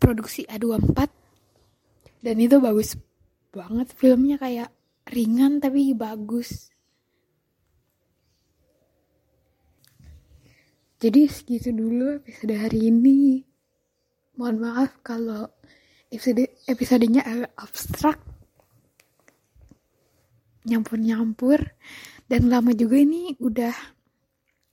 Produksi 0.00 0.48
A24. 0.48 1.12
Dan 2.24 2.40
itu 2.40 2.56
bagus 2.64 2.96
banget 3.52 3.92
filmnya 3.92 4.40
kayak 4.40 4.72
ringan 5.12 5.60
tapi 5.60 5.92
bagus. 5.92 6.72
Jadi 11.04 11.28
segitu 11.28 11.68
dulu 11.68 12.16
episode 12.16 12.56
hari 12.56 12.88
ini. 12.88 13.44
Mohon 14.40 14.56
maaf 14.64 15.04
kalau 15.04 15.52
episode 16.08 16.48
episodenya 16.64 17.20
agak 17.20 17.52
abstrak, 17.60 18.18
nyampur-nyampur, 20.64 21.60
dan 22.24 22.48
lama 22.48 22.72
juga 22.72 22.96
ini 22.96 23.36
udah 23.36 23.76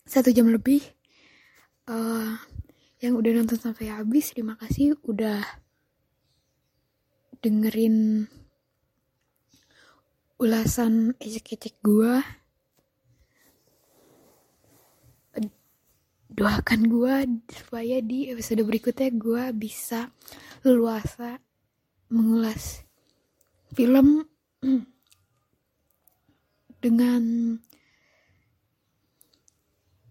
satu 0.08 0.32
jam 0.32 0.48
lebih. 0.48 0.80
Uh, 1.91 2.40
yang 3.03 3.20
udah 3.20 3.36
nonton 3.36 3.60
sampai 3.60 3.91
habis, 3.91 4.32
terima 4.32 4.56
kasih 4.56 4.95
udah 5.03 5.44
dengerin 7.44 8.24
ulasan 10.40 11.12
ecek-ecek 11.20 11.76
gue 11.84 12.24
doakan 16.32 16.82
gue 16.88 17.16
supaya 17.52 17.99
di 17.99 18.32
episode 18.32 18.64
berikutnya 18.64 19.12
gue 19.12 19.44
bisa 19.52 20.08
leluasa 20.64 21.38
mengulas 22.08 22.88
film 23.76 24.24
dengan 26.84 27.56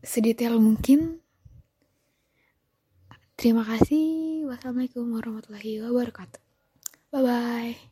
sedetail 0.04 0.60
mungkin. 0.60 1.20
Terima 3.36 3.64
kasih. 3.64 4.44
Wassalamualaikum 4.52 5.16
warahmatullahi 5.16 5.80
wabarakatuh. 5.80 6.40
Bye 7.08 7.22
bye. 7.24 7.89